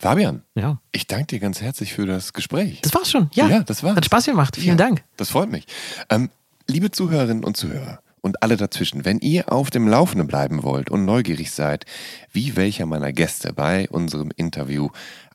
[0.00, 0.80] Fabian, Ja.
[0.92, 2.80] ich danke dir ganz herzlich für das Gespräch.
[2.80, 3.48] Das war's schon, ja.
[3.48, 3.96] Ja, das war's.
[3.96, 5.04] Hat Spaß gemacht, vielen Ja, Dank.
[5.18, 5.66] Das freut mich.
[6.08, 6.30] Ähm,
[6.66, 11.04] liebe Zuhörerinnen und Zuhörer und alle dazwischen, wenn ihr auf dem Laufenden bleiben wollt und
[11.04, 11.84] neugierig seid,
[12.32, 14.88] wie welcher meiner Gäste bei unserem Interview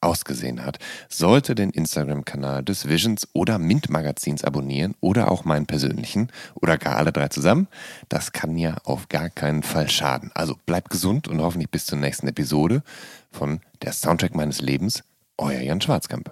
[0.05, 0.79] ausgesehen hat,
[1.09, 6.97] sollte den Instagram-Kanal des Visions oder Mint Magazins abonnieren oder auch meinen persönlichen oder gar
[6.97, 7.67] alle drei zusammen.
[8.09, 10.31] Das kann ja auf gar keinen Fall schaden.
[10.33, 12.83] Also bleibt gesund und hoffentlich bis zur nächsten Episode
[13.31, 15.03] von Der Soundtrack meines Lebens,
[15.37, 16.31] euer Jan Schwarzkamp.